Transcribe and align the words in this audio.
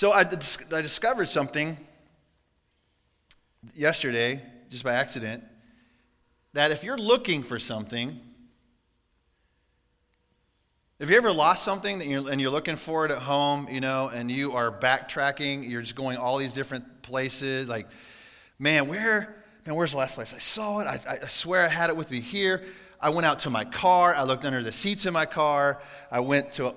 So 0.00 0.12
I, 0.12 0.20
I 0.20 0.80
discovered 0.80 1.26
something 1.26 1.76
yesterday, 3.74 4.40
just 4.70 4.82
by 4.82 4.94
accident, 4.94 5.44
that 6.54 6.70
if 6.70 6.82
you're 6.82 6.96
looking 6.96 7.42
for 7.42 7.58
something, 7.58 8.18
have 11.00 11.10
you 11.10 11.18
ever 11.18 11.30
lost 11.30 11.64
something 11.64 11.98
that 11.98 12.06
you're, 12.06 12.30
and 12.30 12.40
you're 12.40 12.50
looking 12.50 12.76
for 12.76 13.04
it 13.04 13.10
at 13.10 13.18
home, 13.18 13.68
you 13.70 13.82
know, 13.82 14.08
and 14.08 14.30
you 14.30 14.54
are 14.54 14.72
backtracking, 14.72 15.68
you're 15.68 15.82
just 15.82 15.96
going 15.96 16.16
all 16.16 16.38
these 16.38 16.54
different 16.54 17.02
places, 17.02 17.68
like, 17.68 17.86
man, 18.58 18.88
where, 18.88 19.44
man, 19.66 19.74
where's 19.74 19.90
the 19.90 19.98
last 19.98 20.14
place 20.14 20.32
I 20.32 20.38
saw 20.38 20.80
it? 20.80 20.86
I, 20.86 21.18
I 21.22 21.26
swear 21.26 21.66
I 21.66 21.68
had 21.68 21.90
it 21.90 21.96
with 21.98 22.10
me 22.10 22.20
here. 22.20 22.64
I 23.02 23.10
went 23.10 23.26
out 23.26 23.40
to 23.40 23.50
my 23.50 23.66
car. 23.66 24.14
I 24.14 24.22
looked 24.22 24.46
under 24.46 24.62
the 24.62 24.72
seats 24.72 25.04
in 25.04 25.12
my 25.12 25.26
car. 25.26 25.82
I 26.10 26.20
went 26.20 26.52
to 26.52 26.74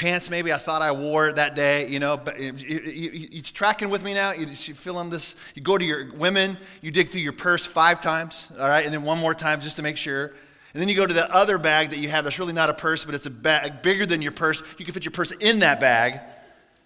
pants 0.00 0.30
maybe 0.30 0.50
I 0.50 0.56
thought 0.56 0.80
I 0.80 0.92
wore 0.92 1.30
that 1.34 1.54
day, 1.54 1.86
you 1.86 1.98
know. 1.98 2.16
But 2.16 2.40
you, 2.40 2.54
you, 2.56 2.80
you, 2.86 3.28
you 3.32 3.42
tracking 3.42 3.90
with 3.90 4.02
me 4.02 4.14
now? 4.14 4.32
You, 4.32 4.46
you 4.46 4.74
feeling 4.74 5.10
this? 5.10 5.36
You 5.54 5.60
go 5.60 5.76
to 5.76 5.84
your 5.84 6.10
women, 6.14 6.56
you 6.80 6.90
dig 6.90 7.10
through 7.10 7.20
your 7.20 7.34
purse 7.34 7.66
five 7.66 8.00
times, 8.00 8.50
all 8.58 8.66
right, 8.66 8.84
and 8.84 8.94
then 8.94 9.02
one 9.02 9.18
more 9.18 9.34
time 9.34 9.60
just 9.60 9.76
to 9.76 9.82
make 9.82 9.98
sure. 9.98 10.32
And 10.72 10.80
then 10.80 10.88
you 10.88 10.94
go 10.94 11.06
to 11.06 11.12
the 11.12 11.30
other 11.34 11.58
bag 11.58 11.90
that 11.90 11.98
you 11.98 12.08
have 12.08 12.24
that's 12.24 12.38
really 12.38 12.54
not 12.54 12.70
a 12.70 12.74
purse, 12.74 13.04
but 13.04 13.14
it's 13.14 13.26
a 13.26 13.30
bag 13.30 13.82
bigger 13.82 14.06
than 14.06 14.22
your 14.22 14.32
purse. 14.32 14.62
You 14.78 14.86
can 14.86 14.94
fit 14.94 15.04
your 15.04 15.12
purse 15.12 15.32
in 15.32 15.58
that 15.58 15.80
bag 15.80 16.20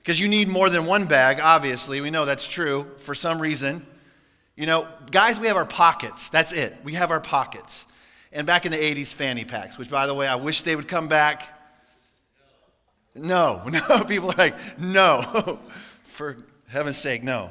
because 0.03 0.19
you 0.19 0.27
need 0.27 0.49
more 0.49 0.69
than 0.69 0.85
one 0.85 1.07
bag, 1.07 1.39
obviously. 1.41 2.01
We 2.01 2.11
know 2.11 2.25
that's 2.25 2.49
true 2.49 2.91
for 2.99 3.15
some 3.15 3.41
reason. 3.41 3.87
You 4.57 4.67
know, 4.67 4.89
guys, 5.13 5.39
we 5.39 5.47
have 5.47 5.57
our 5.57 5.67
pockets. 5.67 6.31
That's 6.31 6.53
it. 6.53 6.77
We 6.83 6.95
have 6.95 7.13
our 7.13 7.21
pockets. 7.21 7.87
And 8.33 8.45
back 8.45 8.67
in 8.67 8.73
the 8.73 8.79
80s, 8.79 9.15
fanny 9.15 9.45
packs, 9.45 9.79
which, 9.79 9.89
by 9.89 10.09
the 10.09 10.15
way, 10.15 10.27
I 10.27 10.35
wish 10.35 10.63
they 10.63 10.75
would 10.75 10.89
come 10.89 11.07
back. 11.07 11.54
No, 13.15 13.63
no. 13.69 14.05
People 14.05 14.31
are 14.31 14.37
like, 14.37 14.57
no. 14.79 15.61
For 16.05 16.37
heaven's 16.69 16.97
sake, 16.97 17.23
no. 17.23 17.51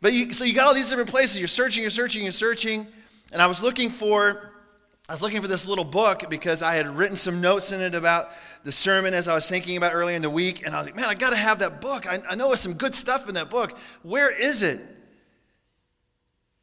But 0.00 0.12
you, 0.12 0.32
so 0.32 0.44
you 0.44 0.54
got 0.54 0.66
all 0.66 0.74
these 0.74 0.88
different 0.88 1.10
places. 1.10 1.38
You're 1.38 1.48
searching, 1.48 1.82
you're 1.82 1.90
searching, 1.90 2.22
you're 2.22 2.32
searching. 2.32 2.86
And 3.32 3.42
I 3.42 3.46
was 3.46 3.62
looking 3.62 3.90
for, 3.90 4.52
I 5.08 5.12
was 5.12 5.22
looking 5.22 5.42
for 5.42 5.48
this 5.48 5.66
little 5.66 5.84
book 5.84 6.28
because 6.30 6.62
I 6.62 6.74
had 6.74 6.86
written 6.86 7.16
some 7.16 7.40
notes 7.40 7.72
in 7.72 7.80
it 7.80 7.94
about 7.94 8.30
the 8.64 8.72
sermon 8.72 9.14
as 9.14 9.28
I 9.28 9.34
was 9.34 9.48
thinking 9.48 9.76
about 9.76 9.94
earlier 9.94 10.16
in 10.16 10.22
the 10.22 10.30
week. 10.30 10.66
And 10.66 10.74
I 10.74 10.78
was 10.78 10.86
like, 10.86 10.96
man, 10.96 11.06
I 11.06 11.14
got 11.14 11.30
to 11.30 11.36
have 11.36 11.60
that 11.60 11.80
book. 11.80 12.06
I, 12.06 12.18
I 12.28 12.34
know 12.34 12.48
there's 12.48 12.60
some 12.60 12.74
good 12.74 12.94
stuff 12.94 13.28
in 13.28 13.34
that 13.34 13.50
book. 13.50 13.76
Where 14.02 14.30
is 14.30 14.62
it? 14.62 14.80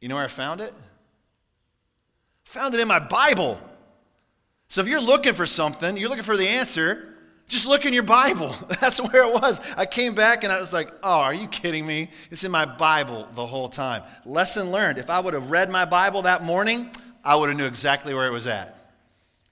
You 0.00 0.08
know 0.08 0.16
where 0.16 0.24
I 0.24 0.28
found 0.28 0.60
it? 0.60 0.72
Found 2.44 2.74
it 2.74 2.80
in 2.80 2.88
my 2.88 2.98
Bible. 2.98 3.58
So 4.68 4.80
if 4.80 4.88
you're 4.88 5.00
looking 5.00 5.34
for 5.34 5.46
something, 5.46 5.96
you're 5.96 6.08
looking 6.08 6.24
for 6.24 6.36
the 6.36 6.48
answer, 6.48 7.13
just 7.48 7.66
look 7.66 7.84
in 7.84 7.92
your 7.92 8.02
Bible. 8.02 8.54
That's 8.80 9.00
where 9.00 9.28
it 9.28 9.32
was. 9.32 9.60
I 9.76 9.86
came 9.86 10.14
back 10.14 10.44
and 10.44 10.52
I 10.52 10.58
was 10.58 10.72
like, 10.72 10.90
oh, 11.02 11.20
are 11.20 11.34
you 11.34 11.46
kidding 11.46 11.86
me? 11.86 12.08
It's 12.30 12.44
in 12.44 12.50
my 12.50 12.64
Bible 12.64 13.28
the 13.34 13.46
whole 13.46 13.68
time. 13.68 14.02
Lesson 14.24 14.70
learned. 14.70 14.98
If 14.98 15.10
I 15.10 15.20
would 15.20 15.34
have 15.34 15.50
read 15.50 15.70
my 15.70 15.84
Bible 15.84 16.22
that 16.22 16.42
morning, 16.42 16.90
I 17.24 17.36
would 17.36 17.48
have 17.48 17.58
knew 17.58 17.66
exactly 17.66 18.14
where 18.14 18.26
it 18.26 18.32
was 18.32 18.46
at. 18.46 18.68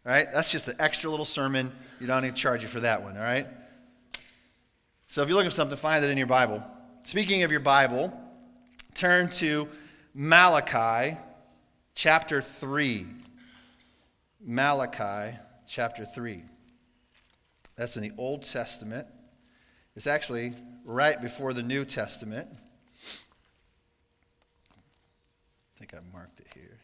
All 0.07 0.13
right? 0.13 0.27
That's 0.33 0.51
just 0.51 0.69
an 0.69 0.77
extra 0.79 1.11
little 1.11 1.27
sermon. 1.27 1.71
You 2.01 2.07
don't 2.07 2.23
need 2.23 2.35
to 2.35 2.41
charge 2.41 2.63
you 2.63 2.69
for 2.69 2.81
that 2.81 3.03
one, 3.03 3.17
all 3.17 3.23
right? 3.23 3.47
So 5.07 5.23
if 5.23 5.29
you're 5.29 5.37
looking 5.37 5.51
for 5.51 5.55
something, 5.55 5.77
find 5.77 6.05
it 6.05 6.11
in 6.11 6.19
your 6.19 6.27
Bible. 6.27 6.63
Speaking 7.03 7.43
of 7.43 7.51
your 7.51 7.61
Bible, 7.61 8.19
turn 8.95 9.29
to 9.33 9.69
Malachi 10.15 11.19
chapter 11.95 12.41
3. 12.41 13.07
Malachi 14.41 15.37
chapter 15.67 16.05
3. 16.05 16.43
That's 17.83 17.97
in 17.97 18.03
the 18.05 18.13
Old 18.17 18.45
Testament. 18.45 19.09
It's 19.97 20.07
actually 20.07 20.55
right 20.85 21.21
before 21.21 21.53
the 21.53 21.65
New 21.65 21.85
Testament. 21.85 22.47
I 25.75 25.79
think 25.81 25.93
I 25.93 25.99
marked 26.17 26.39
it 26.39 26.47
here. 26.55 26.79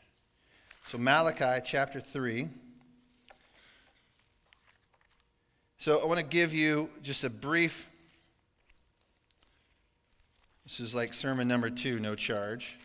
So, 0.86 0.98
Malachi 0.98 1.62
chapter 1.64 2.00
3. 2.00 2.48
So, 5.76 6.00
I 6.00 6.06
want 6.06 6.18
to 6.18 6.26
give 6.26 6.52
you 6.52 6.90
just 7.00 7.22
a 7.22 7.30
brief. 7.30 7.88
This 10.64 10.80
is 10.80 10.96
like 10.96 11.14
sermon 11.14 11.46
number 11.46 11.70
two, 11.70 12.00
no 12.00 12.16
charge. 12.16 12.76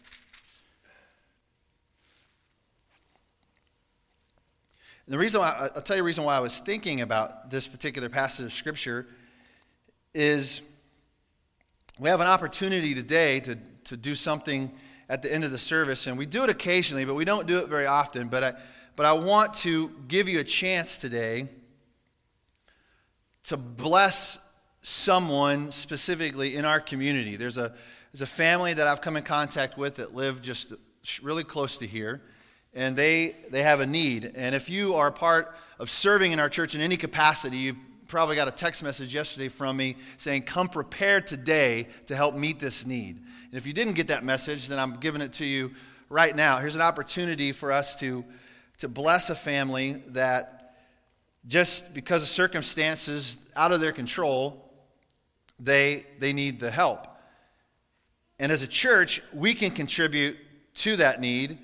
The 5.08 5.18
reason 5.18 5.42
why, 5.42 5.70
I'll 5.76 5.82
tell 5.82 5.98
you 5.98 6.02
the 6.02 6.06
reason 6.06 6.24
why 6.24 6.38
I 6.38 6.40
was 6.40 6.60
thinking 6.60 7.02
about 7.02 7.50
this 7.50 7.68
particular 7.68 8.08
passage 8.08 8.46
of 8.46 8.54
Scripture 8.54 9.06
is 10.14 10.62
we 12.00 12.10
have 12.10 12.22
an 12.22 12.28
opportunity 12.28 12.96
today 12.96 13.42
to, 13.42 13.58
to 13.86 13.98
do 13.98 14.16
something 14.16 14.72
at 15.10 15.22
the 15.22 15.34
end 15.34 15.44
of 15.44 15.52
the 15.52 15.58
service, 15.58 16.08
and 16.08 16.18
we 16.18 16.26
do 16.26 16.44
it 16.46 16.50
occasionally, 16.50 17.04
but 17.04 17.16
we 17.16 17.26
don't 17.26 17.48
do 17.48 17.60
it 17.60 17.68
very 17.68 17.86
often. 17.86 18.30
But 18.30 18.44
I, 18.44 18.54
but 18.96 19.06
I 19.06 19.12
want 19.14 19.54
to 19.56 19.90
give 20.08 20.30
you 20.30 20.40
a 20.40 20.44
chance 20.44 20.98
today 20.98 21.50
to 23.46 23.58
bless 23.58 24.40
someone 24.82 25.72
specifically 25.72 26.56
in 26.56 26.64
our 26.64 26.80
community. 26.80 27.36
There's 27.36 27.58
a, 27.58 27.74
there's 28.14 28.22
a 28.22 28.26
family 28.26 28.74
that 28.74 28.88
I've 28.88 29.02
come 29.02 29.18
in 29.18 29.24
contact 29.24 29.78
with 29.78 29.98
that 29.98 30.16
live 30.16 30.42
just 30.42 30.72
really 31.22 31.44
close 31.44 31.78
to 31.80 31.88
here 31.88 32.22
and 32.76 32.96
they, 32.96 33.36
they 33.50 33.64
have 33.64 33.80
a 33.80 33.86
need. 33.86 34.32
And 34.36 34.56
if 34.56 34.70
you 34.70 34.96
are 34.96 35.12
part 35.12 35.56
of 35.80 35.90
serving 35.90 36.32
in 36.32 36.40
our 36.40 36.50
church 36.50 36.76
in 36.76 36.82
any 36.82 36.98
capacity, 36.98 37.58
you've 37.58 37.78
probably 38.08 38.36
got 38.36 38.48
a 38.48 38.52
text 38.52 38.84
message 38.84 39.14
yesterday 39.14 39.48
from 39.48 39.78
me 39.78 39.96
saying, 40.18 40.44
Come 40.44 40.68
prepared 40.68 41.28
today 41.28 41.88
to 42.08 42.16
help 42.16 42.36
meet 42.36 42.60
this 42.60 42.86
need. 42.86 43.18
And 43.18 43.54
if 43.54 43.68
you 43.68 43.74
didn't 43.74 43.94
get 43.94 44.08
that 44.08 44.24
message, 44.24 44.68
then 44.68 44.80
I'm 44.80 44.96
giving 44.96 45.22
it 45.22 45.34
to 45.34 45.46
you 45.46 45.72
right 46.10 46.36
now. 46.36 46.60
Here's 46.60 46.76
an 46.76 46.82
opportunity 46.82 47.52
for 47.52 47.72
us 47.72 47.96
to, 47.98 48.24
to 48.80 48.88
bless 48.88 49.30
a 49.30 49.36
family 49.36 50.02
that 50.08 50.76
just 51.46 51.94
because 51.94 52.24
of 52.24 52.30
circumstances 52.30 53.38
out 53.56 53.72
of 53.72 53.82
their 53.82 53.92
control, 53.92 54.72
they, 55.60 56.06
they 56.20 56.34
need 56.34 56.60
the 56.60 56.72
help. 56.72 57.08
And 58.40 58.52
as 58.52 58.62
a 58.62 58.68
church, 58.68 59.22
we 59.34 59.54
can 59.54 59.72
contribute 59.72 60.38
to 60.76 60.96
that 60.98 61.22
need 61.22 61.58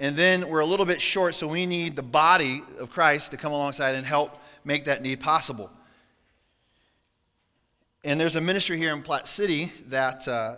and 0.00 0.16
then 0.16 0.48
we're 0.48 0.60
a 0.60 0.66
little 0.66 0.86
bit 0.86 1.00
short, 1.00 1.34
so 1.34 1.48
we 1.48 1.66
need 1.66 1.96
the 1.96 2.02
body 2.02 2.62
of 2.78 2.90
Christ 2.90 3.32
to 3.32 3.36
come 3.36 3.52
alongside 3.52 3.94
and 3.94 4.06
help 4.06 4.38
make 4.64 4.84
that 4.84 5.02
need 5.02 5.20
possible. 5.20 5.70
And 8.04 8.20
there's 8.20 8.36
a 8.36 8.40
ministry 8.40 8.78
here 8.78 8.92
in 8.92 9.02
Platte 9.02 9.26
City 9.26 9.72
that, 9.88 10.28
uh, 10.28 10.56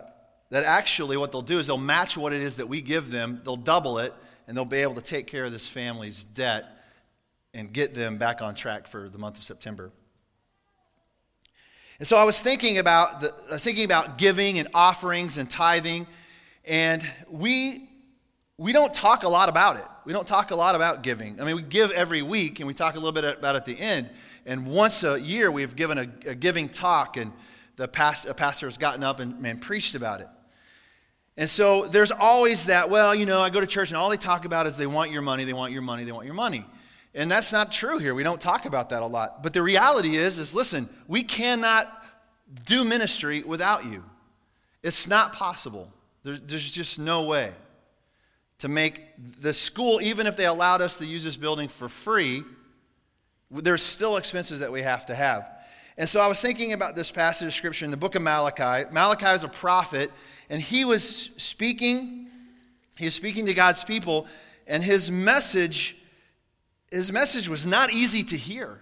that 0.51 0.63
actually 0.63 1.17
what 1.17 1.31
they'll 1.31 1.41
do 1.41 1.57
is 1.57 1.67
they'll 1.67 1.77
match 1.77 2.15
what 2.15 2.33
it 2.33 2.41
is 2.41 2.57
that 2.57 2.67
we 2.67 2.81
give 2.81 3.09
them, 3.09 3.41
they'll 3.43 3.55
double 3.55 3.97
it, 3.97 4.13
and 4.47 4.55
they'll 4.55 4.65
be 4.65 4.77
able 4.77 4.95
to 4.95 5.01
take 5.01 5.25
care 5.25 5.43
of 5.43 5.51
this 5.51 5.67
family's 5.67 6.23
debt 6.23 6.65
and 7.53 7.73
get 7.73 7.93
them 7.93 8.17
back 8.17 8.41
on 8.41 8.53
track 8.53 8.87
for 8.87 9.09
the 9.09 9.17
month 9.17 9.37
of 9.37 9.43
September. 9.43 9.91
And 11.97 12.07
so 12.07 12.17
I 12.17 12.23
was 12.23 12.41
thinking 12.41 12.77
about 12.77 13.21
the, 13.21 13.33
I 13.49 13.53
was 13.53 13.63
thinking 13.63 13.85
about 13.85 14.17
giving 14.17 14.59
and 14.59 14.67
offerings 14.73 15.37
and 15.37 15.49
tithing, 15.49 16.07
and 16.65 17.07
we 17.29 17.89
we 18.61 18.73
don't 18.73 18.93
talk 18.93 19.23
a 19.23 19.27
lot 19.27 19.49
about 19.49 19.77
it. 19.77 19.85
We 20.05 20.13
don't 20.13 20.27
talk 20.27 20.51
a 20.51 20.55
lot 20.55 20.75
about 20.75 21.01
giving. 21.01 21.41
I 21.41 21.45
mean, 21.45 21.55
we 21.55 21.63
give 21.63 21.89
every 21.89 22.21
week 22.21 22.59
and 22.59 22.67
we 22.67 22.75
talk 22.75 22.93
a 22.93 22.99
little 22.99 23.11
bit 23.11 23.23
about 23.39 23.55
it 23.55 23.57
at 23.57 23.65
the 23.65 23.79
end. 23.79 24.07
And 24.45 24.67
once 24.67 25.03
a 25.03 25.19
year, 25.19 25.49
we've 25.49 25.75
given 25.75 25.97
a, 25.97 26.29
a 26.29 26.35
giving 26.35 26.69
talk, 26.69 27.17
and 27.17 27.31
the 27.75 27.87
past, 27.87 28.27
a 28.27 28.35
pastor 28.35 28.67
has 28.67 28.77
gotten 28.77 29.03
up 29.03 29.19
and, 29.19 29.43
and 29.43 29.59
preached 29.59 29.95
about 29.95 30.21
it. 30.21 30.27
And 31.37 31.49
so 31.49 31.87
there's 31.87 32.11
always 32.11 32.67
that, 32.67 32.91
well, 32.91 33.15
you 33.15 33.25
know, 33.25 33.41
I 33.41 33.49
go 33.49 33.61
to 33.61 33.65
church 33.65 33.89
and 33.89 33.97
all 33.97 34.11
they 34.11 34.17
talk 34.17 34.45
about 34.45 34.67
is 34.67 34.77
they 34.77 34.85
want 34.85 35.09
your 35.09 35.23
money, 35.23 35.43
they 35.43 35.53
want 35.53 35.73
your 35.73 35.81
money, 35.81 36.03
they 36.03 36.11
want 36.11 36.27
your 36.27 36.35
money. 36.35 36.63
And 37.15 37.31
that's 37.31 37.51
not 37.51 37.71
true 37.71 37.97
here. 37.97 38.13
We 38.13 38.21
don't 38.21 38.39
talk 38.39 38.67
about 38.67 38.89
that 38.89 39.01
a 39.01 39.07
lot. 39.07 39.41
But 39.41 39.53
the 39.53 39.63
reality 39.63 40.17
is, 40.17 40.37
is 40.37 40.53
listen, 40.53 40.87
we 41.07 41.23
cannot 41.23 41.91
do 42.65 42.83
ministry 42.83 43.41
without 43.41 43.85
you. 43.85 44.03
It's 44.83 45.07
not 45.07 45.33
possible. 45.33 45.91
There, 46.21 46.37
there's 46.37 46.71
just 46.71 46.99
no 46.99 47.23
way 47.23 47.53
to 48.61 48.67
make 48.67 49.01
the 49.41 49.55
school, 49.55 49.99
even 50.01 50.27
if 50.27 50.37
they 50.37 50.45
allowed 50.45 50.81
us 50.81 50.97
to 50.97 51.05
use 51.05 51.23
this 51.23 51.35
building 51.35 51.67
for 51.67 51.89
free, 51.89 52.43
there's 53.49 53.81
still 53.81 54.17
expenses 54.17 54.59
that 54.59 54.71
we 54.71 54.83
have 54.83 55.07
to 55.07 55.15
have. 55.15 55.49
And 55.97 56.07
so 56.07 56.21
I 56.21 56.27
was 56.27 56.39
thinking 56.39 56.71
about 56.71 56.95
this 56.95 57.11
passage 57.11 57.47
of 57.47 57.53
scripture 57.55 57.85
in 57.85 57.91
the 57.91 57.97
book 57.97 58.13
of 58.13 58.21
Malachi. 58.21 58.87
Malachi 58.91 59.25
is 59.29 59.43
a 59.43 59.47
prophet, 59.47 60.11
and 60.51 60.61
he 60.61 60.85
was 60.85 61.31
speaking, 61.37 62.27
he 62.97 63.05
was 63.05 63.15
speaking 63.15 63.47
to 63.47 63.55
God's 63.55 63.83
people, 63.83 64.27
and 64.67 64.83
his 64.83 65.09
message, 65.09 65.97
his 66.91 67.11
message 67.11 67.49
was 67.49 67.65
not 67.65 67.91
easy 67.91 68.21
to 68.21 68.37
hear. 68.37 68.79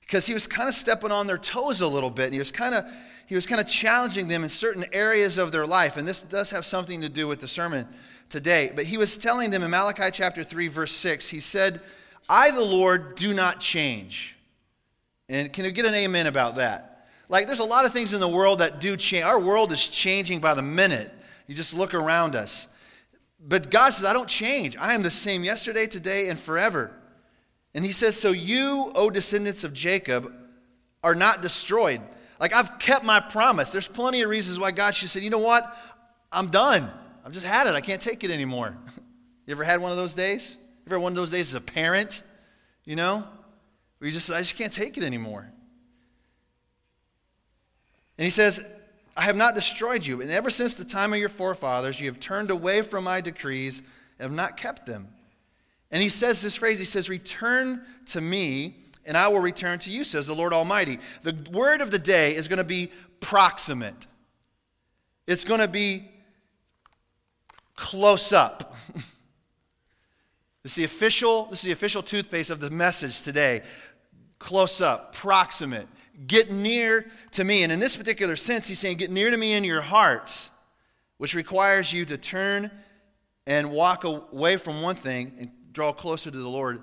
Because 0.00 0.26
he 0.26 0.34
was 0.34 0.46
kind 0.46 0.68
of 0.68 0.76
stepping 0.76 1.10
on 1.10 1.26
their 1.26 1.38
toes 1.38 1.80
a 1.80 1.88
little 1.88 2.10
bit, 2.10 2.26
and 2.26 2.34
he 2.34 2.38
was 2.38 2.52
kind 2.52 2.74
of 2.74 2.84
he 3.26 3.34
was 3.34 3.46
kind 3.46 3.60
of 3.60 3.66
challenging 3.66 4.28
them 4.28 4.42
in 4.42 4.48
certain 4.48 4.84
areas 4.92 5.38
of 5.38 5.52
their 5.52 5.66
life. 5.66 5.96
And 5.96 6.06
this 6.06 6.22
does 6.22 6.50
have 6.50 6.66
something 6.66 7.00
to 7.00 7.08
do 7.08 7.26
with 7.26 7.40
the 7.40 7.48
sermon 7.48 7.88
today. 8.32 8.72
But 8.74 8.86
he 8.86 8.96
was 8.96 9.16
telling 9.16 9.50
them 9.50 9.62
in 9.62 9.70
Malachi 9.70 10.10
chapter 10.10 10.42
3, 10.42 10.68
verse 10.68 10.92
6, 10.92 11.28
he 11.28 11.40
said, 11.40 11.80
I, 12.28 12.50
the 12.50 12.64
Lord, 12.64 13.14
do 13.14 13.34
not 13.34 13.60
change. 13.60 14.36
And 15.28 15.52
can 15.52 15.64
you 15.64 15.70
get 15.70 15.84
an 15.84 15.94
amen 15.94 16.26
about 16.26 16.56
that? 16.56 17.06
Like, 17.28 17.46
there's 17.46 17.60
a 17.60 17.64
lot 17.64 17.86
of 17.86 17.92
things 17.92 18.12
in 18.12 18.20
the 18.20 18.28
world 18.28 18.58
that 18.58 18.80
do 18.80 18.96
change. 18.96 19.24
Our 19.24 19.38
world 19.38 19.72
is 19.72 19.88
changing 19.88 20.40
by 20.40 20.54
the 20.54 20.62
minute. 20.62 21.10
You 21.46 21.54
just 21.54 21.74
look 21.74 21.94
around 21.94 22.34
us. 22.34 22.68
But 23.40 23.70
God 23.70 23.90
says, 23.90 24.04
I 24.04 24.12
don't 24.12 24.28
change. 24.28 24.76
I 24.76 24.94
am 24.94 25.02
the 25.02 25.10
same 25.10 25.44
yesterday, 25.44 25.86
today, 25.86 26.28
and 26.28 26.38
forever. 26.38 26.90
And 27.74 27.84
he 27.84 27.92
says, 27.92 28.18
So 28.18 28.30
you, 28.30 28.92
O 28.94 29.10
descendants 29.10 29.64
of 29.64 29.72
Jacob, 29.72 30.32
are 31.02 31.14
not 31.14 31.42
destroyed. 31.42 32.00
Like 32.38 32.54
I've 32.54 32.78
kept 32.78 33.04
my 33.04 33.20
promise. 33.20 33.70
There's 33.70 33.88
plenty 33.88 34.22
of 34.22 34.28
reasons 34.28 34.58
why 34.58 34.72
God 34.72 34.94
should 34.94 35.08
say, 35.08 35.20
you 35.20 35.30
know 35.30 35.38
what? 35.38 35.76
I'm 36.30 36.48
done. 36.48 36.90
I've 37.24 37.32
just 37.32 37.46
had 37.46 37.66
it. 37.66 37.74
I 37.74 37.80
can't 37.80 38.00
take 38.00 38.24
it 38.24 38.30
anymore. 38.30 38.76
you 39.46 39.52
ever 39.52 39.64
had 39.64 39.80
one 39.80 39.90
of 39.90 39.96
those 39.96 40.14
days? 40.14 40.56
You 40.58 40.86
ever 40.86 40.96
had 40.96 41.02
one 41.02 41.12
of 41.12 41.16
those 41.16 41.30
days 41.30 41.50
as 41.50 41.54
a 41.54 41.60
parent? 41.60 42.22
You 42.84 42.96
know? 42.96 43.26
Where 43.98 44.06
you 44.06 44.12
just, 44.12 44.30
I 44.30 44.38
just 44.38 44.56
can't 44.56 44.72
take 44.72 44.98
it 44.98 45.04
anymore. 45.04 45.48
And 48.18 48.24
he 48.24 48.30
says, 48.30 48.60
I 49.16 49.22
have 49.22 49.36
not 49.36 49.54
destroyed 49.54 50.04
you. 50.04 50.20
And 50.20 50.30
ever 50.30 50.50
since 50.50 50.74
the 50.74 50.84
time 50.84 51.12
of 51.12 51.18
your 51.18 51.28
forefathers, 51.28 52.00
you 52.00 52.06
have 52.06 52.18
turned 52.18 52.50
away 52.50 52.82
from 52.82 53.04
my 53.04 53.20
decrees 53.20 53.80
and 54.18 54.20
have 54.20 54.32
not 54.32 54.56
kept 54.56 54.86
them. 54.86 55.08
And 55.90 56.02
he 56.02 56.08
says 56.08 56.40
this 56.40 56.56
phrase 56.56 56.78
he 56.78 56.84
says, 56.84 57.08
Return 57.08 57.82
to 58.06 58.20
me, 58.20 58.76
and 59.04 59.16
I 59.16 59.28
will 59.28 59.40
return 59.40 59.78
to 59.80 59.90
you, 59.90 60.04
says 60.04 60.26
the 60.26 60.34
Lord 60.34 60.52
Almighty. 60.52 60.98
The 61.22 61.36
word 61.52 61.82
of 61.82 61.90
the 61.90 61.98
day 61.98 62.34
is 62.34 62.48
going 62.48 62.58
to 62.58 62.64
be 62.64 62.90
proximate, 63.20 64.06
it's 65.26 65.44
going 65.44 65.60
to 65.60 65.68
be 65.68 66.08
close 67.82 68.32
up. 68.32 68.76
this, 70.62 70.72
is 70.72 70.74
the 70.76 70.84
official, 70.84 71.46
this 71.46 71.58
is 71.58 71.64
the 71.64 71.72
official 71.72 72.00
toothpaste 72.00 72.48
of 72.48 72.60
the 72.60 72.70
message 72.70 73.22
today. 73.22 73.60
Close 74.38 74.80
up, 74.80 75.14
proximate. 75.16 75.88
Get 76.28 76.52
near 76.52 77.04
to 77.32 77.42
me. 77.42 77.64
And 77.64 77.72
in 77.72 77.80
this 77.80 77.96
particular 77.96 78.36
sense, 78.36 78.68
he's 78.68 78.78
saying, 78.78 78.98
Get 78.98 79.10
near 79.10 79.30
to 79.30 79.36
me 79.36 79.54
in 79.54 79.64
your 79.64 79.80
hearts, 79.80 80.50
which 81.18 81.34
requires 81.34 81.92
you 81.92 82.04
to 82.04 82.16
turn 82.16 82.70
and 83.48 83.72
walk 83.72 84.04
away 84.04 84.56
from 84.56 84.80
one 84.80 84.94
thing 84.94 85.34
and 85.40 85.50
draw 85.72 85.92
closer 85.92 86.30
to 86.30 86.38
the 86.38 86.48
Lord 86.48 86.80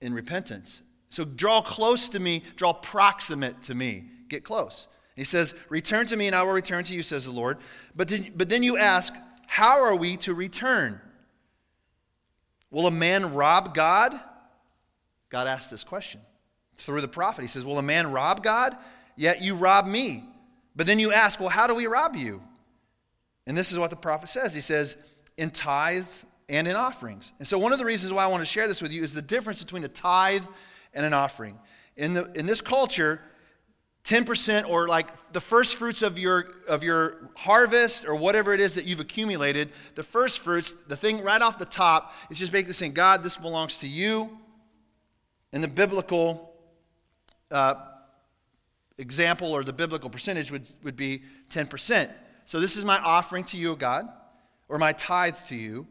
in 0.00 0.12
repentance. 0.12 0.82
So 1.10 1.24
draw 1.24 1.62
close 1.62 2.08
to 2.08 2.18
me, 2.18 2.42
draw 2.56 2.72
proximate 2.72 3.62
to 3.62 3.74
me, 3.76 4.06
get 4.28 4.42
close. 4.42 4.88
He 5.14 5.24
says, 5.24 5.54
Return 5.68 6.06
to 6.06 6.16
me, 6.16 6.26
and 6.26 6.34
I 6.34 6.42
will 6.42 6.52
return 6.52 6.82
to 6.84 6.94
you, 6.94 7.04
says 7.04 7.26
the 7.26 7.30
Lord. 7.30 7.58
But 7.94 8.08
then, 8.08 8.32
but 8.34 8.48
then 8.48 8.64
you 8.64 8.78
ask, 8.78 9.14
How 9.52 9.84
are 9.84 9.94
we 9.94 10.16
to 10.16 10.32
return? 10.32 10.98
Will 12.70 12.86
a 12.86 12.90
man 12.90 13.34
rob 13.34 13.74
God? 13.74 14.18
God 15.28 15.46
asked 15.46 15.70
this 15.70 15.84
question 15.84 16.22
through 16.76 17.02
the 17.02 17.08
prophet. 17.08 17.42
He 17.42 17.48
says, 17.48 17.62
Will 17.62 17.76
a 17.76 17.82
man 17.82 18.12
rob 18.12 18.42
God? 18.42 18.74
Yet 19.14 19.42
you 19.42 19.54
rob 19.54 19.86
me. 19.86 20.24
But 20.74 20.86
then 20.86 20.98
you 20.98 21.12
ask, 21.12 21.38
Well, 21.38 21.50
how 21.50 21.66
do 21.66 21.74
we 21.74 21.86
rob 21.86 22.16
you? 22.16 22.42
And 23.46 23.54
this 23.54 23.72
is 23.72 23.78
what 23.78 23.90
the 23.90 23.96
prophet 23.96 24.30
says. 24.30 24.54
He 24.54 24.62
says, 24.62 24.96
In 25.36 25.50
tithes 25.50 26.24
and 26.48 26.66
in 26.66 26.74
offerings. 26.74 27.34
And 27.38 27.46
so, 27.46 27.58
one 27.58 27.74
of 27.74 27.78
the 27.78 27.84
reasons 27.84 28.10
why 28.10 28.24
I 28.24 28.28
want 28.28 28.40
to 28.40 28.46
share 28.46 28.66
this 28.66 28.80
with 28.80 28.90
you 28.90 29.02
is 29.02 29.12
the 29.12 29.20
difference 29.20 29.62
between 29.62 29.84
a 29.84 29.88
tithe 29.88 30.46
and 30.94 31.04
an 31.04 31.12
offering. 31.12 31.60
In, 31.98 32.14
the, 32.14 32.32
in 32.32 32.46
this 32.46 32.62
culture, 32.62 33.20
10% 34.04 34.68
or 34.68 34.88
like 34.88 35.32
the 35.32 35.40
first 35.40 35.76
fruits 35.76 36.02
of 36.02 36.18
your, 36.18 36.46
of 36.66 36.82
your 36.82 37.30
harvest 37.36 38.04
or 38.06 38.16
whatever 38.16 38.52
it 38.52 38.58
is 38.58 38.74
that 38.74 38.84
you've 38.84 39.00
accumulated, 39.00 39.70
the 39.94 40.02
first 40.02 40.40
fruits, 40.40 40.72
the 40.88 40.96
thing 40.96 41.22
right 41.22 41.40
off 41.40 41.58
the 41.58 41.64
top, 41.64 42.12
is 42.28 42.38
just 42.38 42.50
basically 42.50 42.74
saying, 42.74 42.92
God, 42.92 43.22
this 43.22 43.36
belongs 43.36 43.78
to 43.80 43.88
you. 43.88 44.38
And 45.52 45.62
the 45.62 45.68
biblical 45.68 46.52
uh, 47.50 47.74
example 48.98 49.52
or 49.52 49.62
the 49.62 49.72
biblical 49.72 50.10
percentage 50.10 50.50
would, 50.50 50.68
would 50.82 50.96
be 50.96 51.22
10%. 51.50 52.10
So 52.44 52.58
this 52.58 52.76
is 52.76 52.84
my 52.84 52.98
offering 52.98 53.44
to 53.44 53.56
you, 53.56 53.76
God, 53.76 54.06
or 54.68 54.78
my 54.78 54.92
tithe 54.92 55.36
to 55.46 55.54
you. 55.54 55.86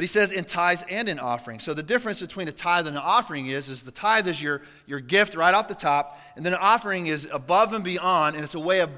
But 0.00 0.04
he 0.04 0.08
says 0.08 0.32
in 0.32 0.44
tithes 0.44 0.82
and 0.88 1.10
in 1.10 1.18
offerings. 1.18 1.62
So 1.62 1.74
the 1.74 1.82
difference 1.82 2.22
between 2.22 2.48
a 2.48 2.52
tithe 2.52 2.86
and 2.86 2.96
an 2.96 3.02
offering 3.04 3.48
is, 3.48 3.68
is 3.68 3.82
the 3.82 3.90
tithe 3.90 4.26
is 4.28 4.40
your, 4.40 4.62
your 4.86 4.98
gift 4.98 5.36
right 5.36 5.52
off 5.52 5.68
the 5.68 5.74
top, 5.74 6.18
and 6.36 6.46
then 6.46 6.54
an 6.54 6.58
offering 6.62 7.08
is 7.08 7.28
above 7.30 7.74
and 7.74 7.84
beyond, 7.84 8.34
and 8.34 8.42
it's 8.42 8.54
a 8.54 8.60
way 8.60 8.80
of 8.80 8.88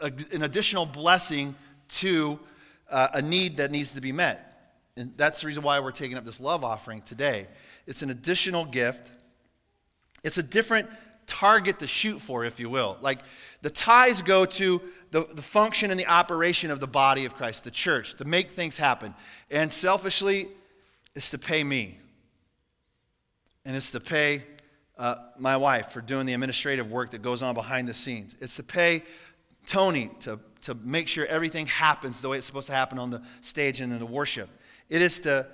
a, 0.00 0.10
an 0.32 0.44
additional 0.44 0.86
blessing 0.86 1.54
to 1.88 2.40
uh, 2.88 3.08
a 3.12 3.20
need 3.20 3.58
that 3.58 3.70
needs 3.70 3.92
to 3.92 4.00
be 4.00 4.10
met. 4.10 4.80
And 4.96 5.12
that's 5.18 5.42
the 5.42 5.48
reason 5.48 5.62
why 5.62 5.80
we're 5.80 5.90
taking 5.90 6.16
up 6.16 6.24
this 6.24 6.40
love 6.40 6.64
offering 6.64 7.02
today. 7.02 7.46
It's 7.86 8.00
an 8.00 8.08
additional 8.08 8.64
gift. 8.64 9.10
It's 10.24 10.38
a 10.38 10.42
different 10.42 10.88
target 11.26 11.80
to 11.80 11.86
shoot 11.86 12.22
for, 12.22 12.46
if 12.46 12.58
you 12.58 12.70
will. 12.70 12.96
Like 13.02 13.18
the 13.60 13.68
tithes 13.68 14.22
go 14.22 14.46
to 14.46 14.80
the, 15.10 15.26
the 15.32 15.42
function 15.42 15.90
and 15.90 15.98
the 15.98 16.06
operation 16.06 16.70
of 16.70 16.80
the 16.80 16.86
body 16.86 17.24
of 17.24 17.34
Christ, 17.34 17.64
the 17.64 17.70
church, 17.70 18.14
to 18.14 18.24
make 18.24 18.50
things 18.50 18.76
happen. 18.76 19.14
And 19.50 19.72
selfishly, 19.72 20.48
it's 21.14 21.30
to 21.30 21.38
pay 21.38 21.64
me. 21.64 21.98
And 23.64 23.76
it's 23.76 23.90
to 23.92 24.00
pay 24.00 24.44
uh, 24.98 25.16
my 25.38 25.56
wife 25.56 25.90
for 25.90 26.00
doing 26.00 26.26
the 26.26 26.34
administrative 26.34 26.90
work 26.90 27.12
that 27.12 27.22
goes 27.22 27.42
on 27.42 27.54
behind 27.54 27.88
the 27.88 27.94
scenes. 27.94 28.36
It's 28.40 28.56
to 28.56 28.62
pay 28.62 29.02
Tony 29.66 30.10
to, 30.20 30.40
to 30.62 30.74
make 30.74 31.08
sure 31.08 31.26
everything 31.26 31.66
happens 31.66 32.20
the 32.20 32.28
way 32.28 32.38
it's 32.38 32.46
supposed 32.46 32.66
to 32.66 32.72
happen 32.72 32.98
on 32.98 33.10
the 33.10 33.22
stage 33.40 33.80
and 33.80 33.92
in 33.92 33.98
the 33.98 34.06
worship. 34.06 34.48
It 34.88 35.02
is 35.02 35.20
to 35.20 35.46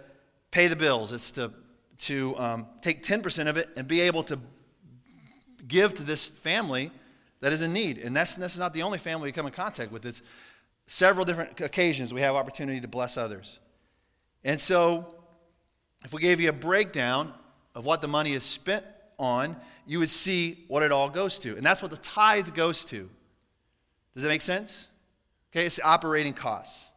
pay 0.51 0.67
the 0.69 0.77
bills. 0.77 1.13
It's 1.13 1.31
to, 1.33 1.53
to 1.99 2.39
um, 2.39 2.67
take 2.81 3.03
10% 3.03 3.49
of 3.49 3.57
it 3.57 3.69
and 3.77 3.87
be 3.87 4.01
able 4.03 4.23
to 4.25 4.39
give 5.67 5.95
to 5.95 6.03
this 6.03 6.29
family 6.29 6.91
that 7.45 7.53
is 7.53 7.61
in 7.61 7.75
need. 7.75 7.99
And 7.99 8.17
that's, 8.17 8.37
that's 8.37 8.57
not 8.57 8.73
the 8.73 8.81
only 8.81 8.97
family 8.97 9.29
we 9.29 9.33
come 9.33 9.45
in 9.45 9.53
contact 9.53 9.93
with. 9.93 10.07
It's 10.07 10.23
several 10.87 11.27
different 11.27 11.61
occasions 11.61 12.13
we 12.13 12.23
have 12.23 12.37
opportunity 12.37 12.81
to 12.81 12.89
bless 12.89 13.19
others. 13.19 13.59
And 14.45 14.59
so, 14.59 15.15
if 16.07 16.15
we 16.15 16.23
gave 16.23 16.41
you 16.41 16.49
a 16.49 16.55
breakdown 16.55 17.35
of 17.75 17.85
what 17.85 18.01
the 18.01 18.09
money 18.09 18.33
is 18.33 18.45
spent 18.45 18.83
on, 19.19 19.59
you 19.85 19.99
would 19.99 20.09
see 20.09 20.65
what 20.69 20.83
it 20.83 20.91
all 20.91 21.11
goes 21.11 21.39
to. 21.41 21.55
And 21.55 21.67
that's 21.67 21.83
what 21.83 21.91
the 21.91 21.99
tithe 21.99 22.55
goes 22.55 22.83
to. 22.87 23.11
Does 24.15 24.23
that 24.23 24.31
make 24.31 24.41
sense? 24.41 24.89
Okay, 25.53 25.67
it's 25.67 25.79
operating 25.85 26.33
costs. 26.33 26.89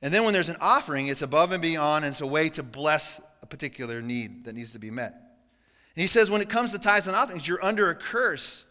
And 0.00 0.14
then 0.14 0.22
when 0.22 0.32
there's 0.32 0.48
an 0.48 0.58
offering, 0.60 1.08
it's 1.08 1.22
above 1.22 1.50
and 1.50 1.60
beyond, 1.60 2.04
and 2.04 2.12
it's 2.12 2.20
a 2.20 2.26
way 2.26 2.50
to 2.50 2.62
bless 2.62 3.20
a 3.42 3.46
particular 3.46 4.00
need 4.00 4.44
that 4.44 4.54
needs 4.54 4.74
to 4.74 4.78
be 4.78 4.92
met. 4.92 5.10
And 5.10 6.02
he 6.02 6.06
says, 6.06 6.30
when 6.30 6.40
it 6.40 6.48
comes 6.48 6.70
to 6.70 6.78
tithes 6.78 7.08
and 7.08 7.16
offerings, 7.16 7.48
you're 7.48 7.64
under 7.64 7.90
a 7.90 7.96
curse 7.96 8.64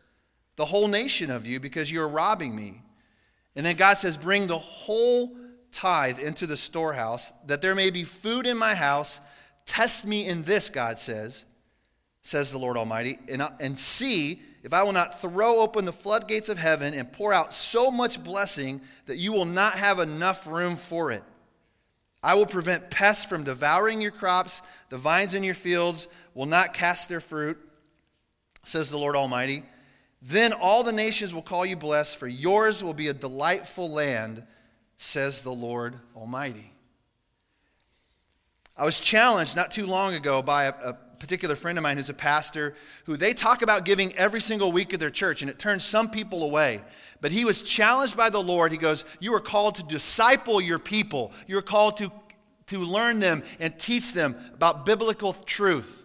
the 0.56 0.66
whole 0.66 0.88
nation 0.88 1.30
of 1.32 1.46
you 1.46 1.60
because 1.60 1.92
you're 1.92 2.08
robbing 2.08 2.56
me. 2.56 2.82
And 3.56 3.66
then 3.66 3.76
God 3.76 3.96
says, 3.96 4.18
Bring 4.18 4.48
the 4.48 4.58
whole 4.58 5.36
tithe 5.72 6.20
into 6.20 6.48
the 6.48 6.58
storehouse, 6.58 7.34
that 7.48 7.62
there 7.62 7.76
may 7.76 7.90
be 7.90 8.04
food 8.04 8.46
in 8.46 8.58
my 8.58 8.76
house. 8.76 9.20
Test 9.66 10.06
me 10.06 10.28
in 10.28 10.44
this, 10.44 10.70
God 10.70 10.98
says, 10.98 11.46
says 12.22 12.52
the 12.52 12.58
Lord 12.58 12.78
Almighty, 12.78 13.18
and, 13.30 13.42
and 13.60 13.78
see 13.78 14.40
if 14.64 14.74
I 14.74 14.84
will 14.84 14.94
not 14.94 15.22
throw 15.22 15.60
open 15.60 15.86
the 15.86 15.92
floodgates 15.92 16.50
of 16.50 16.58
heaven 16.58 16.94
and 16.94 17.12
pour 17.12 17.34
out 17.34 17.54
so 17.54 17.92
much 17.92 18.24
blessing 18.24 18.82
that 19.06 19.18
you 19.18 19.32
will 19.34 19.46
not 19.46 19.74
have 19.74 20.00
enough 20.00 20.48
room 20.48 20.76
for 20.76 21.12
it. 21.12 21.24
I 22.24 22.34
will 22.34 22.48
prevent 22.48 22.90
pests 22.90 23.26
from 23.26 23.44
devouring 23.44 24.02
your 24.02 24.12
crops. 24.12 24.64
The 24.90 24.98
vines 24.98 25.36
in 25.36 25.44
your 25.44 25.54
fields 25.54 26.08
will 26.34 26.48
not 26.48 26.74
cast 26.74 27.10
their 27.10 27.20
fruit, 27.20 27.60
says 28.64 28.90
the 28.90 28.98
Lord 28.98 29.16
Almighty. 29.16 29.64
Then 30.28 30.54
all 30.54 30.84
the 30.84 30.92
nations 30.92 31.36
will 31.36 31.44
call 31.44 31.68
you 31.68 31.76
blessed, 31.76 32.18
for 32.18 32.28
yours 32.28 32.84
will 32.84 32.96
be 32.96 33.10
a 33.10 33.14
delightful 33.14 33.92
land, 33.92 34.44
says 34.98 35.44
the 35.44 35.54
Lord 35.54 35.94
Almighty. 36.16 36.74
I 38.76 38.86
was 38.86 39.00
challenged 39.00 39.56
not 39.56 39.70
too 39.70 39.86
long 39.86 40.16
ago 40.16 40.42
by 40.42 40.64
a, 40.66 40.74
a, 40.84 40.98
particular 41.18 41.56
friend 41.56 41.78
of 41.78 41.82
mine 41.82 41.96
who's 41.96 42.10
a 42.10 42.14
pastor 42.14 42.76
who 43.06 43.16
they 43.16 43.34
talk 43.34 43.62
about 43.62 43.86
giving 43.86 44.14
every 44.16 44.42
single 44.42 44.72
week 44.72 44.94
of 44.94 45.00
their 45.00 45.10
church, 45.10 45.42
and 45.42 45.50
it 45.50 45.58
turns 45.58 45.84
some 45.84 46.10
people 46.10 46.44
away. 46.44 46.82
But 47.22 47.32
he 47.32 47.46
was 47.46 47.62
challenged 47.62 48.18
by 48.18 48.30
the 48.30 48.42
Lord. 48.42 48.72
He 48.72 48.78
goes, 48.78 49.06
You 49.20 49.34
are 49.36 49.40
called 49.40 49.76
to 49.76 49.84
disciple 49.84 50.60
your 50.60 50.78
people, 50.78 51.32
you're 51.48 51.62
called 51.62 51.98
to, 51.98 52.12
to 52.68 52.80
learn 52.80 53.20
them 53.20 53.44
and 53.60 53.78
teach 53.80 54.14
them 54.14 54.36
about 54.54 54.86
biblical 54.86 55.34
truth. 55.34 56.05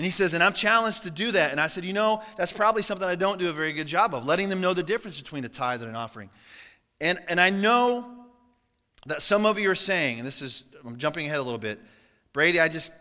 And 0.00 0.04
he 0.06 0.10
says, 0.10 0.32
and 0.32 0.42
I'm 0.42 0.54
challenged 0.54 1.02
to 1.02 1.10
do 1.10 1.30
that. 1.32 1.50
And 1.52 1.60
I 1.60 1.66
said, 1.66 1.84
you 1.84 1.92
know, 1.92 2.22
that's 2.38 2.52
probably 2.52 2.80
something 2.80 3.06
I 3.06 3.16
don't 3.16 3.38
do 3.38 3.50
a 3.50 3.52
very 3.52 3.74
good 3.74 3.86
job 3.86 4.14
of, 4.14 4.24
letting 4.24 4.48
them 4.48 4.62
know 4.62 4.72
the 4.72 4.82
difference 4.82 5.20
between 5.20 5.44
a 5.44 5.48
tithe 5.50 5.82
and 5.82 5.90
an 5.90 5.94
offering. 5.94 6.30
And, 7.02 7.18
and 7.28 7.38
I 7.38 7.50
know 7.50 8.10
that 9.04 9.20
some 9.20 9.44
of 9.44 9.58
you 9.58 9.70
are 9.70 9.74
saying, 9.74 10.16
and 10.16 10.26
this 10.26 10.40
is, 10.40 10.64
I'm 10.86 10.96
jumping 10.96 11.26
ahead 11.26 11.38
a 11.38 11.42
little 11.42 11.58
bit, 11.58 11.78
Brady, 12.32 12.60
I 12.60 12.68
just 12.68 12.92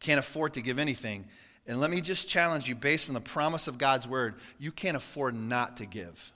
can't 0.00 0.18
afford 0.18 0.54
to 0.54 0.62
give 0.62 0.78
anything. 0.78 1.26
And 1.68 1.78
let 1.78 1.90
me 1.90 2.00
just 2.00 2.26
challenge 2.26 2.70
you 2.70 2.74
based 2.74 3.10
on 3.10 3.14
the 3.14 3.20
promise 3.20 3.68
of 3.68 3.76
God's 3.76 4.08
word, 4.08 4.36
you 4.58 4.72
can't 4.72 4.96
afford 4.96 5.34
not 5.34 5.76
to 5.76 5.84
give. 5.84 6.32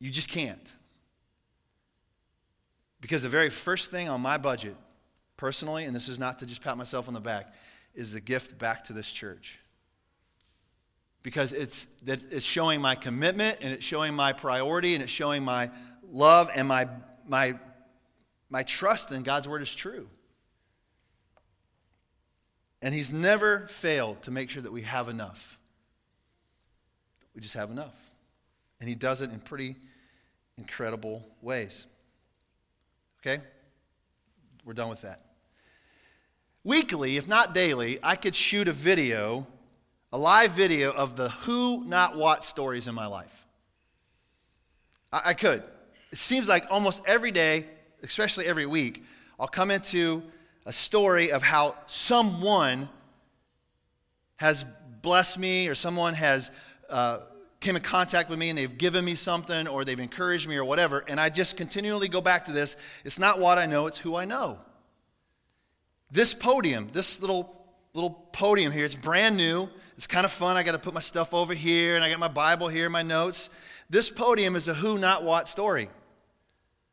You 0.00 0.10
just 0.10 0.30
can't. 0.30 0.72
Because 3.00 3.22
the 3.22 3.28
very 3.28 3.50
first 3.50 3.92
thing 3.92 4.08
on 4.08 4.20
my 4.20 4.36
budget, 4.36 4.74
personally, 5.36 5.84
and 5.84 5.94
this 5.94 6.08
is 6.08 6.18
not 6.18 6.40
to 6.40 6.46
just 6.46 6.60
pat 6.60 6.76
myself 6.76 7.06
on 7.06 7.14
the 7.14 7.20
back, 7.20 7.54
is 7.94 8.12
the 8.12 8.20
gift 8.20 8.58
back 8.58 8.84
to 8.84 8.92
this 8.92 9.10
church. 9.10 9.60
because 11.24 11.52
it's, 11.54 11.86
that 12.02 12.22
it's 12.30 12.44
showing 12.44 12.80
my 12.80 12.94
commitment 12.94 13.56
and 13.62 13.72
it's 13.72 13.84
showing 13.84 14.14
my 14.14 14.32
priority 14.32 14.94
and 14.94 15.02
it's 15.02 15.10
showing 15.10 15.42
my 15.42 15.70
love 16.06 16.50
and 16.54 16.68
my, 16.68 16.86
my, 17.26 17.54
my 18.50 18.62
trust 18.62 19.10
in 19.10 19.22
God's 19.22 19.48
word 19.48 19.62
is 19.62 19.74
true. 19.74 20.06
And 22.82 22.92
He's 22.94 23.10
never 23.10 23.66
failed 23.66 24.22
to 24.24 24.30
make 24.30 24.50
sure 24.50 24.62
that 24.62 24.70
we 24.70 24.82
have 24.82 25.08
enough. 25.08 25.58
We 27.34 27.40
just 27.40 27.54
have 27.54 27.70
enough. 27.70 27.98
And 28.78 28.88
He 28.88 28.94
does 28.94 29.22
it 29.22 29.30
in 29.30 29.40
pretty 29.40 29.76
incredible 30.58 31.26
ways. 31.40 31.86
Okay? 33.20 33.42
We're 34.66 34.74
done 34.74 34.90
with 34.90 35.00
that. 35.00 35.23
Weekly, 36.64 37.18
if 37.18 37.28
not 37.28 37.52
daily, 37.52 37.98
I 38.02 38.16
could 38.16 38.34
shoot 38.34 38.68
a 38.68 38.72
video, 38.72 39.46
a 40.10 40.18
live 40.18 40.52
video 40.52 40.92
of 40.92 41.14
the 41.14 41.28
who, 41.28 41.84
not 41.84 42.16
what 42.16 42.42
stories 42.42 42.88
in 42.88 42.94
my 42.94 43.06
life. 43.06 43.46
I, 45.12 45.20
I 45.26 45.34
could. 45.34 45.62
It 46.10 46.18
seems 46.18 46.48
like 46.48 46.66
almost 46.70 47.02
every 47.06 47.32
day, 47.32 47.66
especially 48.02 48.46
every 48.46 48.64
week, 48.64 49.04
I'll 49.38 49.46
come 49.46 49.70
into 49.70 50.22
a 50.64 50.72
story 50.72 51.32
of 51.32 51.42
how 51.42 51.76
someone 51.84 52.88
has 54.36 54.64
blessed 55.02 55.38
me 55.38 55.68
or 55.68 55.74
someone 55.74 56.14
has 56.14 56.50
uh, 56.88 57.20
came 57.60 57.76
in 57.76 57.82
contact 57.82 58.30
with 58.30 58.38
me 58.38 58.48
and 58.48 58.56
they've 58.56 58.78
given 58.78 59.04
me 59.04 59.14
something 59.14 59.68
or 59.68 59.84
they've 59.84 60.00
encouraged 60.00 60.48
me 60.48 60.56
or 60.56 60.64
whatever 60.64 61.04
and 61.08 61.18
i 61.18 61.30
just 61.30 61.56
continually 61.56 62.08
go 62.08 62.20
back 62.20 62.44
to 62.44 62.52
this 62.52 62.76
it's 63.04 63.18
not 63.18 63.38
what 63.38 63.56
i 63.58 63.64
know 63.64 63.86
it's 63.86 63.96
who 63.96 64.16
i 64.16 64.24
know 64.26 64.58
this 66.14 66.32
podium 66.32 66.88
this 66.92 67.20
little 67.20 67.54
little 67.92 68.10
podium 68.32 68.72
here 68.72 68.84
it's 68.84 68.94
brand 68.94 69.36
new 69.36 69.68
it's 69.96 70.06
kind 70.06 70.24
of 70.24 70.32
fun 70.32 70.56
i 70.56 70.62
got 70.62 70.72
to 70.72 70.78
put 70.78 70.94
my 70.94 71.00
stuff 71.00 71.34
over 71.34 71.52
here 71.52 71.96
and 71.96 72.02
i 72.02 72.08
got 72.08 72.18
my 72.18 72.28
bible 72.28 72.68
here 72.68 72.88
my 72.88 73.02
notes 73.02 73.50
this 73.90 74.08
podium 74.08 74.56
is 74.56 74.66
a 74.68 74.74
who 74.74 74.96
not 74.96 75.24
what 75.24 75.48
story 75.48 75.90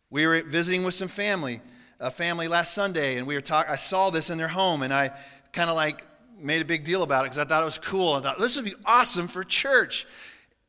we 0.09 0.27
were 0.27 0.41
visiting 0.41 0.83
with 0.83 0.93
some 0.93 1.07
family 1.07 1.61
a 1.99 2.11
family 2.11 2.49
last 2.49 2.73
sunday 2.73 3.17
and 3.17 3.25
we 3.25 3.35
were 3.35 3.41
talking 3.41 3.71
i 3.71 3.77
saw 3.77 4.09
this 4.09 4.29
in 4.29 4.37
their 4.37 4.49
home 4.49 4.81
and 4.81 4.93
i 4.93 5.09
kind 5.53 5.69
of 5.69 5.75
like 5.75 6.03
made 6.43 6.61
a 6.61 6.65
big 6.65 6.83
deal 6.83 7.03
about 7.03 7.21
it 7.21 7.31
because 7.31 7.37
I 7.37 7.45
thought 7.45 7.61
it 7.61 7.65
was 7.65 7.77
cool. 7.77 8.13
I 8.13 8.21
thought 8.21 8.39
this 8.39 8.55
would 8.55 8.65
be 8.65 8.75
awesome 8.85 9.27
for 9.27 9.43
church. 9.43 10.07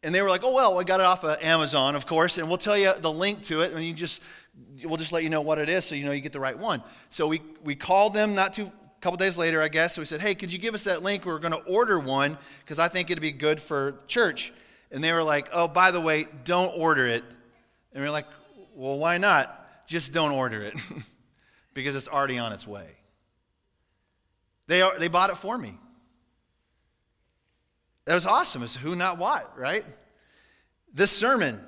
And 0.03 0.15
they 0.15 0.21
were 0.21 0.29
like, 0.29 0.43
oh, 0.43 0.53
well, 0.53 0.77
we 0.77 0.85
got 0.85 1.01
it 1.01 1.07
off 1.07 1.25
of 1.25 1.41
Amazon, 1.43 1.95
of 1.95 2.07
course, 2.07 2.37
and 2.37 2.49
we'll 2.49 2.59
tell 2.59 2.77
you 2.77 2.93
the 2.99 3.13
link 3.13 3.43
to 3.45 3.61
it, 3.61 3.73
and 3.73 3.85
you 3.85 3.95
just, 3.95 4.21
we'll 4.85 4.97
just 4.97 5.13
let 5.13 5.23
you 5.23 5.31
know 5.31 5.41
what 5.41 5.59
it 5.59 5.69
is 5.69 5.85
so 5.85 5.95
you 5.95 6.05
know 6.05 6.13
you 6.13 6.21
get 6.21 6.33
the 6.33 6.41
right 6.41 6.59
one. 6.59 6.83
So 7.11 7.27
we, 7.27 7.41
we 7.65 7.75
called 7.75 8.15
them 8.15 8.35
not 8.35 8.53
too, 8.53 8.65
a 8.65 9.01
couple 9.01 9.17
days 9.17 9.39
later, 9.39 9.63
I 9.63 9.69
guess. 9.69 9.95
So 9.95 10.03
we 10.03 10.07
said, 10.07 10.21
hey, 10.21 10.35
could 10.35 10.53
you 10.53 10.59
give 10.59 10.75
us 10.75 10.85
that 10.85 11.03
link? 11.03 11.25
We're 11.25 11.39
going 11.39 11.53
to 11.53 11.63
order 11.63 11.99
one 11.99 12.39
because 12.61 12.79
I 12.79 12.89
think 12.89 13.11
it'd 13.11 13.23
be 13.23 13.33
good 13.33 13.61
for 13.61 14.01
church. 14.07 14.53
And 14.91 15.03
they 15.03 15.13
were 15.13 15.23
like, 15.23 15.49
oh, 15.53 15.69
by 15.69 15.91
the 15.91 16.01
way, 16.01 16.27
don't 16.45 16.73
order 16.77 17.07
it. 17.07 17.25
And 17.93 18.03
we 18.03 18.09
are 18.09 18.13
like, 18.13 18.27
well, 18.75 18.99
why 18.99 19.19
not? 19.19 19.87
Just 19.87 20.13
don't 20.13 20.33
order 20.33 20.63
it 20.63 20.75
because 21.75 21.97
it's 21.97 22.09
already 22.09 22.39
on 22.39 22.53
its 22.53 22.67
way. 22.67 22.89
They, 24.67 24.83
are, 24.83 24.99
they 24.99 25.09
bought 25.09 25.31
it 25.31 25.37
for 25.37 25.57
me. 25.59 25.79
That 28.05 28.15
was 28.15 28.27
awesome. 28.27 28.63
It's 28.63 28.75
who, 28.75 28.97
not 28.97 29.19
what, 29.19 29.59
right? 29.59 29.85
This 30.93 31.11
sermon 31.11 31.61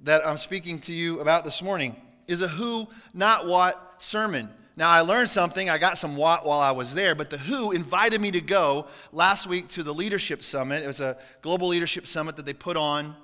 that 0.00 0.26
I'm 0.26 0.36
speaking 0.36 0.80
to 0.80 0.92
you 0.92 1.20
about 1.20 1.44
this 1.44 1.62
morning 1.62 1.96
is 2.28 2.42
a 2.42 2.48
who, 2.48 2.88
not 3.12 3.46
what 3.46 3.96
sermon. 3.98 4.48
Now, 4.76 4.90
I 4.90 5.02
learned 5.02 5.30
something. 5.30 5.70
I 5.70 5.78
got 5.78 5.98
some 5.98 6.16
what 6.16 6.44
while 6.44 6.58
I 6.58 6.72
was 6.72 6.94
there, 6.94 7.14
but 7.14 7.30
the 7.30 7.38
who 7.38 7.70
invited 7.70 8.20
me 8.20 8.32
to 8.32 8.40
go 8.40 8.86
last 9.12 9.46
week 9.46 9.68
to 9.68 9.84
the 9.84 9.94
Leadership 9.94 10.42
Summit. 10.42 10.82
It 10.82 10.86
was 10.88 11.00
a 11.00 11.16
global 11.42 11.68
leadership 11.68 12.08
summit 12.08 12.36
that 12.36 12.46
they 12.46 12.54
put 12.54 12.76
on 12.76 13.14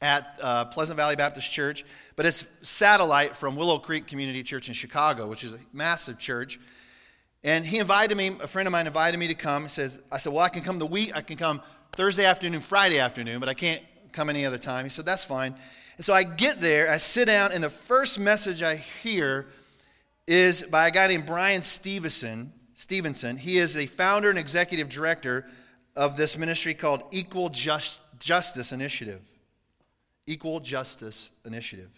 at 0.00 0.38
uh, 0.40 0.66
Pleasant 0.66 0.96
Valley 0.96 1.16
Baptist 1.16 1.52
Church, 1.52 1.84
but 2.14 2.24
it's 2.26 2.46
satellite 2.62 3.34
from 3.34 3.56
Willow 3.56 3.78
Creek 3.78 4.06
Community 4.06 4.42
Church 4.42 4.68
in 4.68 4.74
Chicago, 4.74 5.26
which 5.26 5.42
is 5.42 5.54
a 5.54 5.58
massive 5.72 6.18
church. 6.18 6.60
And 7.42 7.64
he 7.64 7.78
invited 7.78 8.16
me, 8.16 8.28
a 8.40 8.46
friend 8.46 8.68
of 8.68 8.72
mine 8.72 8.86
invited 8.86 9.18
me 9.18 9.28
to 9.28 9.34
come. 9.34 9.64
He 9.64 9.68
says, 9.68 10.00
I 10.12 10.18
said, 10.18 10.32
well, 10.32 10.44
I 10.44 10.48
can 10.48 10.62
come 10.62 10.78
the 10.78 10.86
week, 10.86 11.12
I 11.14 11.20
can 11.20 11.36
come 11.36 11.62
Thursday 11.92 12.26
afternoon, 12.26 12.60
Friday 12.60 12.98
afternoon, 12.98 13.40
but 13.40 13.48
I 13.48 13.54
can't 13.54 13.80
come 14.16 14.30
any 14.30 14.46
other 14.46 14.58
time. 14.58 14.84
He 14.84 14.90
said, 14.90 15.04
That's 15.04 15.24
fine. 15.24 15.54
And 15.96 16.04
so 16.04 16.12
I 16.12 16.24
get 16.24 16.60
there, 16.60 16.90
I 16.90 16.98
sit 16.98 17.26
down, 17.26 17.52
and 17.52 17.62
the 17.62 17.70
first 17.70 18.18
message 18.18 18.62
I 18.62 18.76
hear 18.76 19.46
is 20.26 20.62
by 20.62 20.88
a 20.88 20.90
guy 20.90 21.06
named 21.06 21.26
Bryan 21.26 21.62
Stevenson. 21.62 22.52
Stevenson. 22.74 23.38
He 23.38 23.56
is 23.58 23.72
the 23.72 23.86
founder 23.86 24.28
and 24.28 24.38
executive 24.38 24.90
director 24.90 25.46
of 25.94 26.16
this 26.16 26.36
ministry 26.36 26.74
called 26.74 27.02
Equal 27.10 27.48
Just, 27.48 28.00
Justice 28.18 28.70
Initiative. 28.70 29.22
Equal 30.26 30.60
Justice 30.60 31.30
Initiative. 31.46 31.88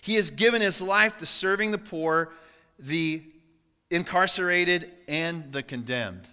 He 0.00 0.14
has 0.14 0.30
given 0.30 0.62
his 0.62 0.80
life 0.80 1.18
to 1.18 1.26
serving 1.26 1.72
the 1.72 1.78
poor, 1.78 2.32
the 2.78 3.22
incarcerated, 3.90 4.96
and 5.08 5.52
the 5.52 5.62
condemned. 5.62 6.28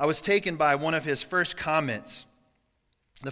I 0.00 0.06
was 0.06 0.22
taken 0.22 0.56
by 0.56 0.74
one 0.74 0.94
of 0.94 1.04
his 1.04 1.22
first 1.22 1.56
comments. 1.56 2.26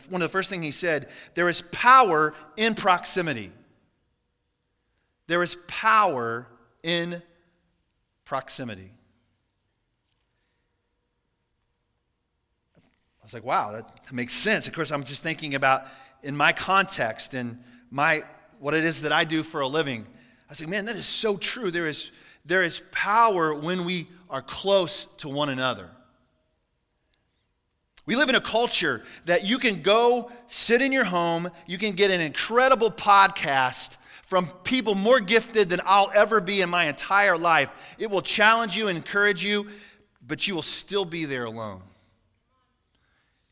One 0.08 0.22
of 0.22 0.28
the 0.28 0.32
first 0.32 0.50
things 0.50 0.64
he 0.64 0.70
said 0.70 1.08
there 1.34 1.48
is 1.48 1.62
power 1.72 2.34
in 2.56 2.74
proximity. 2.74 3.50
There 5.26 5.42
is 5.42 5.56
power 5.66 6.46
in 6.82 7.22
proximity. 8.24 8.92
I 12.76 13.24
was 13.24 13.34
like, 13.34 13.44
wow, 13.44 13.72
that 13.72 14.12
makes 14.12 14.34
sense. 14.34 14.66
Of 14.66 14.74
course, 14.74 14.90
I'm 14.90 15.04
just 15.04 15.22
thinking 15.22 15.54
about 15.54 15.84
in 16.22 16.36
my 16.36 16.52
context 16.52 17.34
and 17.34 17.62
my 17.90 18.22
what 18.58 18.74
it 18.74 18.84
is 18.84 19.02
that 19.02 19.12
I 19.12 19.24
do 19.24 19.42
for 19.42 19.60
a 19.60 19.66
living. 19.66 20.02
I 20.02 20.50
was 20.50 20.60
like, 20.60 20.70
man, 20.70 20.86
that 20.86 20.96
is 20.96 21.06
so 21.06 21.36
true. 21.36 21.70
There 21.70 21.86
is, 21.86 22.12
there 22.44 22.62
is 22.62 22.82
power 22.90 23.54
when 23.54 23.84
we 23.84 24.08
are 24.30 24.42
close 24.42 25.04
to 25.18 25.28
one 25.28 25.48
another. 25.48 25.90
We 28.04 28.16
live 28.16 28.28
in 28.28 28.34
a 28.34 28.40
culture 28.40 29.02
that 29.26 29.44
you 29.44 29.58
can 29.58 29.82
go 29.82 30.30
sit 30.46 30.82
in 30.82 30.90
your 30.92 31.04
home, 31.04 31.48
you 31.66 31.78
can 31.78 31.92
get 31.92 32.10
an 32.10 32.20
incredible 32.20 32.90
podcast 32.90 33.96
from 34.22 34.46
people 34.64 34.94
more 34.94 35.20
gifted 35.20 35.68
than 35.68 35.80
I'll 35.84 36.10
ever 36.14 36.40
be 36.40 36.62
in 36.62 36.70
my 36.70 36.86
entire 36.86 37.36
life. 37.36 37.96
It 37.98 38.10
will 38.10 38.22
challenge 38.22 38.76
you 38.76 38.88
encourage 38.88 39.44
you, 39.44 39.66
but 40.26 40.48
you 40.48 40.54
will 40.54 40.62
still 40.62 41.04
be 41.04 41.26
there 41.26 41.44
alone. 41.44 41.82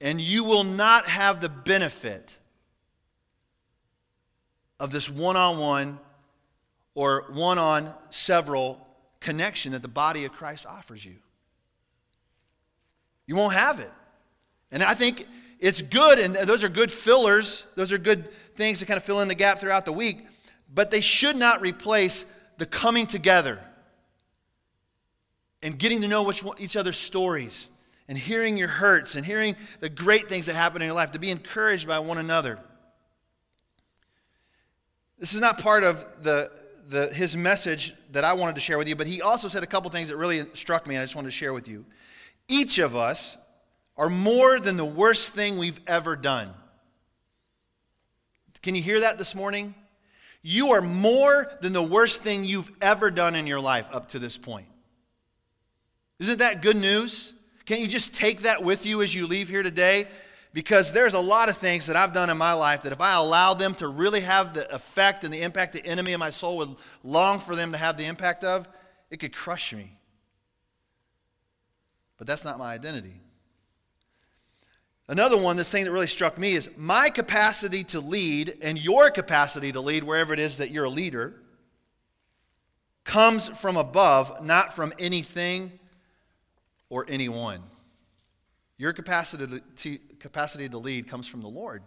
And 0.01 0.21
you 0.21 0.45
will 0.45 0.65
not 0.65 1.07
have 1.07 1.41
the 1.41 1.51
benefit 1.51 2.37
of 4.81 4.91
this 4.91 5.11
one 5.11 5.37
on 5.37 5.59
one 5.59 6.01
or 6.95 7.27
one 7.31 7.59
on 7.59 7.93
several 8.09 8.89
connection 9.21 9.73
that 9.73 9.83
the 9.83 9.89
body 9.89 10.25
of 10.25 10.33
Christ 10.33 10.67
offers 10.67 11.05
you. 11.05 11.17
You 13.27 13.37
won't 13.37 13.53
have 13.53 13.79
it. 13.79 13.93
And 14.73 14.83
I 14.83 14.95
think 14.95 15.27
it's 15.59 15.83
good, 15.83 16.19
and 16.19 16.35
those 16.35 16.65
are 16.65 16.69
good 16.69 16.91
fillers. 16.91 17.67
Those 17.77 17.93
are 17.93 17.99
good 17.99 18.31
things 18.55 18.79
to 18.81 18.87
kind 18.87 18.97
of 18.97 19.05
fill 19.05 19.21
in 19.21 19.29
the 19.29 19.35
gap 19.35 19.59
throughout 19.59 19.85
the 19.85 19.93
week, 19.93 20.27
but 20.73 20.91
they 20.91 21.01
should 21.01 21.37
not 21.37 21.61
replace 21.61 22.25
the 22.59 22.67
coming 22.67 23.07
together 23.07 23.63
and 25.63 25.79
getting 25.79 26.01
to 26.03 26.09
know 26.09 26.23
which, 26.23 26.45
each 26.59 26.77
other's 26.77 26.97
stories 26.97 27.69
and 28.09 28.17
hearing 28.17 28.57
your 28.57 28.69
hurts 28.69 29.15
and 29.15 29.25
hearing 29.25 29.55
the 29.81 29.89
great 29.89 30.29
things 30.29 30.47
that 30.47 30.55
happen 30.55 30.83
in 30.83 30.87
your 30.87 30.95
life, 30.95 31.13
to 31.13 31.19
be 31.19 31.31
encouraged 31.31 31.87
by 31.87 31.99
one 31.99 32.19
another. 32.19 32.59
This 35.19 35.35
is 35.35 35.41
not 35.41 35.59
part 35.59 35.85
of 35.85 36.07
the, 36.23 36.51
the, 36.89 37.13
his 37.13 37.37
message 37.37 37.95
that 38.11 38.25
I 38.25 38.33
wanted 38.33 38.55
to 38.55 38.61
share 38.61 38.79
with 38.79 38.89
you, 38.89 38.97
but 38.97 39.07
he 39.07 39.23
also 39.23 39.49
said 39.49 39.63
a 39.63 39.67
couple 39.67 39.91
things 39.91 40.09
that 40.09 40.17
really 40.17 40.43
struck 40.55 40.87
me, 40.87 40.95
and 40.97 41.03
I 41.03 41.05
just 41.05 41.15
wanted 41.15 41.29
to 41.29 41.37
share 41.37 41.53
with 41.53 41.69
you. 41.69 41.85
Each 42.49 42.79
of 42.79 42.97
us 42.97 43.37
are 44.01 44.09
more 44.09 44.59
than 44.59 44.79
the 44.79 44.85
worst 44.85 45.35
thing 45.35 45.59
we've 45.59 45.79
ever 45.87 46.17
done. 46.17 46.49
Can 48.63 48.75
you 48.75 48.83
hear 48.83 49.01
that 49.01 49.19
this 49.19 49.35
morning? 49.35 49.75
You 50.41 50.73
are 50.73 50.81
more 50.81 51.53
than 51.61 51.75
the 51.75 51.83
worst 51.83 52.23
thing 52.23 52.47
you've 52.47 52.71
ever 52.81 53.11
done 53.11 53.35
in 53.35 53.47
your 53.47 53.61
life 53.61 53.87
up 53.93 54.09
to 54.09 54.19
this 54.19 54.39
point. 54.39 54.67
Isn't 56.19 56.39
that 56.39 56.63
good 56.63 56.77
news? 56.77 57.35
Can't 57.67 57.83
you 57.83 57.87
just 57.87 58.15
take 58.15 58.41
that 58.43 58.63
with 58.63 58.87
you 58.87 59.03
as 59.03 59.15
you 59.15 59.27
leave 59.27 59.51
here 59.51 59.63
today? 59.63 60.07
Because 60.55 60.95
there's 60.95 61.13
a 61.13 61.21
lot 61.21 61.51
of 61.51 61.59
things 61.59 61.87
that 61.87 61.95
I've 61.95 62.15
done 62.15 62.31
in 62.31 62.39
my 62.39 62.55
life 62.55 62.83
that 62.83 62.93
if 62.93 63.03
I 63.03 63.13
allow 63.17 63.53
them 63.53 63.75
to 63.75 63.89
really 63.89 64.23
have 64.23 64.55
the 64.55 64.75
effect 64.75 65.25
and 65.25 65.33
the 65.33 65.43
impact 65.43 65.75
the 65.75 65.85
enemy 65.85 66.15
of 66.15 66.21
my 66.21 66.31
soul 66.31 66.57
would 66.57 66.75
long 67.05 67.39
for 67.39 67.55
them 67.55 67.73
to 67.73 67.79
have 67.79 67.99
the 67.99 68.07
impact 68.07 68.45
of, 68.45 68.67
it 69.11 69.19
could 69.19 69.35
crush 69.35 69.75
me. 69.75 69.99
But 72.17 72.27
that's 72.27 72.45
not 72.45 72.59
my 72.59 72.73
identity. 72.73 73.21
Another 75.11 75.37
one, 75.37 75.57
this 75.57 75.69
thing 75.69 75.83
that 75.83 75.91
really 75.91 76.07
struck 76.07 76.39
me 76.39 76.53
is 76.53 76.71
my 76.77 77.11
capacity 77.11 77.83
to 77.83 77.99
lead 77.99 78.55
and 78.63 78.79
your 78.79 79.11
capacity 79.11 79.73
to 79.73 79.81
lead, 79.81 80.05
wherever 80.05 80.33
it 80.33 80.39
is 80.39 80.59
that 80.59 80.71
you're 80.71 80.85
a 80.85 80.89
leader, 80.89 81.35
comes 83.03 83.49
from 83.49 83.77
above, 83.77 84.45
not 84.45 84.73
from 84.73 84.93
anything 85.01 85.73
or 86.91 87.05
anyone. 87.09 87.61
Your 88.79 88.93
capacity 88.93 89.61
to, 89.79 89.99
capacity 90.21 90.69
to 90.69 90.79
lead 90.79 91.09
comes 91.09 91.27
from 91.27 91.41
the 91.41 91.49
Lord. 91.49 91.83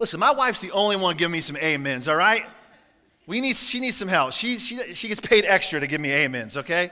Listen, 0.00 0.18
my 0.18 0.32
wife's 0.32 0.60
the 0.60 0.72
only 0.72 0.96
one 0.96 1.16
giving 1.16 1.34
me 1.34 1.40
some 1.40 1.56
amens, 1.56 2.08
all 2.08 2.16
right? 2.16 2.44
We 3.28 3.40
need, 3.40 3.54
she 3.54 3.78
needs 3.78 3.96
some 3.96 4.08
help. 4.08 4.32
She, 4.32 4.58
she, 4.58 4.92
she 4.92 5.06
gets 5.06 5.20
paid 5.20 5.44
extra 5.44 5.78
to 5.78 5.86
give 5.86 6.00
me 6.00 6.24
amens, 6.24 6.56
okay? 6.56 6.90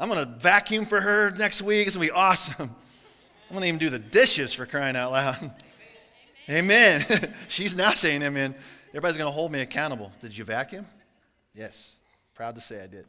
I'm 0.00 0.08
going 0.08 0.26
to 0.26 0.38
vacuum 0.38 0.86
for 0.86 0.98
her 0.98 1.30
next 1.32 1.60
week. 1.60 1.86
It's 1.86 1.94
going 1.94 2.08
to 2.08 2.12
be 2.14 2.18
awesome. 2.18 2.70
I'm 2.70 3.54
going 3.54 3.60
to 3.60 3.68
even 3.68 3.78
do 3.78 3.90
the 3.90 3.98
dishes 3.98 4.54
for 4.54 4.64
crying 4.64 4.96
out 4.96 5.12
loud. 5.12 5.54
Amen. 6.48 7.04
She's 7.48 7.76
now 7.76 7.90
saying 7.90 8.22
amen. 8.22 8.54
Everybody's 8.88 9.18
going 9.18 9.28
to 9.28 9.32
hold 9.32 9.52
me 9.52 9.60
accountable. 9.60 10.10
Did 10.20 10.36
you 10.36 10.44
vacuum? 10.44 10.86
Yes. 11.54 11.96
Proud 12.34 12.54
to 12.54 12.62
say 12.62 12.82
I 12.82 12.86
did. 12.86 13.04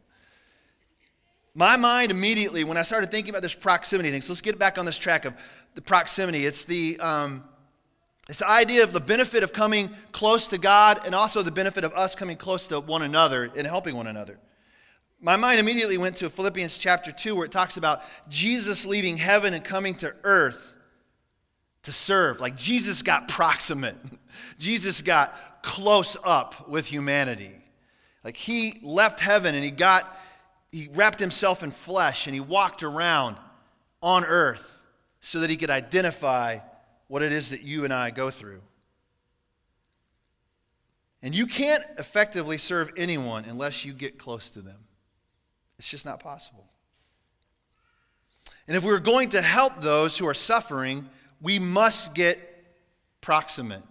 My 1.55 1.77
mind 1.77 2.11
immediately, 2.11 2.65
when 2.65 2.75
I 2.75 2.81
started 2.81 3.09
thinking 3.09 3.29
about 3.29 3.41
this 3.41 3.55
proximity 3.55 4.11
thing, 4.11 4.21
so 4.21 4.33
let's 4.33 4.41
get 4.41 4.59
back 4.59 4.77
on 4.77 4.83
this 4.85 4.97
track 4.97 5.23
of 5.23 5.33
the 5.75 5.81
proximity. 5.81 6.45
It's 6.45 6.65
the, 6.65 6.99
um, 6.99 7.45
it's 8.27 8.39
the 8.39 8.49
idea 8.49 8.83
of 8.83 8.91
the 8.91 8.99
benefit 8.99 9.43
of 9.43 9.53
coming 9.53 9.89
close 10.11 10.49
to 10.49 10.57
God 10.57 11.01
and 11.05 11.15
also 11.15 11.41
the 11.41 11.51
benefit 11.51 11.85
of 11.85 11.93
us 11.93 12.15
coming 12.15 12.35
close 12.35 12.67
to 12.67 12.81
one 12.81 13.01
another 13.01 13.49
and 13.55 13.65
helping 13.65 13.95
one 13.95 14.07
another. 14.07 14.39
My 15.23 15.35
mind 15.35 15.59
immediately 15.59 15.99
went 15.99 16.15
to 16.17 16.29
Philippians 16.31 16.79
chapter 16.79 17.11
2, 17.11 17.35
where 17.35 17.45
it 17.45 17.51
talks 17.51 17.77
about 17.77 18.01
Jesus 18.27 18.87
leaving 18.87 19.17
heaven 19.17 19.53
and 19.53 19.63
coming 19.63 19.93
to 19.95 20.15
earth 20.23 20.73
to 21.83 21.91
serve. 21.91 22.39
Like 22.39 22.57
Jesus 22.57 23.03
got 23.03 23.27
proximate, 23.27 23.97
Jesus 24.57 25.03
got 25.03 25.61
close 25.61 26.17
up 26.23 26.67
with 26.67 26.87
humanity. 26.87 27.51
Like 28.23 28.35
he 28.35 28.79
left 28.81 29.19
heaven 29.19 29.53
and 29.53 29.63
he 29.63 29.69
got, 29.69 30.11
he 30.71 30.89
wrapped 30.93 31.19
himself 31.19 31.61
in 31.61 31.69
flesh 31.69 32.25
and 32.25 32.33
he 32.33 32.39
walked 32.39 32.81
around 32.81 33.37
on 34.01 34.25
earth 34.25 34.81
so 35.19 35.41
that 35.41 35.51
he 35.51 35.55
could 35.55 35.69
identify 35.69 36.57
what 37.07 37.21
it 37.21 37.31
is 37.31 37.51
that 37.51 37.61
you 37.61 37.83
and 37.83 37.93
I 37.93 38.09
go 38.09 38.31
through. 38.31 38.61
And 41.21 41.35
you 41.35 41.45
can't 41.45 41.83
effectively 41.99 42.57
serve 42.57 42.89
anyone 42.97 43.45
unless 43.45 43.85
you 43.85 43.93
get 43.93 44.17
close 44.17 44.49
to 44.51 44.61
them. 44.61 44.77
It's 45.81 45.89
just 45.89 46.05
not 46.05 46.19
possible. 46.19 46.63
And 48.67 48.77
if 48.77 48.83
we're 48.83 48.99
going 48.99 49.29
to 49.29 49.41
help 49.41 49.81
those 49.81 50.15
who 50.15 50.27
are 50.27 50.33
suffering, 50.35 51.09
we 51.41 51.57
must 51.57 52.13
get 52.13 52.37
proximate. 53.19 53.81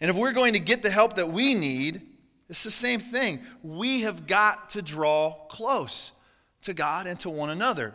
And 0.00 0.10
if 0.10 0.16
we're 0.16 0.32
going 0.32 0.54
to 0.54 0.58
get 0.58 0.82
the 0.82 0.90
help 0.90 1.14
that 1.14 1.30
we 1.30 1.54
need, 1.54 2.02
it's 2.48 2.64
the 2.64 2.70
same 2.72 2.98
thing. 2.98 3.42
We 3.62 4.00
have 4.00 4.26
got 4.26 4.70
to 4.70 4.82
draw 4.82 5.34
close 5.46 6.10
to 6.62 6.74
God 6.74 7.06
and 7.06 7.20
to 7.20 7.30
one 7.30 7.50
another. 7.50 7.94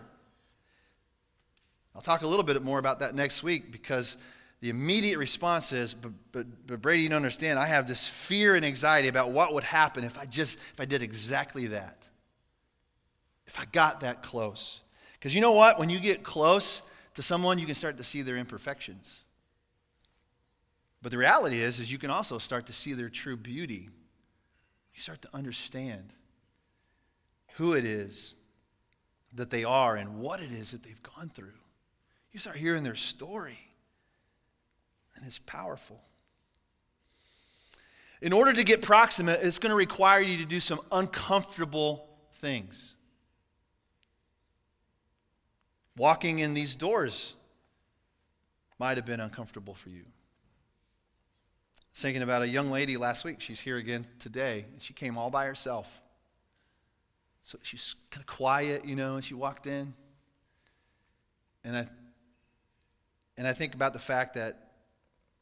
I'll 1.93 2.01
talk 2.01 2.21
a 2.21 2.27
little 2.27 2.45
bit 2.45 2.63
more 2.63 2.79
about 2.79 3.01
that 3.01 3.15
next 3.15 3.43
week 3.43 3.69
because 3.69 4.15
the 4.61 4.69
immediate 4.69 5.17
response 5.17 5.73
is, 5.73 5.93
but, 5.93 6.13
but, 6.31 6.67
but 6.67 6.81
Brady, 6.81 7.03
you 7.03 7.09
don't 7.09 7.17
understand. 7.17 7.59
I 7.59 7.65
have 7.65 7.85
this 7.85 8.07
fear 8.07 8.55
and 8.55 8.63
anxiety 8.63 9.09
about 9.09 9.31
what 9.31 9.53
would 9.53 9.65
happen 9.65 10.05
if 10.05 10.17
I 10.17 10.23
just, 10.25 10.57
if 10.57 10.79
I 10.79 10.85
did 10.85 11.03
exactly 11.03 11.67
that. 11.67 11.97
If 13.53 13.59
I 13.59 13.65
got 13.65 13.99
that 13.99 14.23
close. 14.23 14.79
Because 15.13 15.35
you 15.35 15.41
know 15.41 15.51
what? 15.51 15.77
When 15.77 15.87
you 15.87 15.99
get 15.99 16.23
close 16.23 16.81
to 17.13 17.21
someone, 17.21 17.59
you 17.59 17.67
can 17.67 17.75
start 17.75 17.97
to 17.97 18.03
see 18.03 18.23
their 18.23 18.35
imperfections. 18.35 19.19
But 21.03 21.11
the 21.11 21.19
reality 21.19 21.59
is, 21.59 21.79
is 21.79 21.91
you 21.91 21.99
can 21.99 22.09
also 22.09 22.39
start 22.39 22.65
to 22.65 22.73
see 22.73 22.93
their 22.93 23.09
true 23.09 23.37
beauty. 23.37 23.89
You 24.95 25.01
start 25.01 25.21
to 25.21 25.29
understand 25.35 26.13
who 27.57 27.73
it 27.73 27.85
is 27.85 28.33
that 29.35 29.51
they 29.51 29.63
are 29.63 29.97
and 29.97 30.17
what 30.17 30.39
it 30.39 30.49
is 30.49 30.71
that 30.71 30.81
they've 30.81 31.03
gone 31.03 31.29
through. 31.29 31.53
You 32.31 32.39
start 32.39 32.57
hearing 32.57 32.81
their 32.81 32.95
story, 32.95 33.59
and 35.15 35.27
it's 35.27 35.37
powerful. 35.37 36.01
In 38.23 38.33
order 38.33 38.51
to 38.51 38.63
get 38.63 38.81
proximate, 38.81 39.41
it's 39.43 39.59
going 39.59 39.69
to 39.69 39.75
require 39.75 40.21
you 40.21 40.37
to 40.37 40.45
do 40.45 40.59
some 40.59 40.79
uncomfortable 40.91 42.09
things. 42.35 42.95
Walking 45.95 46.39
in 46.39 46.53
these 46.53 46.75
doors 46.75 47.35
might 48.79 48.97
have 48.97 49.05
been 49.05 49.19
uncomfortable 49.19 49.73
for 49.73 49.89
you. 49.89 50.03
thinking 51.95 52.23
about 52.23 52.41
a 52.41 52.47
young 52.47 52.71
lady 52.71 52.97
last 52.97 53.23
week. 53.23 53.39
She's 53.39 53.59
here 53.59 53.77
again 53.77 54.05
today. 54.17 54.65
And 54.71 54.81
she 54.81 54.93
came 54.93 55.15
all 55.17 55.29
by 55.29 55.45
herself. 55.45 56.01
So 57.43 57.59
she's 57.61 57.95
kind 58.09 58.21
of 58.21 58.27
quiet, 58.27 58.83
you 58.83 58.95
know, 58.95 59.15
and 59.15 59.23
she 59.23 59.35
walked 59.35 59.67
in. 59.67 59.93
And 61.63 61.77
I, 61.77 61.87
and 63.37 63.47
I 63.47 63.53
think 63.53 63.75
about 63.75 63.93
the 63.93 63.99
fact 63.99 64.33
that 64.33 64.71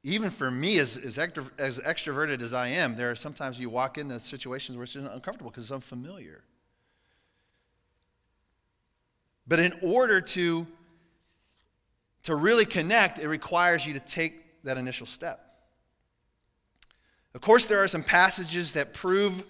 even 0.04 0.30
for 0.30 0.50
me, 0.50 0.80
as, 0.80 0.98
as, 0.98 1.18
extro, 1.18 1.50
as 1.60 1.80
extroverted 1.80 2.42
as 2.42 2.54
I 2.54 2.70
am, 2.70 2.96
there 2.96 3.12
are 3.12 3.16
sometimes 3.16 3.60
you 3.60 3.70
walk 3.70 3.98
into 3.98 4.20
situations 4.20 4.76
where 4.76 4.84
it's 4.84 4.96
uncomfortable 4.96 5.52
because 5.52 5.66
it's 5.66 5.72
unfamiliar. 5.72 6.44
But 9.52 9.60
in 9.60 9.74
order 9.82 10.22
to, 10.22 10.66
to 12.24 12.36
really 12.36 12.64
connect, 12.64 13.20
it 13.20 13.28
requires 13.28 13.86
you 13.86 13.94
to 13.96 14.00
take 14.00 14.64
that 14.64 14.78
initial 14.78 15.06
step. 15.06 15.46
Of 17.34 17.42
course, 17.42 17.68
there 17.68 17.84
are 17.84 17.88
some 17.90 18.02
passages 18.02 18.72
that 18.72 18.94
prove 18.94 19.44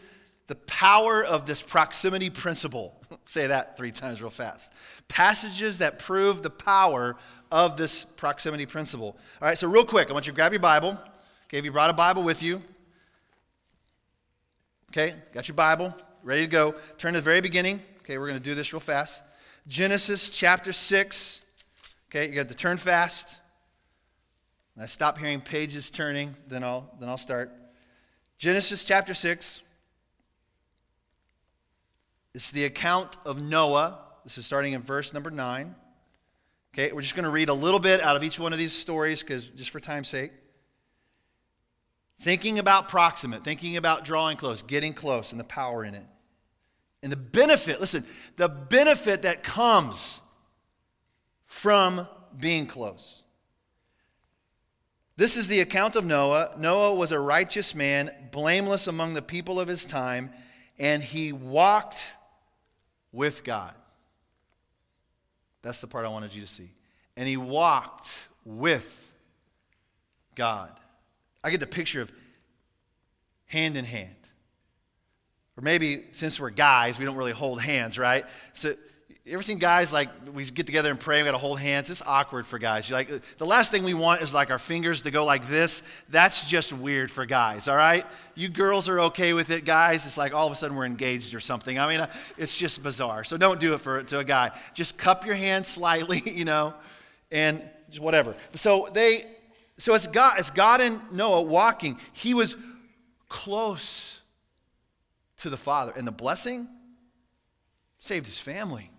the 0.47 0.55
power 0.55 1.23
of 1.23 1.45
this 1.45 1.61
proximity 1.61 2.31
principle. 2.31 2.99
Say 3.27 3.45
that 3.45 3.77
three 3.77 3.91
times 3.91 4.23
real 4.23 4.31
fast. 4.31 4.73
Passages 5.07 5.77
that 5.77 5.99
prove 5.99 6.41
the 6.41 6.49
power 6.49 7.15
of 7.51 7.77
this 7.77 8.03
proximity 8.03 8.65
principle. 8.65 9.15
All 9.39 9.47
right, 9.49 9.57
so 9.57 9.69
real 9.69 9.85
quick, 9.85 10.09
I 10.09 10.13
want 10.13 10.25
you 10.25 10.31
to 10.31 10.35
grab 10.35 10.51
your 10.51 10.61
Bible. 10.61 10.99
Okay, 11.45 11.59
if 11.59 11.63
you 11.63 11.71
brought 11.71 11.91
a 11.91 11.93
Bible 11.93 12.23
with 12.23 12.41
you, 12.41 12.63
okay, 14.89 15.13
got 15.31 15.47
your 15.47 15.53
Bible, 15.53 15.95
ready 16.23 16.41
to 16.41 16.47
go. 16.47 16.73
Turn 16.97 17.13
to 17.13 17.19
the 17.19 17.23
very 17.23 17.41
beginning. 17.41 17.79
Okay, 17.99 18.17
we're 18.17 18.29
going 18.29 18.39
to 18.39 18.43
do 18.43 18.55
this 18.55 18.73
real 18.73 18.79
fast. 18.79 19.21
Genesis 19.67 20.29
chapter 20.29 20.73
6. 20.73 21.41
Okay, 22.09 22.27
you 22.29 22.35
got 22.35 22.49
to 22.49 22.55
turn 22.55 22.77
fast. 22.77 23.39
When 24.73 24.83
I 24.83 24.87
stop 24.87 25.17
hearing 25.17 25.41
pages 25.41 25.91
turning, 25.91 26.35
then 26.47 26.63
I'll, 26.63 26.93
then 26.99 27.09
I'll 27.09 27.17
start. 27.17 27.51
Genesis 28.37 28.85
chapter 28.85 29.13
6. 29.13 29.61
It's 32.33 32.51
the 32.51 32.65
account 32.65 33.17
of 33.25 33.41
Noah. 33.41 33.99
This 34.23 34.37
is 34.37 34.45
starting 34.45 34.73
in 34.73 34.81
verse 34.81 35.13
number 35.13 35.29
9. 35.29 35.75
Okay, 36.73 36.91
we're 36.93 37.01
just 37.01 37.15
going 37.15 37.25
to 37.25 37.31
read 37.31 37.49
a 37.49 37.53
little 37.53 37.79
bit 37.79 38.01
out 38.01 38.15
of 38.15 38.23
each 38.23 38.39
one 38.39 38.53
of 38.53 38.59
these 38.59 38.71
stories 38.71 39.21
because 39.21 39.49
just 39.49 39.69
for 39.69 39.79
time's 39.79 40.07
sake. 40.07 40.31
Thinking 42.21 42.59
about 42.59 42.87
proximate, 42.87 43.43
thinking 43.43 43.77
about 43.77 44.05
drawing 44.05 44.37
close, 44.37 44.61
getting 44.61 44.93
close, 44.93 45.31
and 45.31 45.39
the 45.39 45.45
power 45.45 45.83
in 45.83 45.95
it. 45.95 46.05
And 47.03 47.11
the 47.11 47.17
benefit, 47.17 47.79
listen, 47.79 48.05
the 48.37 48.47
benefit 48.47 49.23
that 49.23 49.43
comes 49.43 50.21
from 51.45 52.07
being 52.39 52.65
close. 52.65 53.23
This 55.17 55.37
is 55.37 55.47
the 55.47 55.59
account 55.59 55.95
of 55.95 56.05
Noah. 56.05 56.51
Noah 56.57 56.95
was 56.95 57.11
a 57.11 57.19
righteous 57.19 57.75
man, 57.75 58.11
blameless 58.31 58.87
among 58.87 59.13
the 59.13 59.21
people 59.21 59.59
of 59.59 59.67
his 59.67 59.85
time, 59.85 60.31
and 60.79 61.03
he 61.03 61.31
walked 61.31 62.15
with 63.11 63.43
God. 63.43 63.73
That's 65.61 65.81
the 65.81 65.87
part 65.87 66.05
I 66.05 66.09
wanted 66.09 66.33
you 66.33 66.41
to 66.41 66.47
see. 66.47 66.69
And 67.17 67.27
he 67.27 67.37
walked 67.37 68.27
with 68.45 69.11
God. 70.35 70.71
I 71.43 71.51
get 71.51 71.59
the 71.59 71.67
picture 71.67 72.01
of 72.01 72.11
hand 73.45 73.77
in 73.77 73.85
hand. 73.85 74.15
Or 75.61 75.63
maybe 75.63 76.03
since 76.11 76.39
we're 76.39 76.49
guys, 76.49 76.97
we 76.99 77.05
don't 77.05 77.15
really 77.15 77.31
hold 77.31 77.61
hands, 77.61 77.97
right? 77.97 78.25
So 78.53 78.73
you 79.25 79.33
ever 79.33 79.43
seen 79.43 79.59
guys 79.59 79.93
like 79.93 80.09
we 80.33 80.43
get 80.45 80.65
together 80.65 80.89
and 80.89 80.99
pray, 80.99 81.21
we 81.21 81.25
gotta 81.25 81.37
hold 81.37 81.59
hands? 81.59 81.89
It's 81.89 82.01
awkward 82.01 82.47
for 82.47 82.57
guys. 82.57 82.89
you 82.89 82.95
like 82.95 83.09
the 83.37 83.45
last 83.45 83.71
thing 83.71 83.83
we 83.83 83.93
want 83.93 84.21
is 84.21 84.33
like 84.33 84.49
our 84.49 84.57
fingers 84.57 85.03
to 85.03 85.11
go 85.11 85.25
like 85.25 85.47
this. 85.47 85.83
That's 86.09 86.49
just 86.49 86.73
weird 86.73 87.11
for 87.11 87.25
guys, 87.25 87.67
all 87.67 87.75
right? 87.75 88.05
You 88.33 88.49
girls 88.49 88.89
are 88.89 88.99
okay 89.01 89.33
with 89.33 89.51
it, 89.51 89.63
guys. 89.63 90.07
It's 90.07 90.17
like 90.17 90.33
all 90.33 90.47
of 90.47 90.53
a 90.53 90.55
sudden 90.55 90.75
we're 90.75 90.85
engaged 90.85 91.35
or 91.35 91.39
something. 91.39 91.77
I 91.77 91.87
mean, 91.87 91.99
uh, 91.99 92.11
it's 92.37 92.57
just 92.57 92.81
bizarre. 92.81 93.23
So 93.23 93.37
don't 93.37 93.59
do 93.59 93.75
it 93.75 93.79
for 93.79 94.01
to 94.03 94.19
a 94.19 94.23
guy. 94.23 94.51
Just 94.73 94.97
cup 94.97 95.25
your 95.25 95.35
hands 95.35 95.67
slightly, 95.67 96.21
you 96.25 96.45
know, 96.45 96.73
and 97.31 97.63
whatever. 97.99 98.35
So 98.55 98.89
they 98.91 99.27
so 99.77 99.93
as 99.93 100.07
God, 100.07 100.39
as 100.39 100.49
God 100.49 100.81
and 100.81 100.99
Noah 101.11 101.41
walking. 101.41 101.99
He 102.13 102.33
was 102.33 102.57
close 103.29 104.20
to 105.41 105.49
the 105.49 105.57
Father. 105.57 105.93
And 105.95 106.07
the 106.07 106.11
blessing 106.11 106.67
saved 107.99 108.25
his 108.25 108.39
family 108.39 108.89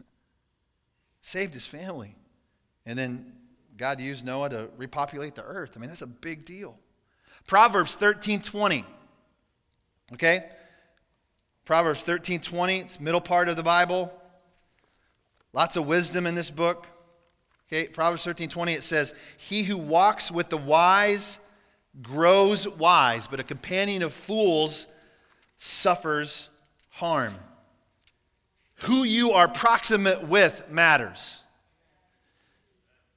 saved 1.20 1.54
his 1.54 1.66
family. 1.66 2.16
And 2.86 2.98
then 2.98 3.32
God 3.76 4.00
used 4.00 4.24
Noah 4.24 4.50
to 4.50 4.68
repopulate 4.76 5.34
the 5.34 5.44
earth. 5.44 5.72
I 5.76 5.80
mean, 5.80 5.88
that's 5.88 6.02
a 6.02 6.06
big 6.06 6.44
deal. 6.44 6.78
Proverbs 7.46 7.94
13 7.94 8.40
20. 8.40 8.84
Okay? 10.12 10.44
Proverbs 11.64 12.02
13 12.02 12.40
20, 12.40 12.78
it's 12.80 13.00
middle 13.00 13.20
part 13.20 13.48
of 13.48 13.56
the 13.56 13.62
Bible. 13.62 14.12
Lots 15.52 15.76
of 15.76 15.86
wisdom 15.86 16.26
in 16.26 16.34
this 16.34 16.50
book. 16.50 16.86
Okay, 17.68 17.86
Proverbs 17.86 18.24
13 18.24 18.48
20, 18.48 18.72
it 18.72 18.82
says, 18.82 19.14
He 19.36 19.62
who 19.62 19.78
walks 19.78 20.30
with 20.30 20.48
the 20.48 20.56
wise 20.56 21.38
grows 22.02 22.68
wise, 22.68 23.28
but 23.28 23.40
a 23.40 23.44
companion 23.44 24.02
of 24.02 24.12
fools 24.12 24.86
suffers 25.62 26.48
harm. 26.88 27.34
Who 28.84 29.04
you 29.04 29.32
are 29.32 29.46
proximate 29.46 30.26
with 30.26 30.70
matters. 30.70 31.42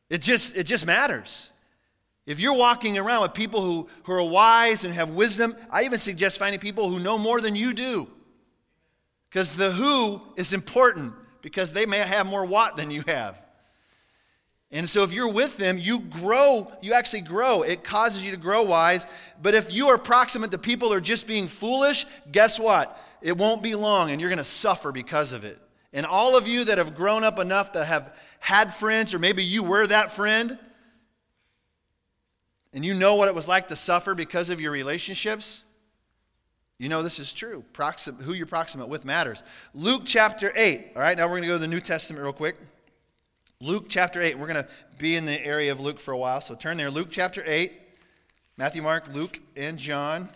It 0.10 0.22
just, 0.22 0.58
it 0.58 0.66
just 0.66 0.86
matters. 0.86 1.54
If 2.26 2.42
you're 2.42 2.56
walking 2.56 2.98
around 2.98 3.22
with 3.22 3.34
people 3.34 3.62
who, 3.62 3.88
who 4.04 4.14
are 4.14 4.30
wise 4.30 4.84
and 4.84 4.94
have 4.94 5.10
wisdom, 5.10 5.56
I 5.72 5.84
even 5.84 6.00
suggest 6.00 6.38
finding 6.38 6.60
people 6.60 6.90
who 6.90 7.00
know 7.00 7.18
more 7.18 7.40
than 7.40 7.56
you 7.56 7.74
do. 7.74 8.10
Because 9.30 9.56
the 9.56 9.72
who 9.72 10.22
is 10.36 10.52
important 10.52 11.14
because 11.42 11.72
they 11.72 11.86
may 11.86 12.00
have 12.00 12.28
more 12.28 12.46
what 12.46 12.76
than 12.76 12.92
you 12.92 13.04
have. 13.08 13.42
And 14.74 14.90
so 14.90 15.04
if 15.04 15.14
you're 15.14 15.32
with 15.32 15.56
them, 15.58 15.78
you 15.78 16.00
grow, 16.00 16.70
you 16.82 16.94
actually 16.94 17.22
grow. 17.22 17.62
It 17.62 17.84
causes 17.84 18.26
you 18.26 18.32
to 18.32 18.38
grow 18.38 18.64
wise. 18.64 19.06
But 19.40 19.54
if 19.54 19.72
you 19.72 19.90
are 19.90 20.00
proximate 20.00 20.50
to 20.50 20.58
people 20.58 20.90
who 20.90 20.96
are 20.96 21.02
just 21.02 21.28
being 21.28 21.46
foolish, 21.48 22.08
guess 22.32 22.60
what? 22.60 23.00
It 23.22 23.38
won't 23.38 23.62
be 23.62 23.76
long 23.76 24.10
and 24.10 24.20
you're 24.20 24.32
going 24.32 24.40
to 24.40 24.44
suffer 24.44 24.92
because 24.92 25.32
of 25.32 25.46
it. 25.46 25.60
And 25.94 26.08
all 26.08 26.36
of 26.36 26.48
you 26.48 26.66
that 26.66 26.80
have 26.80 26.96
grown 26.96 27.24
up 27.24 27.38
enough 27.38 27.74
to 27.74 27.86
have 27.86 28.18
had 28.40 28.74
friends, 28.74 29.14
or 29.14 29.20
maybe 29.20 29.44
you 29.44 29.62
were 29.62 29.86
that 29.86 30.12
friend, 30.12 30.58
and 32.74 32.84
you 32.84 32.96
know 32.96 33.14
what 33.14 33.28
it 33.28 33.36
was 33.36 33.48
like 33.48 33.68
to 33.68 33.76
suffer 33.76 34.16
because 34.16 34.50
of 34.50 34.60
your 34.60 34.72
relationships, 34.72 35.64
you 36.80 36.90
know 36.90 37.04
this 37.04 37.20
is 37.20 37.32
true. 37.32 37.64
Proxim- 37.74 38.20
who 38.24 38.34
you're 38.34 38.48
proximate 38.48 38.90
with 38.90 39.06
matters. 39.06 39.44
Luke 39.76 40.02
chapter 40.06 40.52
8. 40.56 40.94
All 40.96 41.02
right, 41.04 41.16
now 41.16 41.26
we're 41.26 41.34
going 41.34 41.44
to 41.44 41.48
go 41.48 41.54
to 41.54 41.60
the 41.60 41.68
New 41.68 41.80
Testament 41.80 42.24
real 42.24 42.34
quick. 42.34 42.58
Luke 43.64 43.86
chapter 43.88 44.22
8. 44.22 44.38
We're 44.38 44.48
going 44.48 44.62
to 44.62 44.68
be 44.98 45.16
in 45.16 45.24
the 45.24 45.42
area 45.46 45.72
of 45.72 45.80
Luke 45.80 45.98
for 45.98 46.12
a 46.12 46.18
while, 46.18 46.42
so 46.42 46.54
turn 46.54 46.76
there. 46.76 46.92
Luke 46.92 47.08
chapter 47.10 47.42
8. 47.46 47.72
Matthew, 48.58 48.82
Mark, 48.82 49.08
Luke, 49.14 49.40
and 49.56 49.80
John. 49.80 50.28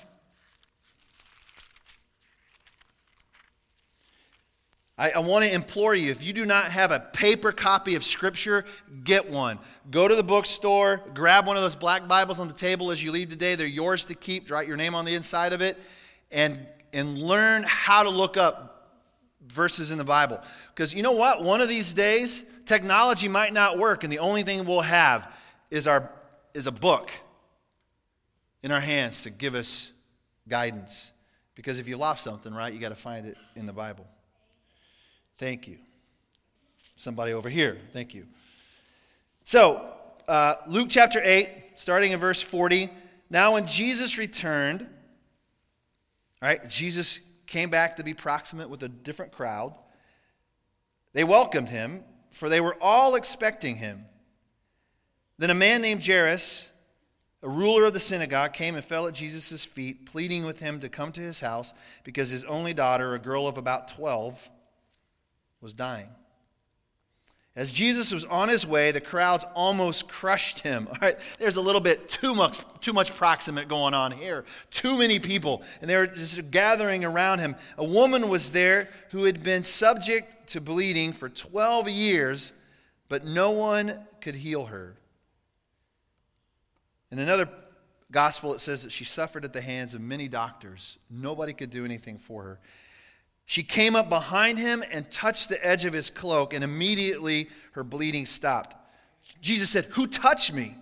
I, 4.98 5.12
I 5.12 5.20
want 5.20 5.44
to 5.44 5.54
implore 5.54 5.94
you 5.94 6.10
if 6.10 6.24
you 6.24 6.32
do 6.32 6.46
not 6.46 6.72
have 6.72 6.92
a 6.92 7.02
paper 7.02 7.52
copy 7.52 7.96
of 7.96 8.06
Scripture, 8.06 8.64
get 9.04 9.30
one. 9.30 9.60
Go 9.92 10.08
to 10.08 10.16
the 10.16 10.24
bookstore, 10.24 11.02
grab 11.14 11.48
one 11.48 11.58
of 11.58 11.64
those 11.64 11.76
black 11.76 12.08
Bibles 12.08 12.40
on 12.40 12.48
the 12.48 12.54
table 12.54 12.92
as 12.92 13.04
you 13.04 13.12
leave 13.12 13.28
today. 13.28 13.56
They're 13.56 13.68
yours 13.68 14.06
to 14.06 14.16
keep. 14.16 14.50
Write 14.50 14.70
your 14.70 14.78
name 14.78 14.96
on 14.96 15.04
the 15.04 15.16
inside 15.16 15.52
of 15.52 15.62
it 15.62 15.78
and, 16.32 16.66
and 16.94 17.18
learn 17.18 17.66
how 17.68 18.04
to 18.04 18.10
look 18.10 18.38
up 18.38 19.02
verses 19.46 19.92
in 19.92 19.98
the 19.98 20.06
Bible. 20.06 20.40
Because 20.74 20.94
you 20.94 21.04
know 21.04 21.12
what? 21.12 21.44
One 21.44 21.60
of 21.60 21.68
these 21.68 21.94
days, 21.94 22.46
technology 22.68 23.28
might 23.28 23.54
not 23.54 23.78
work, 23.80 24.04
and 24.04 24.14
the 24.14 24.20
only 24.20 24.44
thing 24.44 24.66
we'll 24.66 24.82
have 24.82 25.32
is, 25.72 25.88
our, 25.88 26.10
is 26.54 26.68
a 26.68 26.72
book 26.72 27.12
in 28.62 28.72
our 28.72 28.80
hands 28.80 29.24
to 29.24 29.30
give 29.30 29.56
us 29.56 29.92
guidance. 30.48 31.12
Because 31.56 31.80
if 31.80 31.88
you 31.88 31.98
lost 31.98 32.24
something, 32.24 32.54
right, 32.54 32.72
you 32.72 32.80
got 32.80 32.90
to 32.90 32.96
find 32.96 33.26
it 33.26 33.38
in 33.56 33.66
the 33.66 33.74
Bible. 33.74 34.06
Thank 35.36 35.68
you. 35.68 35.78
Somebody 36.96 37.34
over 37.34 37.50
here, 37.50 37.78
thank 37.94 38.14
you. 38.14 38.26
So, 39.44 39.94
uh, 40.28 40.56
Luke 40.68 40.88
chapter 40.90 41.22
8, 41.24 41.50
starting 41.76 42.12
in 42.12 42.20
verse 42.20 42.42
40. 42.42 42.90
Now, 43.30 43.54
when 43.54 43.66
Jesus 43.66 44.18
returned, 44.18 44.82
all 44.82 46.50
right, 46.50 46.68
Jesus 46.68 47.20
came 47.46 47.70
back 47.70 47.98
to 47.98 48.04
be 48.04 48.14
proximate 48.14 48.70
with 48.70 48.84
a 48.84 48.90
different 48.90 49.32
crowd. 49.32 49.74
They 51.14 51.24
welcomed 51.24 51.70
him, 51.70 52.04
for 52.38 52.50
they 52.50 52.62
were 52.62 52.78
all 52.82 53.16
expecting 53.16 53.78
him. 53.78 54.06
Then 55.38 55.50
a 55.50 55.56
man 55.56 55.82
named 55.82 56.06
Jairus, 56.06 56.72
a 57.44 57.50
ruler 57.50 57.86
of 57.86 57.94
the 57.94 58.00
synagogue, 58.00 58.54
came 58.54 58.76
and 58.76 58.84
fell 58.84 59.08
at 59.08 59.14
Jesus' 59.14 59.64
feet, 59.64 60.06
pleading 60.06 60.46
with 60.46 60.60
him 60.60 60.80
to 60.80 60.90
come 60.90 61.12
to 61.12 61.22
his 61.22 61.40
house 61.40 61.74
because 62.04 62.30
his 62.30 62.44
only 62.46 62.74
daughter, 62.74 63.14
a 63.14 63.20
girl 63.20 63.48
of 63.48 63.58
about 63.58 63.88
12, 63.90 64.50
was 65.62 65.74
dying. 65.74 66.10
As 67.58 67.74
Jesus 67.74 68.14
was 68.14 68.24
on 68.24 68.50
his 68.50 68.68
way, 68.68 68.92
the 68.92 69.02
crowds 69.02 69.44
almost 69.56 70.08
crushed 70.08 70.60
him. 70.60 70.88
All 70.92 70.98
right, 71.02 71.18
there's 71.40 71.56
a 71.56 71.62
little 71.62 71.82
bit 71.82 72.08
too 72.08 72.36
much, 72.36 72.60
too 72.82 72.94
much 72.94 73.14
proximate 73.16 73.68
going 73.68 73.96
on 73.96 74.12
here. 74.12 74.46
Too 74.70 74.96
many 75.00 75.18
people, 75.18 75.64
and 75.82 75.90
they 75.90 75.98
were 75.98 76.06
just 76.06 76.52
gathering 76.52 77.04
around 77.04 77.40
him. 77.40 77.56
A 77.80 77.84
woman 77.84 78.30
was 78.30 78.52
there 78.52 78.90
who 79.10 79.24
had 79.24 79.42
been 79.42 79.64
subject 79.64 80.50
to 80.50 80.62
bleeding 80.62 81.14
for 81.14 81.30
12 81.30 81.90
years, 81.90 82.54
but 83.10 83.26
no 83.26 83.50
one 83.50 84.06
could 84.22 84.36
heal 84.36 84.68
her. 84.68 84.96
In 87.12 87.18
another 87.18 87.50
gospel, 88.12 88.54
it 88.54 88.60
says 88.60 88.84
that 88.84 88.92
she 88.92 89.04
suffered 89.04 89.44
at 89.44 89.54
the 89.54 89.62
hands 89.62 89.96
of 89.96 90.02
many 90.02 90.28
doctors. 90.28 91.00
Nobody 91.10 91.54
could 91.54 91.72
do 91.72 91.86
anything 91.86 92.20
for 92.20 92.44
her. 92.44 92.60
She 93.50 93.64
came 93.64 93.96
up 93.96 94.10
behind 94.10 94.60
him 94.60 94.84
and 94.92 95.10
touched 95.10 95.48
the 95.48 95.66
edge 95.66 95.86
of 95.86 95.94
his 95.94 96.10
cloak, 96.10 96.54
and 96.54 96.66
immediately 96.66 97.48
her 97.72 97.84
bleeding 97.86 98.26
stopped. 98.26 98.76
Jesus 99.42 99.70
said, 99.70 99.86
Who 99.92 100.06
touched 100.06 100.54
me? 100.54 100.76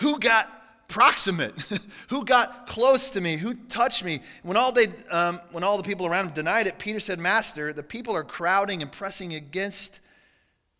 Who 0.00 0.18
got 0.18 0.86
proximate? 0.86 1.58
Who 2.10 2.22
got 2.22 2.66
close 2.66 3.08
to 3.10 3.20
me? 3.22 3.38
Who 3.38 3.54
touched 3.54 4.04
me? 4.04 4.20
When 4.42 4.58
all, 4.58 4.70
they, 4.70 4.88
um, 5.10 5.40
when 5.52 5.64
all 5.64 5.78
the 5.78 5.82
people 5.82 6.06
around 6.06 6.26
him 6.26 6.34
denied 6.34 6.66
it, 6.66 6.78
Peter 6.78 7.00
said, 7.00 7.18
Master, 7.18 7.72
the 7.72 7.82
people 7.82 8.14
are 8.14 8.22
crowding 8.22 8.82
and 8.82 8.92
pressing 8.92 9.32
against 9.32 10.00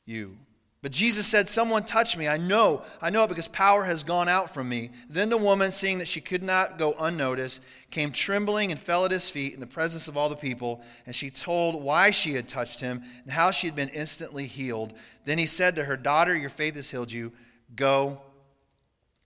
you. 0.04 0.36
But 0.80 0.92
Jesus 0.92 1.26
said, 1.26 1.48
Someone 1.48 1.82
touched 1.82 2.16
me. 2.16 2.28
I 2.28 2.36
know. 2.36 2.82
I 3.02 3.10
know 3.10 3.24
it 3.24 3.28
because 3.28 3.48
power 3.48 3.82
has 3.84 4.04
gone 4.04 4.28
out 4.28 4.54
from 4.54 4.68
me. 4.68 4.90
Then 5.08 5.28
the 5.28 5.36
woman, 5.36 5.72
seeing 5.72 5.98
that 5.98 6.08
she 6.08 6.20
could 6.20 6.42
not 6.42 6.78
go 6.78 6.94
unnoticed, 6.98 7.62
came 7.90 8.12
trembling 8.12 8.70
and 8.70 8.80
fell 8.80 9.04
at 9.04 9.10
his 9.10 9.28
feet 9.28 9.54
in 9.54 9.60
the 9.60 9.66
presence 9.66 10.06
of 10.06 10.16
all 10.16 10.28
the 10.28 10.36
people. 10.36 10.82
And 11.04 11.14
she 11.14 11.30
told 11.30 11.82
why 11.82 12.10
she 12.10 12.34
had 12.34 12.46
touched 12.46 12.80
him 12.80 13.02
and 13.24 13.32
how 13.32 13.50
she 13.50 13.66
had 13.66 13.74
been 13.74 13.88
instantly 13.88 14.46
healed. 14.46 14.92
Then 15.24 15.38
he 15.38 15.46
said 15.46 15.76
to 15.76 15.84
her, 15.84 15.96
Daughter, 15.96 16.36
your 16.36 16.48
faith 16.48 16.76
has 16.76 16.88
healed 16.88 17.10
you. 17.10 17.32
Go 17.74 18.20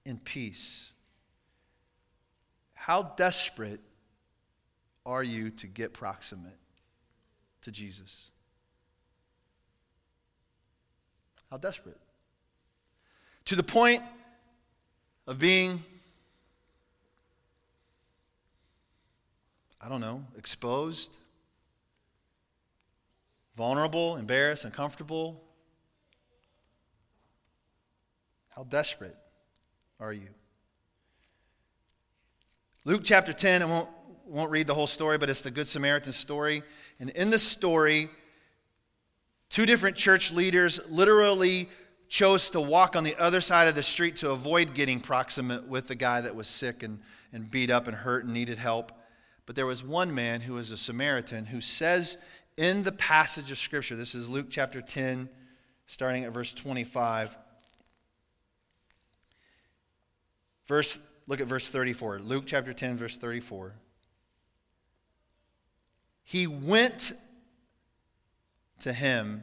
in 0.07 0.19
peace. 0.19 0.93
How 2.73 3.03
desperate 3.03 3.81
are 5.05 5.23
you 5.23 5.51
to 5.51 5.67
get 5.67 5.93
proximate 5.93 6.59
to 7.61 7.71
Jesus? 7.71 8.32
How 11.53 11.59
desperate. 11.59 11.99
To 13.45 13.57
the 13.57 13.63
point 13.63 14.03
of 15.27 15.39
being, 15.39 15.83
I 19.79 19.91
don't 19.91 20.01
know, 20.01 20.25
exposed, 20.39 21.19
vulnerable, 23.55 24.17
embarrassed, 24.17 24.65
uncomfortable. 24.65 25.45
How 28.49 28.65
desperate 28.65 29.19
are 30.01 30.15
you? 30.15 30.29
Luke 32.87 33.03
chapter 33.05 33.35
10, 33.35 33.61
I 33.61 33.67
won't, 33.67 33.91
won't 34.25 34.51
read 34.51 34.67
the 34.67 34.75
whole 34.75 34.87
story, 34.87 35.19
but 35.19 35.29
it's 35.29 35.43
the 35.43 35.51
Good 35.51 35.69
Samaritan 35.69 36.15
story. 36.15 36.63
And 36.99 37.11
in 37.11 37.29
this 37.29 37.43
story, 37.43 38.09
Two 39.53 39.67
different 39.67 39.99
church 39.99 40.33
leaders 40.33 40.81
literally 40.89 41.69
chose 42.09 42.49
to 42.49 42.61
walk 42.61 42.97
on 42.97 43.05
the 43.05 43.15
other 43.17 43.43
side 43.43 43.69
of 43.69 43.75
the 43.75 43.83
street 43.83 44.17
to 44.17 44.31
avoid 44.31 44.73
getting 44.73 44.99
proximate 44.99 45.69
with 45.69 45.89
the 45.89 45.95
guy 45.95 46.23
that 46.23 46.35
was 46.35 46.49
sick 46.49 46.83
and, 46.83 47.01
and 47.35 47.51
beat 47.51 47.69
up 47.69 47.87
and 47.87 47.95
hurt 47.95 48.25
and 48.25 48.33
needed 48.33 48.57
help. 48.57 48.93
But 49.45 49.55
there 49.55 49.67
was 49.67 49.85
one 49.85 50.15
man 50.15 50.41
who 50.41 50.55
was 50.55 50.71
a 50.71 50.79
Samaritan 50.79 51.45
who 51.45 51.61
says 51.61 52.17
in 52.57 52.83
the 52.83 52.93
passage 52.93 53.51
of 53.51 53.59
Scripture, 53.59 53.95
this 53.95 54.15
is 54.15 54.27
Luke 54.27 54.47
chapter 54.49 54.81
10, 54.81 55.29
starting 55.85 56.25
at 56.25 56.33
verse 56.33 56.55
25. 56.55 57.37
Verse, 60.65 60.99
look 61.27 61.43
at 61.43 61.47
verse 61.47 61.69
34. 61.69 62.21
Luke 62.21 62.45
chapter 62.47 62.73
10, 62.73 62.97
verse 62.97 63.19
34. 63.19 63.75
He 66.25 66.47
went 66.47 67.13
to 68.83 68.93
him 68.93 69.43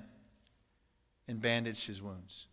and 1.27 1.41
bandaged 1.41 1.85
his 1.85 2.01
wounds. 2.01 2.47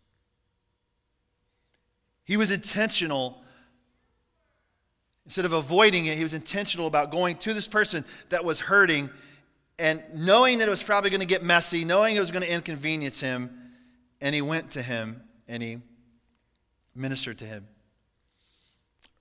He 2.25 2.37
was 2.37 2.51
intentional. 2.51 3.41
Instead 5.25 5.45
of 5.45 5.53
avoiding 5.53 6.05
it, 6.05 6.17
he 6.17 6.23
was 6.23 6.33
intentional 6.33 6.87
about 6.87 7.11
going 7.11 7.37
to 7.37 7.53
this 7.53 7.67
person 7.67 8.05
that 8.29 8.43
was 8.43 8.59
hurting 8.59 9.09
and 9.79 10.03
knowing 10.13 10.59
that 10.59 10.67
it 10.67 10.71
was 10.71 10.83
probably 10.83 11.09
going 11.09 11.21
to 11.21 11.27
get 11.27 11.43
messy, 11.43 11.85
knowing 11.85 12.15
it 12.15 12.19
was 12.19 12.31
going 12.31 12.43
to 12.43 12.51
inconvenience 12.51 13.19
him, 13.19 13.49
and 14.21 14.33
he 14.33 14.41
went 14.41 14.71
to 14.71 14.81
him 14.81 15.21
and 15.47 15.61
he 15.61 15.77
ministered 16.95 17.37
to 17.39 17.45
him. 17.45 17.67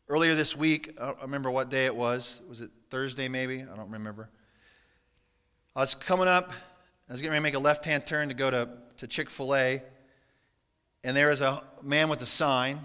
Earlier 0.09 0.35
this 0.35 0.57
week, 0.57 0.97
I 1.01 1.07
don't 1.07 1.23
remember 1.23 1.51
what 1.51 1.69
day 1.69 1.87
it 1.87 1.95
was. 1.95 2.41
Was 2.49 2.61
it 2.61 2.71
Thursday, 2.91 3.29
maybe. 3.29 3.63
I 3.63 3.77
don't 3.77 3.91
remember. 3.91 4.31
I 5.75 5.81
was 5.81 5.95
coming 5.95 6.29
up, 6.29 6.53
I 7.09 7.12
was 7.12 7.21
getting 7.21 7.31
ready 7.31 7.40
to 7.40 7.42
make 7.45 7.55
a 7.55 7.61
left 7.61 7.85
hand 7.85 8.05
turn 8.05 8.29
to 8.29 8.35
go 8.35 8.51
to, 8.51 8.69
to 8.97 9.07
Chick 9.07 9.31
fil 9.31 9.55
A, 9.55 9.81
and 11.05 11.16
there 11.16 11.29
was 11.29 11.40
a 11.40 11.62
man 11.81 12.09
with 12.09 12.21
a 12.21 12.27
sign. 12.27 12.81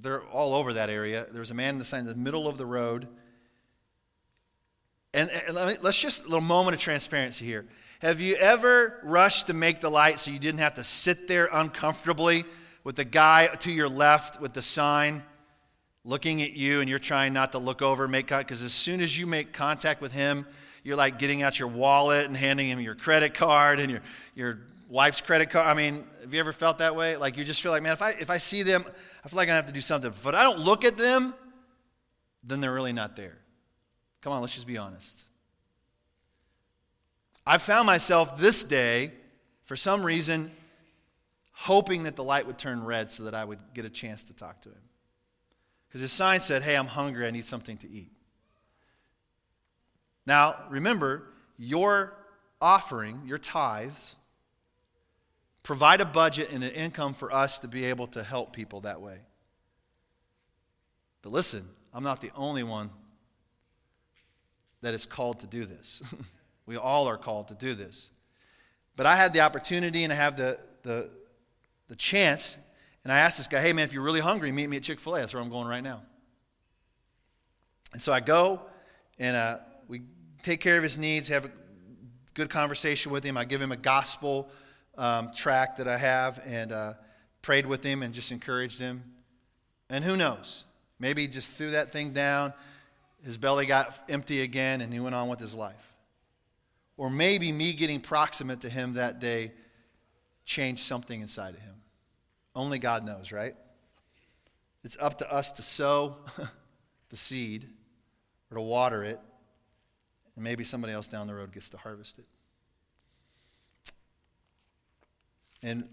They're 0.00 0.22
all 0.22 0.54
over 0.54 0.72
that 0.72 0.88
area. 0.88 1.26
There 1.30 1.40
was 1.40 1.50
a 1.50 1.54
man 1.54 1.74
in 1.74 1.78
the 1.78 1.84
sign 1.84 2.00
in 2.00 2.06
the 2.06 2.14
middle 2.14 2.48
of 2.48 2.56
the 2.56 2.64
road. 2.64 3.08
And, 5.12 5.28
and 5.46 5.54
let's 5.82 6.00
just 6.00 6.22
a 6.24 6.28
little 6.28 6.40
moment 6.40 6.76
of 6.76 6.80
transparency 6.80 7.44
here. 7.44 7.66
Have 8.00 8.22
you 8.22 8.36
ever 8.36 8.98
rushed 9.02 9.48
to 9.48 9.52
make 9.52 9.82
the 9.82 9.90
light 9.90 10.18
so 10.18 10.30
you 10.30 10.38
didn't 10.38 10.60
have 10.60 10.74
to 10.74 10.84
sit 10.84 11.28
there 11.28 11.50
uncomfortably 11.52 12.44
with 12.84 12.96
the 12.96 13.04
guy 13.04 13.48
to 13.48 13.70
your 13.70 13.88
left 13.88 14.40
with 14.40 14.54
the 14.54 14.62
sign 14.62 15.22
looking 16.04 16.40
at 16.40 16.52
you 16.52 16.80
and 16.80 16.88
you're 16.88 16.98
trying 16.98 17.34
not 17.34 17.52
to 17.52 17.58
look 17.58 17.82
over 17.82 18.08
make 18.08 18.28
contact? 18.28 18.48
because 18.48 18.62
as 18.62 18.72
soon 18.72 19.02
as 19.02 19.16
you 19.16 19.26
make 19.26 19.52
contact 19.52 20.00
with 20.00 20.12
him, 20.12 20.46
you're 20.82 20.96
like 20.96 21.18
getting 21.18 21.42
out 21.42 21.58
your 21.58 21.68
wallet 21.68 22.26
and 22.26 22.36
handing 22.36 22.68
him 22.68 22.80
your 22.80 22.94
credit 22.94 23.34
card 23.34 23.80
and 23.80 23.90
your, 23.90 24.00
your 24.34 24.58
wife's 24.88 25.20
credit 25.20 25.50
card. 25.50 25.66
I 25.66 25.74
mean, 25.74 26.04
have 26.22 26.34
you 26.34 26.40
ever 26.40 26.52
felt 26.52 26.78
that 26.78 26.96
way? 26.96 27.16
Like 27.16 27.36
you 27.36 27.44
just 27.44 27.62
feel 27.62 27.72
like, 27.72 27.82
man, 27.82 27.92
if 27.92 28.02
I, 28.02 28.10
if 28.10 28.30
I 28.30 28.38
see 28.38 28.62
them, 28.62 28.84
I 29.24 29.28
feel 29.28 29.36
like 29.36 29.48
I 29.48 29.54
have 29.54 29.66
to 29.66 29.72
do 29.72 29.80
something. 29.80 30.12
But 30.22 30.34
I 30.34 30.42
don't 30.42 30.58
look 30.58 30.84
at 30.84 30.96
them, 30.96 31.34
then 32.42 32.60
they're 32.60 32.74
really 32.74 32.92
not 32.92 33.16
there. 33.16 33.38
Come 34.20 34.32
on, 34.32 34.40
let's 34.40 34.54
just 34.54 34.66
be 34.66 34.78
honest. 34.78 35.22
I 37.46 37.58
found 37.58 37.86
myself 37.86 38.36
this 38.36 38.62
day, 38.64 39.12
for 39.64 39.76
some 39.76 40.04
reason, 40.04 40.50
hoping 41.52 42.04
that 42.04 42.16
the 42.16 42.24
light 42.24 42.46
would 42.46 42.58
turn 42.58 42.84
red 42.84 43.10
so 43.10 43.24
that 43.24 43.34
I 43.34 43.44
would 43.44 43.58
get 43.74 43.84
a 43.84 43.90
chance 43.90 44.24
to 44.24 44.32
talk 44.32 44.60
to 44.62 44.68
him. 44.68 44.82
Because 45.88 46.00
his 46.00 46.12
sign 46.12 46.40
said, 46.40 46.62
Hey, 46.62 46.76
I'm 46.76 46.86
hungry, 46.86 47.26
I 47.26 47.30
need 47.30 47.44
something 47.44 47.76
to 47.78 47.90
eat. 47.90 48.10
Now, 50.26 50.56
remember, 50.70 51.24
your 51.58 52.14
offering, 52.60 53.22
your 53.26 53.38
tithes, 53.38 54.16
provide 55.62 56.00
a 56.00 56.04
budget 56.04 56.50
and 56.52 56.62
an 56.62 56.70
income 56.70 57.14
for 57.14 57.32
us 57.32 57.58
to 57.60 57.68
be 57.68 57.84
able 57.84 58.06
to 58.08 58.22
help 58.22 58.52
people 58.52 58.80
that 58.82 59.00
way. 59.00 59.18
But 61.22 61.32
listen, 61.32 61.64
I'm 61.94 62.02
not 62.02 62.20
the 62.20 62.30
only 62.34 62.62
one 62.62 62.90
that 64.80 64.94
is 64.94 65.06
called 65.06 65.40
to 65.40 65.46
do 65.46 65.64
this. 65.64 66.02
we 66.66 66.76
all 66.76 67.06
are 67.06 67.16
called 67.16 67.48
to 67.48 67.54
do 67.54 67.74
this. 67.74 68.10
But 68.96 69.06
I 69.06 69.16
had 69.16 69.32
the 69.32 69.40
opportunity 69.40 70.04
and 70.04 70.12
I 70.12 70.16
have 70.16 70.36
the, 70.36 70.58
the, 70.82 71.08
the 71.88 71.96
chance, 71.96 72.56
and 73.04 73.12
I 73.12 73.20
asked 73.20 73.38
this 73.38 73.46
guy, 73.46 73.60
hey 73.60 73.72
man, 73.72 73.84
if 73.84 73.92
you're 73.92 74.02
really 74.02 74.20
hungry, 74.20 74.52
meet 74.52 74.68
me 74.68 74.76
at 74.76 74.82
Chick 74.82 75.00
fil 75.00 75.16
A. 75.16 75.20
That's 75.20 75.32
where 75.34 75.42
I'm 75.42 75.50
going 75.50 75.66
right 75.66 75.82
now. 75.82 76.02
And 77.92 78.00
so 78.00 78.12
I 78.12 78.20
go, 78.20 78.60
and 79.18 79.36
uh, 79.36 79.58
we 79.88 80.02
take 80.42 80.60
care 80.60 80.76
of 80.76 80.82
his 80.82 80.98
needs, 80.98 81.28
have 81.28 81.44
a 81.44 81.50
good 82.34 82.50
conversation 82.50 83.12
with 83.12 83.24
him. 83.24 83.36
I 83.36 83.44
give 83.44 83.60
him 83.60 83.72
a 83.72 83.76
gospel 83.76 84.50
um, 84.98 85.32
track 85.32 85.76
that 85.76 85.88
I 85.88 85.96
have, 85.96 86.42
and 86.44 86.72
uh, 86.72 86.94
prayed 87.40 87.66
with 87.66 87.84
him 87.84 88.02
and 88.02 88.12
just 88.12 88.30
encouraged 88.32 88.78
him. 88.78 89.02
And 89.88 90.04
who 90.04 90.16
knows? 90.16 90.64
Maybe 90.98 91.22
he 91.22 91.28
just 91.28 91.50
threw 91.50 91.70
that 91.72 91.92
thing 91.92 92.10
down 92.10 92.52
his 93.24 93.36
belly 93.38 93.66
got 93.66 94.02
empty 94.08 94.42
again 94.42 94.80
and 94.80 94.92
he 94.92 95.00
went 95.00 95.14
on 95.14 95.28
with 95.28 95.38
his 95.38 95.54
life. 95.54 95.94
Or 96.96 97.08
maybe 97.08 97.52
me 97.52 97.72
getting 97.72 98.00
proximate 98.00 98.60
to 98.62 98.68
him 98.68 98.94
that 98.94 99.18
day 99.18 99.52
changed 100.44 100.82
something 100.82 101.20
inside 101.20 101.54
of 101.54 101.60
him. 101.60 101.74
Only 102.54 102.78
God 102.78 103.04
knows, 103.04 103.32
right? 103.32 103.54
It's 104.84 104.96
up 105.00 105.18
to 105.18 105.32
us 105.32 105.52
to 105.52 105.62
sow 105.62 106.16
the 107.08 107.16
seed 107.16 107.68
or 108.50 108.56
to 108.56 108.60
water 108.60 109.04
it, 109.04 109.20
and 110.34 110.44
maybe 110.44 110.64
somebody 110.64 110.92
else 110.92 111.08
down 111.08 111.26
the 111.26 111.34
road 111.34 111.52
gets 111.52 111.70
to 111.70 111.76
harvest 111.76 112.18
it. 112.18 112.26
And 115.62 115.88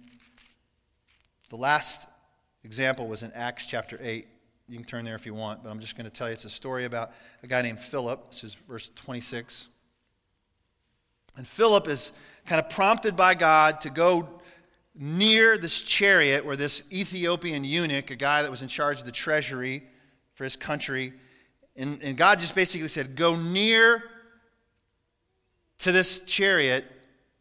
the 1.50 1.58
last 1.58 2.08
example 2.64 3.08
was 3.08 3.24
in 3.24 3.32
Acts 3.34 3.68
chapter 3.68 4.00
8. 4.02 4.28
You 4.68 4.78
can 4.78 4.86
turn 4.86 5.06
there 5.06 5.16
if 5.16 5.26
you 5.26 5.34
want, 5.34 5.64
but 5.64 5.70
I'm 5.70 5.80
just 5.80 5.96
going 5.96 6.06
to 6.06 6.12
tell 6.12 6.28
you 6.28 6.34
it's 6.34 6.46
a 6.46 6.50
story 6.50 6.86
about 6.86 7.12
a 7.44 7.48
guy 7.48 7.62
named 7.62 7.80
Philip. 7.80 8.28
This 8.30 8.44
is 8.44 8.54
verse 8.54 8.90
26. 8.96 9.68
And 11.38 11.48
Philip 11.48 11.88
is 11.88 12.12
kind 12.46 12.60
of 12.64 12.70
prompted 12.70 13.16
by 13.16 13.34
God 13.34 13.82
to 13.82 13.90
go 13.90 14.42
near 14.96 15.58
this 15.58 15.82
chariot 15.82 16.46
where 16.46 16.56
this 16.56 16.84
Ethiopian 16.92 17.64
eunuch, 17.64 18.12
a 18.12 18.16
guy 18.16 18.42
that 18.42 18.52
was 18.52 18.62
in 18.62 18.68
charge 18.68 19.00
of 19.00 19.06
the 19.06 19.12
treasury 19.12 19.84
for 20.34 20.44
his 20.44 20.56
country, 20.56 21.14
and, 21.76 22.00
and 22.04 22.18
God 22.18 22.40
just 22.40 22.56
basically 22.56 22.88
said, 22.90 23.16
Go 23.16 23.36
near 23.36 24.04
to 25.80 25.92
this 25.92 26.20
chariot 26.22 26.86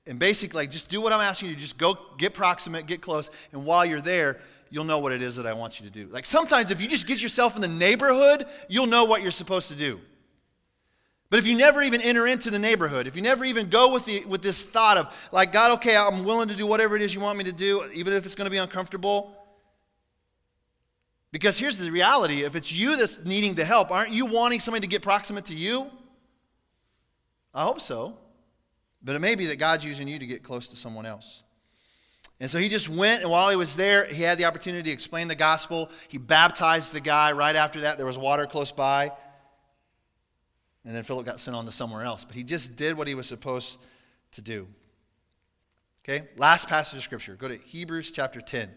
and 0.06 0.18
basically 0.18 0.62
like, 0.62 0.70
just 0.70 0.88
do 0.88 1.00
what 1.00 1.12
I'm 1.12 1.20
asking 1.20 1.50
you 1.50 1.54
to. 1.54 1.60
Just 1.60 1.78
go 1.78 1.98
get 2.16 2.34
proximate, 2.34 2.86
get 2.86 3.00
close, 3.00 3.30
and 3.52 3.64
while 3.64 3.84
you're 3.84 4.00
there, 4.00 4.40
you'll 4.70 4.84
know 4.84 4.98
what 4.98 5.12
it 5.12 5.22
is 5.22 5.36
that 5.36 5.46
I 5.46 5.52
want 5.52 5.80
you 5.80 5.86
to 5.86 5.92
do. 5.92 6.06
Like 6.06 6.26
sometimes 6.26 6.70
if 6.70 6.80
you 6.80 6.88
just 6.88 7.06
get 7.06 7.22
yourself 7.22 7.54
in 7.54 7.60
the 7.60 7.68
neighborhood, 7.68 8.46
you'll 8.68 8.86
know 8.86 9.04
what 9.04 9.22
you're 9.22 9.30
supposed 9.30 9.68
to 9.68 9.76
do. 9.76 10.00
But 11.30 11.38
if 11.38 11.46
you 11.46 11.58
never 11.58 11.82
even 11.82 12.00
enter 12.00 12.26
into 12.26 12.50
the 12.50 12.58
neighborhood, 12.58 13.06
if 13.06 13.14
you 13.14 13.20
never 13.20 13.44
even 13.44 13.68
go 13.68 13.92
with, 13.92 14.06
the, 14.06 14.24
with 14.24 14.40
this 14.40 14.64
thought 14.64 14.96
of, 14.96 15.28
like, 15.30 15.52
God, 15.52 15.72
okay, 15.72 15.94
I'm 15.94 16.24
willing 16.24 16.48
to 16.48 16.56
do 16.56 16.66
whatever 16.66 16.96
it 16.96 17.02
is 17.02 17.14
you 17.14 17.20
want 17.20 17.36
me 17.36 17.44
to 17.44 17.52
do, 17.52 17.84
even 17.92 18.14
if 18.14 18.24
it's 18.24 18.34
going 18.34 18.46
to 18.46 18.50
be 18.50 18.56
uncomfortable. 18.56 19.34
Because 21.30 21.58
here's 21.58 21.78
the 21.78 21.90
reality 21.90 22.44
if 22.44 22.56
it's 22.56 22.72
you 22.72 22.96
that's 22.96 23.22
needing 23.26 23.54
the 23.54 23.64
help, 23.64 23.90
aren't 23.90 24.10
you 24.10 24.24
wanting 24.24 24.60
somebody 24.60 24.86
to 24.86 24.90
get 24.90 25.02
proximate 25.02 25.44
to 25.46 25.54
you? 25.54 25.90
I 27.52 27.64
hope 27.64 27.82
so. 27.82 28.16
But 29.02 29.14
it 29.14 29.20
may 29.20 29.34
be 29.34 29.46
that 29.46 29.56
God's 29.56 29.84
using 29.84 30.08
you 30.08 30.18
to 30.18 30.26
get 30.26 30.42
close 30.42 30.68
to 30.68 30.76
someone 30.76 31.06
else. 31.06 31.42
And 32.40 32.48
so 32.48 32.58
he 32.58 32.68
just 32.68 32.88
went, 32.88 33.22
and 33.22 33.30
while 33.30 33.50
he 33.50 33.56
was 33.56 33.74
there, 33.74 34.06
he 34.06 34.22
had 34.22 34.38
the 34.38 34.44
opportunity 34.44 34.84
to 34.84 34.90
explain 34.92 35.26
the 35.28 35.34
gospel. 35.34 35.90
He 36.08 36.18
baptized 36.18 36.92
the 36.92 37.00
guy. 37.00 37.32
Right 37.32 37.56
after 37.56 37.80
that, 37.80 37.96
there 37.96 38.06
was 38.06 38.18
water 38.18 38.46
close 38.46 38.70
by. 38.70 39.10
And 40.84 40.94
then 40.94 41.02
Philip 41.02 41.26
got 41.26 41.40
sent 41.40 41.56
on 41.56 41.64
to 41.64 41.72
somewhere 41.72 42.04
else. 42.04 42.24
But 42.24 42.36
he 42.36 42.44
just 42.44 42.76
did 42.76 42.96
what 42.96 43.08
he 43.08 43.14
was 43.14 43.26
supposed 43.26 43.78
to 44.32 44.42
do. 44.42 44.68
Okay, 46.04 46.26
last 46.38 46.68
passage 46.68 46.98
of 46.98 47.02
scripture. 47.02 47.34
Go 47.34 47.48
to 47.48 47.56
Hebrews 47.56 48.12
chapter 48.12 48.40
10. 48.40 48.70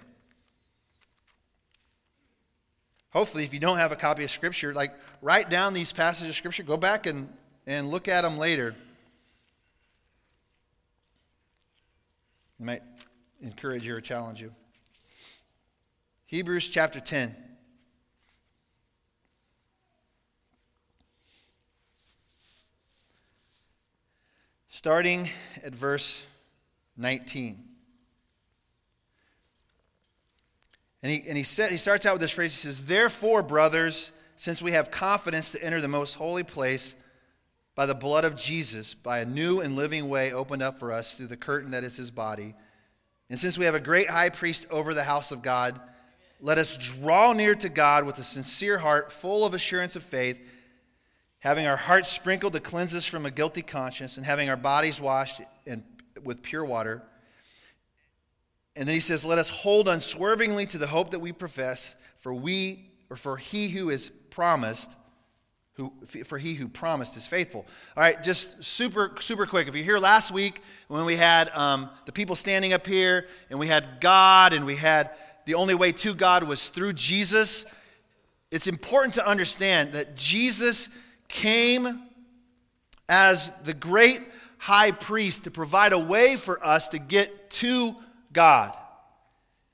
Hopefully, 3.12 3.43
if 3.43 3.53
you 3.53 3.60
don't 3.60 3.77
have 3.77 3.91
a 3.91 3.95
copy 3.95 4.23
of 4.23 4.31
scripture, 4.31 4.73
like 4.73 4.91
write 5.21 5.49
down 5.49 5.73
these 5.73 5.93
passages 5.93 6.29
of 6.29 6.36
scripture, 6.36 6.63
go 6.63 6.77
back 6.77 7.05
and, 7.05 7.31
and 7.67 7.89
look 7.89 8.07
at 8.07 8.21
them 8.21 8.38
later. 8.38 8.75
You 12.62 12.67
might 12.67 12.84
encourage 13.41 13.88
you 13.88 13.95
or 13.95 14.02
challenge 14.02 14.39
you. 14.39 14.54
Hebrews 16.28 16.69
chapter 16.69 17.00
10. 17.00 17.36
Starting 24.69 25.28
at 25.63 25.74
verse 25.74 26.24
19. 26.97 27.63
And 31.02 31.12
he, 31.12 31.24
and 31.28 31.36
he, 31.36 31.43
said, 31.43 31.71
he 31.71 31.78
starts 31.78 32.06
out 32.06 32.13
with 32.13 32.21
this 32.21 32.30
phrase. 32.30 32.54
He 32.54 32.67
says, 32.67 32.86
Therefore, 32.86 33.41
brothers, 33.41 34.12
since 34.36 34.62
we 34.62 34.74
have 34.74 34.91
confidence 34.91 35.52
to 35.54 35.63
enter 35.63 35.82
the 35.82 35.88
most 35.88 36.13
holy 36.13 36.43
place 36.43 36.93
by 37.82 37.88
the 37.88 37.96
blood 37.96 38.26
of 38.26 38.36
Jesus, 38.36 38.94
by 38.94 39.22
a 39.22 39.26
new 39.26 39.60
and 39.60 39.76
living 39.76 40.08
way 40.08 40.32
opened 40.32 40.62
up 40.62 40.78
for 40.78 40.91
us 40.91 41.15
through 41.15 41.26
the 41.26 41.36
curtain 41.36 41.72
that 41.72 41.84
is 41.84 41.98
his 41.98 42.12
body, 42.12 42.54
and 43.28 43.39
since 43.39 43.58
we 43.58 43.65
have 43.65 43.74
a 43.74 43.80
great 43.80 44.08
high 44.08 44.30
priest 44.30 44.67
over 44.70 44.94
the 44.94 45.04
house 45.04 45.32
of 45.32 45.41
God, 45.41 45.82
let 46.39 46.60
us 46.60 46.78
draw 46.78 47.34
near 47.34 47.56
to 47.56 47.70
God 47.70 48.06
with 48.06 48.20
a 48.20 48.24
sincere 48.24 48.78
heart, 48.78 49.12
full 49.12 49.48
of 49.48 49.56
assurance 49.56 49.96
of 49.96 50.04
faith, 50.04 50.39
having 51.39 51.65
our 51.65 51.76
hearts 51.76 52.08
sprinkled 52.08 52.54
to 52.54 52.60
cleanse 52.60 52.94
us 52.94 53.08
from 53.08 53.26
a 53.26 53.32
guilty 53.32 53.63
conscience, 53.63 54.15
and 54.15 54.28
having 54.28 54.48
our 54.48 54.56
bodies 54.56 55.02
washed 55.02 55.41
in, 55.65 55.84
with 56.24 56.44
pure 56.44 56.63
water. 56.63 57.02
And 58.76 58.88
then 58.88 58.94
he 58.94 59.02
says, 59.02 59.26
Let 59.26 59.39
us 59.39 59.50
hold 59.50 59.88
unswervingly 59.88 60.67
to 60.67 60.78
the 60.78 60.86
hope 60.86 61.10
that 61.10 61.20
we 61.20 61.32
profess, 61.32 61.96
for 62.20 62.32
we, 62.32 62.91
or 63.10 63.15
for 63.15 63.38
he 63.38 63.70
who 63.70 63.89
is 63.89 64.12
promised, 64.30 64.96
who, 65.82 66.24
for 66.24 66.38
he 66.38 66.54
who 66.54 66.67
promised 66.67 67.17
is 67.17 67.26
faithful. 67.26 67.65
All 67.96 68.04
right, 68.04 68.22
just 68.22 68.63
super, 68.63 69.13
super 69.20 69.46
quick. 69.46 69.67
If 69.67 69.76
you're 69.76 69.86
here 69.86 69.98
last 69.98 70.32
week 70.32 70.62
when 70.88 71.06
we 71.06 71.15
had 71.15 71.50
um, 71.50 71.89
the 72.06 72.12
people 72.12 72.36
standing 72.36 72.74
up 72.74 72.86
here 72.86 73.28
and 73.50 73.60
we 73.60 73.67
had 73.67 74.00
God 74.00 74.54
and 74.54 74.65
we 74.65 74.76
had 74.76 75.12
the 75.46 75.56
only 75.56 75.76
way 75.76 75.91
to 75.91 76.13
God 76.13 76.44
was 76.44 76.70
through 76.70 76.94
Jesus, 76.94 77.65
it's 78.52 78.67
important 78.67 79.15
to 79.15 79.28
understand 79.28 79.94
that 79.94 80.15
Jesus 80.15 80.89
came 81.28 82.02
as 83.10 83.52
the 83.63 83.74
great 83.74 84.22
high 84.58 84.91
priest 84.91 85.46
to 85.46 85.52
provide 85.52 85.94
a 85.94 86.00
way 86.00 86.36
for 86.36 86.63
us 86.65 86.89
to 86.89 87.00
get 87.00 87.50
to 87.50 87.96
God. 88.32 88.78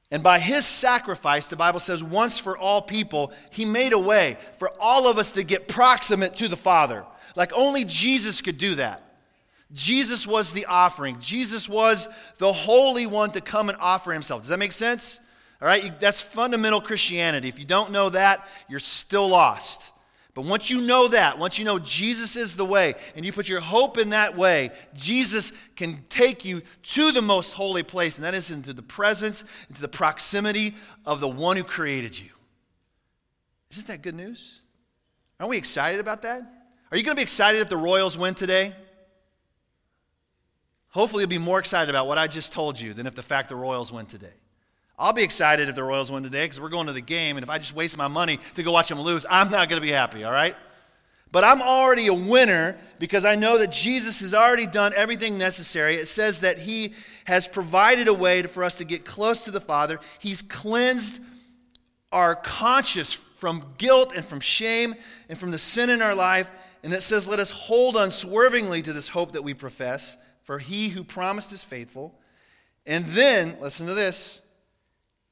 And 0.09 0.23
by 0.23 0.39
his 0.39 0.65
sacrifice, 0.65 1.47
the 1.47 1.57
Bible 1.57 1.81
says, 1.81 2.01
once 2.01 2.39
for 2.39 2.57
all 2.57 2.81
people, 2.81 3.33
he 3.49 3.65
made 3.65 3.91
a 3.91 3.99
way 3.99 4.37
for 4.57 4.71
all 4.79 5.09
of 5.09 5.17
us 5.17 5.33
to 5.33 5.43
get 5.43 5.67
proximate 5.67 6.35
to 6.37 6.47
the 6.47 6.55
Father. 6.55 7.05
Like 7.35 7.51
only 7.53 7.83
Jesus 7.83 8.41
could 8.41 8.57
do 8.57 8.75
that. 8.75 9.03
Jesus 9.73 10.25
was 10.25 10.53
the 10.53 10.65
offering. 10.65 11.19
Jesus 11.19 11.67
was 11.67 12.07
the 12.37 12.53
holy 12.53 13.05
one 13.05 13.31
to 13.31 13.41
come 13.41 13.67
and 13.67 13.77
offer 13.81 14.13
himself. 14.13 14.41
Does 14.41 14.49
that 14.49 14.59
make 14.59 14.71
sense? 14.71 15.19
All 15.61 15.67
right, 15.67 15.99
that's 15.99 16.21
fundamental 16.21 16.79
Christianity. 16.79 17.49
If 17.49 17.59
you 17.59 17.65
don't 17.65 17.91
know 17.91 18.09
that, 18.09 18.47
you're 18.69 18.79
still 18.79 19.27
lost. 19.27 19.91
But 20.37 20.45
once 20.45 20.69
you 20.69 20.81
know 20.81 21.07
that, 21.07 21.39
once 21.39 21.57
you 21.57 21.65
know 21.65 21.79
Jesus 21.79 22.35
is 22.35 22.55
the 22.55 22.63
way, 22.63 22.93
and 23.15 23.25
you 23.25 23.33
put 23.33 23.49
your 23.49 23.59
hope 23.59 23.97
in 23.97 24.09
that 24.09 24.37
way, 24.37 24.69
Jesus 24.93 25.51
can 25.75 26.05
take 26.09 26.45
you 26.45 26.61
to 26.83 27.11
the 27.11 27.23
most 27.23 27.53
holy 27.53 27.81
place, 27.81 28.17
and 28.17 28.23
that 28.23 28.35
is 28.35 28.51
into 28.51 28.71
the 28.71 28.83
presence, 28.83 29.43
into 29.67 29.81
the 29.81 29.87
proximity 29.87 30.75
of 31.07 31.21
the 31.21 31.27
one 31.27 31.57
who 31.57 31.63
created 31.63 32.19
you. 32.19 32.29
Isn't 33.71 33.87
that 33.87 34.03
good 34.03 34.13
news? 34.13 34.61
Aren't 35.39 35.49
we 35.49 35.57
excited 35.57 35.99
about 35.99 36.21
that? 36.21 36.41
Are 36.91 36.97
you 36.97 37.03
going 37.03 37.15
to 37.15 37.19
be 37.19 37.23
excited 37.23 37.59
if 37.61 37.69
the 37.69 37.75
Royals 37.75 38.15
win 38.15 38.35
today? 38.35 38.75
Hopefully, 40.89 41.23
you'll 41.23 41.29
be 41.29 41.39
more 41.39 41.57
excited 41.57 41.89
about 41.89 42.05
what 42.05 42.19
I 42.19 42.27
just 42.27 42.53
told 42.53 42.79
you 42.79 42.93
than 42.93 43.07
if 43.07 43.15
the 43.15 43.23
fact 43.23 43.49
the 43.49 43.55
Royals 43.55 43.91
win 43.91 44.05
today. 44.05 44.35
I'll 44.99 45.13
be 45.13 45.23
excited 45.23 45.69
if 45.69 45.75
the 45.75 45.83
Royals 45.83 46.11
win 46.11 46.23
today 46.23 46.45
because 46.45 46.59
we're 46.59 46.69
going 46.69 46.87
to 46.87 46.93
the 46.93 47.01
game, 47.01 47.37
and 47.37 47.43
if 47.43 47.49
I 47.49 47.59
just 47.59 47.75
waste 47.75 47.97
my 47.97 48.07
money 48.07 48.39
to 48.55 48.63
go 48.63 48.71
watch 48.71 48.89
them 48.89 48.99
lose, 48.99 49.25
I'm 49.29 49.51
not 49.51 49.69
going 49.69 49.79
to 49.79 49.85
be 49.85 49.93
happy, 49.93 50.23
all 50.23 50.31
right? 50.31 50.55
But 51.31 51.43
I'm 51.43 51.61
already 51.61 52.07
a 52.07 52.13
winner 52.13 52.77
because 52.97 53.25
I 53.25 53.35
know 53.35 53.59
that 53.59 53.71
Jesus 53.71 54.21
has 54.21 54.33
already 54.33 54.65
done 54.65 54.93
everything 54.95 55.37
necessary. 55.37 55.95
It 55.95 56.07
says 56.07 56.41
that 56.41 56.57
He 56.57 56.93
has 57.25 57.47
provided 57.47 58.07
a 58.07 58.13
way 58.13 58.41
for 58.43 58.63
us 58.63 58.77
to 58.77 58.85
get 58.85 59.05
close 59.05 59.43
to 59.43 59.51
the 59.51 59.59
Father. 59.59 59.99
He's 60.19 60.41
cleansed 60.41 61.19
our 62.11 62.35
conscience 62.35 63.13
from 63.13 63.63
guilt 63.77 64.13
and 64.15 64.25
from 64.25 64.39
shame 64.39 64.95
and 65.29 65.37
from 65.37 65.51
the 65.51 65.59
sin 65.59 65.89
in 65.89 66.01
our 66.01 66.15
life. 66.15 66.49
And 66.81 66.93
it 66.93 67.03
says, 67.03 67.27
Let 67.27 67.39
us 67.39 67.51
hold 67.51 67.97
unswervingly 67.97 68.81
to 68.83 68.93
this 68.93 69.09
hope 69.09 69.33
that 69.33 69.43
we 69.43 69.53
profess, 69.53 70.17
for 70.43 70.57
He 70.57 70.89
who 70.89 71.03
promised 71.03 71.51
is 71.51 71.63
faithful. 71.63 72.17
And 72.85 73.05
then, 73.05 73.57
listen 73.59 73.85
to 73.87 73.93
this 73.93 74.41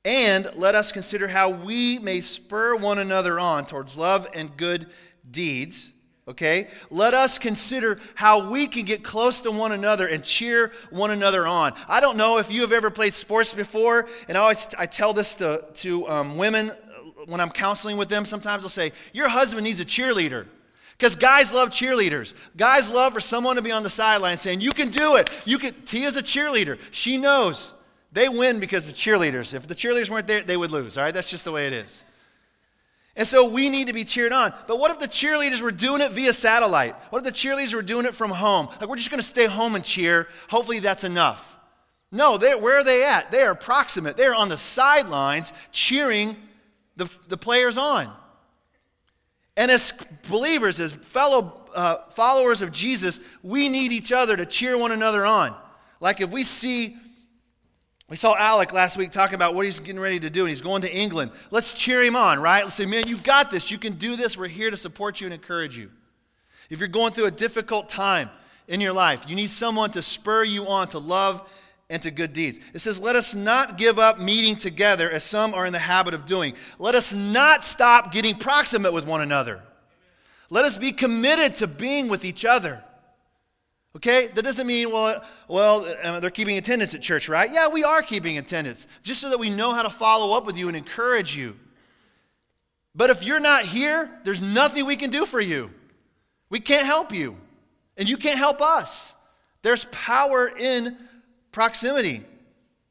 and 0.05 0.47
let 0.55 0.75
us 0.75 0.91
consider 0.91 1.27
how 1.27 1.49
we 1.49 1.99
may 1.99 2.21
spur 2.21 2.75
one 2.75 2.99
another 2.99 3.39
on 3.39 3.65
towards 3.65 3.97
love 3.97 4.27
and 4.33 4.55
good 4.55 4.87
deeds. 5.29 5.91
Okay? 6.27 6.67
Let 6.89 7.13
us 7.13 7.37
consider 7.37 7.99
how 8.13 8.49
we 8.49 8.67
can 8.67 8.85
get 8.85 9.03
close 9.03 9.41
to 9.41 9.51
one 9.51 9.71
another 9.71 10.07
and 10.07 10.23
cheer 10.23 10.71
one 10.91 11.11
another 11.11 11.45
on. 11.45 11.73
I 11.87 11.99
don't 11.99 12.17
know 12.17 12.37
if 12.37 12.51
you 12.51 12.61
have 12.61 12.71
ever 12.71 12.89
played 12.89 13.13
sports 13.13 13.53
before, 13.53 14.07
and 14.27 14.37
I 14.37 14.41
always 14.41 14.67
I 14.77 14.85
tell 14.85 15.13
this 15.13 15.35
to, 15.35 15.65
to 15.73 16.07
um, 16.07 16.37
women 16.37 16.71
when 17.27 17.41
I'm 17.41 17.51
counseling 17.51 17.97
with 17.97 18.09
them. 18.09 18.25
Sometimes 18.25 18.63
they'll 18.63 18.69
say, 18.69 18.91
Your 19.13 19.27
husband 19.27 19.65
needs 19.65 19.79
a 19.79 19.85
cheerleader. 19.85 20.47
Because 20.97 21.15
guys 21.15 21.53
love 21.53 21.71
cheerleaders. 21.71 22.33
Guys 22.55 22.89
love 22.89 23.13
for 23.13 23.19
someone 23.19 23.57
to 23.57 23.61
be 23.61 23.71
on 23.71 23.83
the 23.83 23.89
sideline 23.89 24.37
saying, 24.37 24.61
You 24.61 24.71
can 24.71 24.89
do 24.89 25.17
it. 25.17 25.29
You 25.45 25.57
can. 25.57 25.73
Tia's 25.85 26.15
a 26.15 26.23
cheerleader. 26.23 26.79
She 26.91 27.17
knows. 27.17 27.73
They 28.15 28.29
win 28.29 28.61
because 28.61 28.87
the 28.87 28.93
cheerleaders. 28.93 29.53
If 29.53 29.67
the 29.67 29.75
cheerleaders 29.75 30.09
weren't 30.09 30.25
there, 30.25 30.41
they 30.41 30.55
would 30.55 30.71
lose. 30.71 30.97
All 30.97 31.03
right, 31.03 31.13
that's 31.13 31.29
just 31.29 31.43
the 31.43 31.51
way 31.51 31.67
it 31.67 31.73
is. 31.73 32.01
And 33.17 33.27
so 33.27 33.45
we 33.45 33.69
need 33.69 33.87
to 33.87 33.93
be 33.93 34.05
cheered 34.05 34.31
on. 34.31 34.53
But 34.67 34.79
what 34.79 34.89
if 34.89 34.99
the 34.99 35.07
cheerleaders 35.07 35.61
were 35.61 35.71
doing 35.71 35.99
it 35.99 36.11
via 36.11 36.31
satellite? 36.31 36.95
What 37.09 37.19
if 37.19 37.25
the 37.25 37.31
cheerleaders 37.31 37.73
were 37.73 37.81
doing 37.81 38.05
it 38.05 38.15
from 38.15 38.31
home? 38.31 38.69
Like 38.79 38.87
we're 38.87 38.95
just 38.95 39.11
going 39.11 39.19
to 39.19 39.27
stay 39.27 39.47
home 39.47 39.75
and 39.75 39.83
cheer. 39.83 40.29
Hopefully 40.49 40.79
that's 40.79 41.03
enough. 41.03 41.57
No, 42.09 42.37
where 42.37 42.79
are 42.79 42.83
they 42.85 43.03
at? 43.05 43.31
They 43.31 43.41
are 43.41 43.53
proximate. 43.53 44.15
They 44.15 44.25
are 44.25 44.35
on 44.35 44.47
the 44.47 44.55
sidelines 44.55 45.51
cheering 45.73 46.37
the, 46.95 47.11
the 47.27 47.37
players 47.37 47.75
on. 47.75 48.09
And 49.57 49.69
as 49.69 49.91
believers, 50.29 50.79
as 50.79 50.93
fellow 50.93 51.67
uh, 51.75 51.97
followers 52.11 52.61
of 52.61 52.71
Jesus, 52.71 53.19
we 53.43 53.67
need 53.67 53.91
each 53.91 54.13
other 54.13 54.37
to 54.37 54.45
cheer 54.45 54.77
one 54.77 54.93
another 54.93 55.25
on. 55.25 55.53
Like 55.99 56.21
if 56.21 56.31
we 56.31 56.43
see 56.43 56.95
we 58.07 58.15
saw 58.15 58.35
Alec 58.37 58.71
last 58.71 58.97
week 58.97 59.11
talking 59.11 59.33
about 59.33 59.55
what 59.55 59.65
he's 59.65 59.79
getting 59.79 59.99
ready 59.99 60.19
to 60.19 60.29
do, 60.29 60.41
and 60.41 60.49
he's 60.49 60.61
going 60.61 60.83
to 60.83 60.95
England. 60.95 61.31
Let's 61.49 61.73
cheer 61.73 62.03
him 62.03 62.15
on, 62.15 62.39
right? 62.39 62.63
Let's 62.63 62.75
say, 62.75 62.85
man, 62.85 63.07
you 63.07 63.17
got 63.17 63.49
this. 63.49 63.71
You 63.71 63.79
can 63.79 63.93
do 63.93 64.15
this. 64.15 64.37
We're 64.37 64.47
here 64.47 64.69
to 64.69 64.77
support 64.77 65.19
you 65.19 65.27
and 65.27 65.33
encourage 65.33 65.75
you. 65.75 65.89
If 66.69 66.79
you're 66.79 66.87
going 66.87 67.13
through 67.13 67.25
a 67.25 67.31
difficult 67.31 67.89
time 67.89 68.29
in 68.67 68.79
your 68.79 68.93
life, 68.93 69.25
you 69.27 69.35
need 69.35 69.49
someone 69.49 69.89
to 69.91 70.03
spur 70.03 70.43
you 70.43 70.67
on 70.67 70.87
to 70.89 70.99
love 70.99 71.49
and 71.89 72.01
to 72.03 72.11
good 72.11 72.33
deeds. 72.33 72.59
It 72.73 72.79
says, 72.79 72.99
Let 72.99 73.15
us 73.15 73.33
not 73.33 73.77
give 73.77 73.97
up 73.97 74.19
meeting 74.19 74.55
together 74.55 75.09
as 75.09 75.23
some 75.23 75.53
are 75.55 75.65
in 75.65 75.73
the 75.73 75.79
habit 75.79 76.13
of 76.13 76.25
doing. 76.25 76.53
Let 76.77 76.93
us 76.93 77.13
not 77.13 77.63
stop 77.63 78.11
getting 78.11 78.35
proximate 78.35 78.93
with 78.93 79.07
one 79.07 79.21
another. 79.21 79.61
Let 80.51 80.65
us 80.65 80.77
be 80.77 80.91
committed 80.91 81.55
to 81.57 81.67
being 81.67 82.07
with 82.07 82.23
each 82.23 82.45
other. 82.45 82.83
Okay? 83.95 84.27
That 84.27 84.43
doesn't 84.43 84.67
mean, 84.67 84.91
well, 84.91 85.23
well, 85.47 85.85
uh, 86.03 86.19
they're 86.19 86.29
keeping 86.29 86.57
attendance 86.57 86.93
at 86.93 87.01
church, 87.01 87.29
right? 87.29 87.49
Yeah, 87.51 87.69
we 87.69 87.83
are 87.83 88.01
keeping 88.01 88.37
attendance, 88.37 88.87
just 89.03 89.21
so 89.21 89.29
that 89.29 89.39
we 89.39 89.49
know 89.49 89.71
how 89.71 89.83
to 89.83 89.89
follow 89.89 90.35
up 90.35 90.45
with 90.45 90.57
you 90.57 90.67
and 90.67 90.75
encourage 90.75 91.35
you. 91.35 91.57
But 92.93 93.09
if 93.09 93.23
you're 93.23 93.39
not 93.39 93.65
here, 93.65 94.09
there's 94.23 94.41
nothing 94.41 94.85
we 94.85 94.95
can 94.95 95.09
do 95.09 95.25
for 95.25 95.39
you. 95.39 95.71
We 96.49 96.59
can't 96.59 96.85
help 96.85 97.13
you, 97.13 97.37
and 97.97 98.07
you 98.07 98.17
can't 98.17 98.37
help 98.37 98.61
us. 98.61 99.13
There's 99.61 99.85
power 99.85 100.47
in 100.47 100.97
proximity 101.51 102.21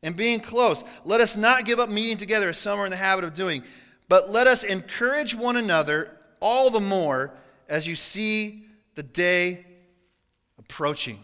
and 0.02 0.16
being 0.16 0.40
close. 0.40 0.84
Let 1.04 1.20
us 1.20 1.36
not 1.36 1.64
give 1.64 1.78
up 1.78 1.88
meeting 1.88 2.16
together 2.16 2.48
as 2.48 2.58
some 2.58 2.78
are 2.78 2.84
in 2.84 2.90
the 2.90 2.96
habit 2.96 3.24
of 3.24 3.32
doing, 3.32 3.62
but 4.08 4.30
let 4.30 4.46
us 4.46 4.64
encourage 4.64 5.34
one 5.34 5.56
another 5.56 6.16
all 6.40 6.70
the 6.70 6.80
more 6.80 7.32
as 7.68 7.86
you 7.86 7.96
see 7.96 8.66
the 8.94 9.02
day 9.02 9.64
approaching. 10.74 11.18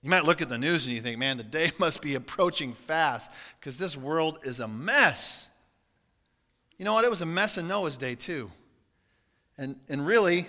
You 0.00 0.10
might 0.10 0.24
look 0.24 0.40
at 0.40 0.48
the 0.48 0.58
news 0.58 0.86
and 0.86 0.94
you 0.94 1.00
think, 1.00 1.18
man, 1.18 1.38
the 1.38 1.42
day 1.42 1.72
must 1.80 2.00
be 2.00 2.14
approaching 2.14 2.72
fast 2.72 3.32
because 3.58 3.78
this 3.78 3.96
world 3.96 4.38
is 4.44 4.60
a 4.60 4.68
mess. 4.68 5.48
You 6.76 6.84
know 6.84 6.94
what? 6.94 7.04
It 7.04 7.10
was 7.10 7.22
a 7.22 7.26
mess 7.26 7.58
in 7.58 7.66
Noah's 7.66 7.96
day, 7.96 8.14
too. 8.14 8.48
And, 9.58 9.80
and 9.88 10.06
really, 10.06 10.46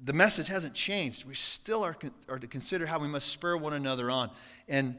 the 0.00 0.14
message 0.14 0.46
hasn't 0.46 0.72
changed. 0.72 1.26
We 1.26 1.34
still 1.34 1.84
are, 1.84 1.96
are 2.30 2.38
to 2.38 2.46
consider 2.46 2.86
how 2.86 2.98
we 2.98 3.08
must 3.08 3.28
spur 3.28 3.58
one 3.58 3.74
another 3.74 4.10
on 4.10 4.30
and 4.66 4.96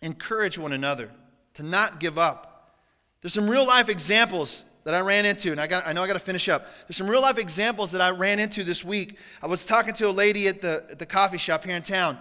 encourage 0.00 0.58
one 0.58 0.72
another 0.72 1.10
to 1.54 1.64
not 1.64 1.98
give 1.98 2.18
up. 2.18 2.78
There's 3.20 3.34
some 3.34 3.50
real 3.50 3.66
life 3.66 3.88
examples 3.88 4.62
that 4.86 4.94
I 4.94 5.00
ran 5.00 5.26
into, 5.26 5.50
and 5.50 5.60
I, 5.60 5.66
got, 5.66 5.84
I 5.84 5.92
know 5.92 6.04
I 6.04 6.06
got 6.06 6.12
to 6.12 6.20
finish 6.20 6.48
up. 6.48 6.68
There's 6.86 6.96
some 6.96 7.08
real 7.08 7.20
life 7.20 7.38
examples 7.38 7.90
that 7.90 8.00
I 8.00 8.10
ran 8.10 8.38
into 8.38 8.62
this 8.62 8.84
week. 8.84 9.18
I 9.42 9.48
was 9.48 9.66
talking 9.66 9.92
to 9.94 10.08
a 10.08 10.12
lady 10.12 10.46
at 10.46 10.62
the, 10.62 10.84
at 10.88 11.00
the 11.00 11.06
coffee 11.06 11.38
shop 11.38 11.64
here 11.64 11.74
in 11.74 11.82
town, 11.82 12.16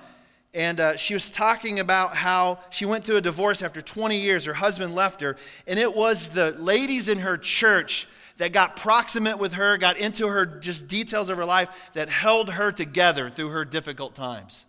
and 0.52 0.80
uh, 0.80 0.96
she 0.96 1.14
was 1.14 1.32
talking 1.32 1.80
about 1.80 2.16
how 2.16 2.58
she 2.72 2.88
went 2.88 3.06
through 3.06 3.18
a 3.18 3.22
divorce 3.22 3.62
after 3.62 3.84
20 3.84 4.18
years. 4.18 4.46
Her 4.46 4.56
husband 4.56 4.96
left 4.96 5.22
her, 5.22 5.38
and 5.68 5.78
it 5.78 5.96
was 5.96 6.30
the 6.30 6.56
ladies 6.58 7.08
in 7.08 7.20
her 7.20 7.38
church 7.38 8.08
that 8.38 8.52
got 8.52 8.76
proximate 8.76 9.38
with 9.38 9.54
her, 9.54 9.78
got 9.78 10.00
into 10.00 10.28
her 10.28 10.48
just 10.48 10.88
details 10.88 11.30
of 11.30 11.38
her 11.38 11.46
life 11.46 11.92
that 11.94 12.10
held 12.10 12.50
her 12.50 12.72
together 12.72 13.30
through 13.30 13.50
her 13.50 13.64
difficult 13.64 14.16
times. 14.16 14.66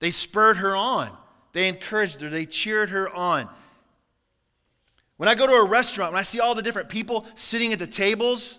They 0.00 0.10
spurred 0.10 0.58
her 0.58 0.76
on, 0.76 1.08
they 1.54 1.68
encouraged 1.68 2.20
her, 2.20 2.28
they 2.28 2.44
cheered 2.44 2.90
her 2.90 3.08
on. 3.08 3.48
When 5.18 5.28
I 5.28 5.34
go 5.34 5.46
to 5.46 5.52
a 5.52 5.68
restaurant, 5.68 6.12
when 6.12 6.18
I 6.18 6.22
see 6.22 6.40
all 6.40 6.54
the 6.54 6.62
different 6.62 6.88
people 6.88 7.26
sitting 7.34 7.72
at 7.72 7.78
the 7.78 7.86
tables, 7.86 8.58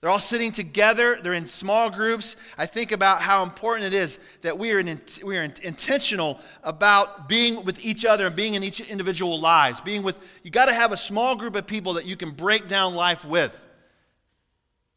they're 0.00 0.10
all 0.10 0.18
sitting 0.18 0.52
together, 0.52 1.18
they're 1.22 1.32
in 1.32 1.46
small 1.46 1.90
groups. 1.90 2.36
I 2.56 2.66
think 2.66 2.92
about 2.92 3.20
how 3.20 3.42
important 3.42 3.92
it 3.92 3.96
is 3.96 4.18
that 4.42 4.58
we 4.58 4.72
are, 4.72 4.78
in, 4.78 5.00
we 5.24 5.36
are 5.36 5.42
intentional 5.42 6.38
about 6.62 7.28
being 7.28 7.64
with 7.64 7.84
each 7.84 8.04
other 8.04 8.26
and 8.26 8.36
being 8.36 8.54
in 8.54 8.62
each 8.62 8.80
individual 8.80 9.40
lives. 9.40 9.80
Being 9.80 10.02
with, 10.02 10.18
you 10.42 10.50
got 10.50 10.66
to 10.66 10.74
have 10.74 10.92
a 10.92 10.96
small 10.96 11.34
group 11.34 11.56
of 11.56 11.66
people 11.66 11.94
that 11.94 12.06
you 12.06 12.16
can 12.16 12.30
break 12.30 12.68
down 12.68 12.94
life 12.94 13.24
with. 13.24 13.66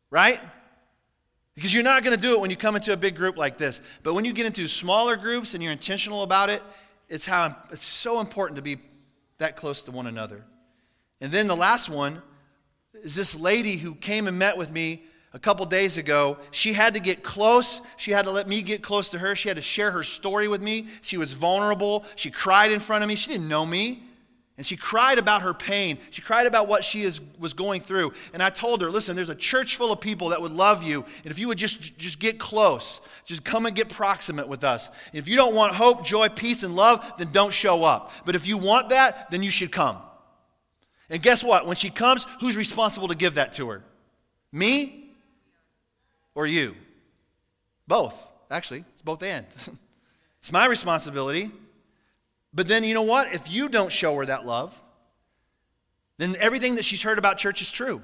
Right? 0.09 0.39
Because 1.55 1.73
you're 1.73 1.83
not 1.83 2.03
going 2.03 2.15
to 2.15 2.21
do 2.21 2.33
it 2.33 2.41
when 2.41 2.49
you 2.49 2.57
come 2.57 2.75
into 2.75 2.93
a 2.93 2.97
big 2.97 3.15
group 3.15 3.37
like 3.37 3.57
this. 3.57 3.81
But 4.03 4.15
when 4.15 4.25
you 4.25 4.33
get 4.33 4.45
into 4.45 4.67
smaller 4.67 5.15
groups 5.15 5.53
and 5.53 5.63
you're 5.63 5.71
intentional 5.71 6.23
about 6.23 6.49
it, 6.49 6.61
it's 7.07 7.25
how 7.25 7.55
it's 7.71 7.83
so 7.83 8.19
important 8.19 8.57
to 8.57 8.61
be 8.61 8.77
that 9.37 9.55
close 9.55 9.83
to 9.83 9.91
one 9.91 10.07
another. 10.07 10.45
And 11.23 11.31
then 11.31 11.47
the 11.47 11.55
last 11.55 11.87
one 11.87 12.21
is 13.01 13.15
this 13.15 13.33
lady 13.33 13.77
who 13.77 13.95
came 13.95 14.27
and 14.27 14.37
met 14.37 14.57
with 14.57 14.73
me 14.73 15.05
a 15.31 15.39
couple 15.39 15.65
days 15.65 15.97
ago. 15.97 16.37
She 16.51 16.73
had 16.73 16.95
to 16.95 16.99
get 16.99 17.23
close. 17.23 17.81
She 17.95 18.11
had 18.11 18.25
to 18.25 18.31
let 18.31 18.45
me 18.45 18.61
get 18.61 18.83
close 18.83 19.07
to 19.11 19.19
her. 19.19 19.33
She 19.33 19.47
had 19.47 19.55
to 19.55 19.61
share 19.61 19.89
her 19.91 20.03
story 20.03 20.49
with 20.49 20.61
me. 20.61 20.87
She 21.01 21.15
was 21.15 21.31
vulnerable. 21.31 22.03
She 22.17 22.29
cried 22.29 22.73
in 22.73 22.81
front 22.81 23.05
of 23.05 23.07
me. 23.07 23.15
She 23.15 23.31
didn't 23.31 23.47
know 23.47 23.65
me. 23.65 24.03
And 24.57 24.65
she 24.65 24.75
cried 24.75 25.17
about 25.17 25.43
her 25.43 25.53
pain. 25.53 25.97
She 26.09 26.21
cried 26.21 26.45
about 26.45 26.67
what 26.67 26.83
she 26.83 27.03
is, 27.03 27.21
was 27.39 27.53
going 27.53 27.79
through. 27.79 28.11
And 28.33 28.43
I 28.43 28.49
told 28.49 28.81
her, 28.81 28.89
listen, 28.89 29.15
there's 29.15 29.29
a 29.29 29.35
church 29.35 29.77
full 29.77 29.93
of 29.93 30.01
people 30.01 30.29
that 30.29 30.41
would 30.41 30.51
love 30.51 30.83
you. 30.83 31.05
And 31.23 31.31
if 31.31 31.39
you 31.39 31.47
would 31.47 31.57
just, 31.57 31.97
just 31.97 32.19
get 32.19 32.37
close, 32.37 32.99
just 33.23 33.45
come 33.45 33.65
and 33.65 33.73
get 33.73 33.87
proximate 33.87 34.49
with 34.49 34.65
us. 34.65 34.89
If 35.13 35.29
you 35.29 35.37
don't 35.37 35.55
want 35.55 35.73
hope, 35.73 36.05
joy, 36.05 36.27
peace, 36.27 36.63
and 36.63 36.75
love, 36.75 37.13
then 37.17 37.31
don't 37.31 37.53
show 37.53 37.85
up. 37.85 38.11
But 38.25 38.35
if 38.35 38.45
you 38.45 38.57
want 38.57 38.89
that, 38.89 39.31
then 39.31 39.41
you 39.41 39.49
should 39.49 39.71
come. 39.71 39.97
And 41.13 41.21
guess 41.21 41.43
what? 41.43 41.65
When 41.65 41.77
she 41.77 41.89
comes, 41.89 42.27
who's 42.41 42.57
responsible 42.57 43.07
to 43.07 43.15
give 43.15 43.35
that 43.35 43.53
to 43.53 43.69
her? 43.69 43.83
Me? 44.51 45.03
or 46.35 46.47
you? 46.47 46.75
Both, 47.87 48.27
actually. 48.49 48.83
It's 48.93 49.01
both 49.01 49.23
and. 49.23 49.45
it's 50.39 50.51
my 50.51 50.65
responsibility. 50.65 51.51
But 52.53 52.67
then 52.67 52.83
you 52.83 52.93
know 52.93 53.03
what? 53.03 53.33
If 53.33 53.51
you 53.51 53.69
don't 53.69 53.91
show 53.91 54.15
her 54.15 54.25
that 54.25 54.45
love, 54.45 54.79
then 56.17 56.35
everything 56.39 56.75
that 56.75 56.85
she's 56.85 57.01
heard 57.01 57.17
about 57.17 57.37
church 57.37 57.61
is 57.61 57.71
true. 57.71 58.01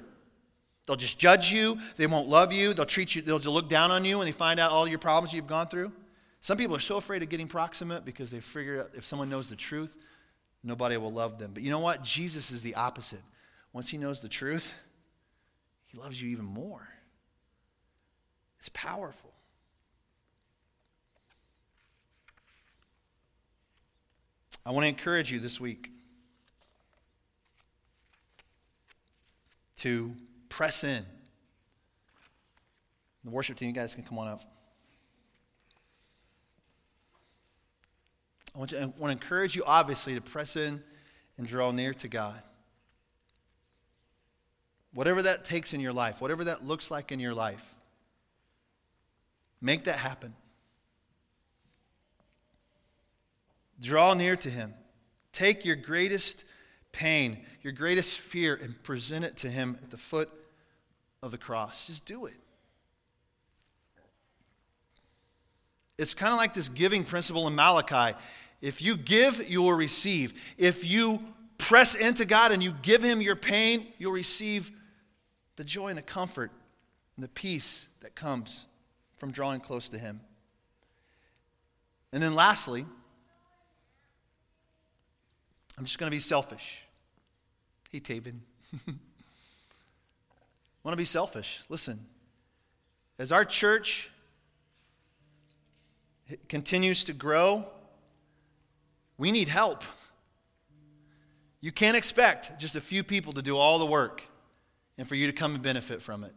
They'll 0.86 0.96
just 0.96 1.18
judge 1.18 1.52
you. 1.52 1.78
They 1.96 2.06
won't 2.06 2.28
love 2.28 2.52
you. 2.52 2.74
They'll 2.74 2.86
treat 2.86 3.14
you, 3.14 3.22
they'll 3.22 3.38
look 3.38 3.68
down 3.68 3.90
on 3.90 4.04
you 4.04 4.18
when 4.18 4.26
they 4.26 4.32
find 4.32 4.58
out 4.58 4.72
all 4.72 4.88
your 4.88 4.98
problems 4.98 5.32
you've 5.32 5.46
gone 5.46 5.68
through. 5.68 5.92
Some 6.40 6.56
people 6.56 6.74
are 6.74 6.80
so 6.80 6.96
afraid 6.96 7.22
of 7.22 7.28
getting 7.28 7.48
proximate 7.48 8.04
because 8.04 8.30
they 8.30 8.40
figure 8.40 8.80
out 8.80 8.90
if 8.94 9.04
someone 9.06 9.28
knows 9.28 9.50
the 9.50 9.56
truth, 9.56 10.04
nobody 10.62 10.96
will 10.96 11.12
love 11.12 11.38
them. 11.38 11.52
But 11.54 11.62
you 11.62 11.70
know 11.70 11.80
what? 11.80 12.02
Jesus 12.02 12.50
is 12.50 12.62
the 12.62 12.74
opposite. 12.74 13.22
Once 13.72 13.88
he 13.88 13.98
knows 13.98 14.20
the 14.20 14.28
truth, 14.28 14.78
he 15.86 15.98
loves 15.98 16.20
you 16.20 16.28
even 16.30 16.44
more. 16.44 16.86
It's 18.58 18.68
powerful. 18.70 19.32
I 24.66 24.72
want 24.72 24.84
to 24.84 24.88
encourage 24.88 25.32
you 25.32 25.40
this 25.40 25.60
week 25.60 25.90
to 29.78 30.12
press 30.50 30.84
in. 30.84 31.04
The 33.24 33.30
worship 33.30 33.56
team, 33.56 33.68
you 33.68 33.74
guys 33.74 33.94
can 33.94 34.04
come 34.04 34.18
on 34.18 34.28
up. 34.28 34.42
I 38.54 38.58
want, 38.58 38.70
to, 38.70 38.80
I 38.80 38.84
want 38.86 38.98
to 38.98 39.10
encourage 39.10 39.54
you, 39.54 39.62
obviously, 39.64 40.14
to 40.14 40.20
press 40.20 40.56
in 40.56 40.82
and 41.38 41.46
draw 41.46 41.70
near 41.70 41.94
to 41.94 42.08
God. 42.08 42.42
Whatever 44.92 45.22
that 45.22 45.44
takes 45.44 45.72
in 45.72 45.80
your 45.80 45.92
life, 45.92 46.20
whatever 46.20 46.44
that 46.44 46.64
looks 46.64 46.90
like 46.90 47.12
in 47.12 47.20
your 47.20 47.34
life, 47.34 47.74
make 49.60 49.84
that 49.84 49.98
happen. 49.98 50.34
Draw 53.80 54.14
near 54.14 54.36
to 54.36 54.50
Him. 54.50 54.74
Take 55.32 55.64
your 55.64 55.76
greatest 55.76 56.44
pain, 56.92 57.38
your 57.62 57.72
greatest 57.72 58.18
fear, 58.18 58.58
and 58.60 58.80
present 58.82 59.24
it 59.24 59.36
to 59.38 59.48
Him 59.48 59.78
at 59.82 59.90
the 59.90 59.96
foot 59.96 60.28
of 61.22 61.30
the 61.30 61.38
cross. 61.38 61.86
Just 61.86 62.04
do 62.04 62.26
it. 62.26 62.34
It's 66.00 66.14
kind 66.14 66.32
of 66.32 66.38
like 66.38 66.54
this 66.54 66.70
giving 66.70 67.04
principle 67.04 67.46
in 67.46 67.54
Malachi. 67.54 68.16
If 68.62 68.80
you 68.80 68.96
give, 68.96 69.50
you 69.50 69.60
will 69.60 69.74
receive. 69.74 70.32
If 70.56 70.90
you 70.90 71.22
press 71.58 71.94
into 71.94 72.24
God 72.24 72.52
and 72.52 72.62
you 72.62 72.72
give 72.80 73.02
Him 73.02 73.20
your 73.20 73.36
pain, 73.36 73.86
you'll 73.98 74.12
receive 74.12 74.72
the 75.56 75.64
joy 75.64 75.88
and 75.88 75.98
the 75.98 76.02
comfort 76.02 76.52
and 77.16 77.22
the 77.22 77.28
peace 77.28 77.86
that 78.00 78.14
comes 78.14 78.64
from 79.18 79.30
drawing 79.30 79.60
close 79.60 79.90
to 79.90 79.98
Him. 79.98 80.20
And 82.14 82.22
then 82.22 82.34
lastly, 82.34 82.86
I'm 85.76 85.84
just 85.84 85.98
going 85.98 86.10
to 86.10 86.16
be 86.16 86.20
selfish. 86.20 86.82
Hey, 87.92 88.00
Tabin. 88.00 88.40
want 90.82 90.94
to 90.94 90.96
be 90.96 91.04
selfish. 91.04 91.62
Listen, 91.68 92.00
as 93.18 93.32
our 93.32 93.44
church 93.44 94.08
continues 96.48 97.04
to 97.04 97.12
grow, 97.12 97.66
we 99.18 99.32
need 99.32 99.48
help. 99.48 99.84
You 101.60 101.72
can't 101.72 101.96
expect 101.96 102.58
just 102.58 102.74
a 102.74 102.80
few 102.80 103.04
people 103.04 103.34
to 103.34 103.42
do 103.42 103.56
all 103.56 103.78
the 103.78 103.86
work 103.86 104.22
and 104.96 105.06
for 105.06 105.14
you 105.14 105.26
to 105.26 105.32
come 105.32 105.54
and 105.54 105.62
benefit 105.62 106.02
from 106.02 106.24
it. 106.24 106.32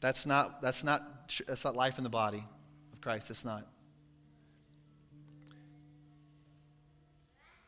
That's 0.00 0.24
not, 0.26 0.62
that's 0.62 0.84
not, 0.84 1.34
that's 1.46 1.64
not 1.64 1.76
life 1.76 1.98
in 1.98 2.04
the 2.04 2.10
body 2.10 2.44
of 2.92 3.00
Christ. 3.00 3.30
It's 3.30 3.44
not. 3.44 3.66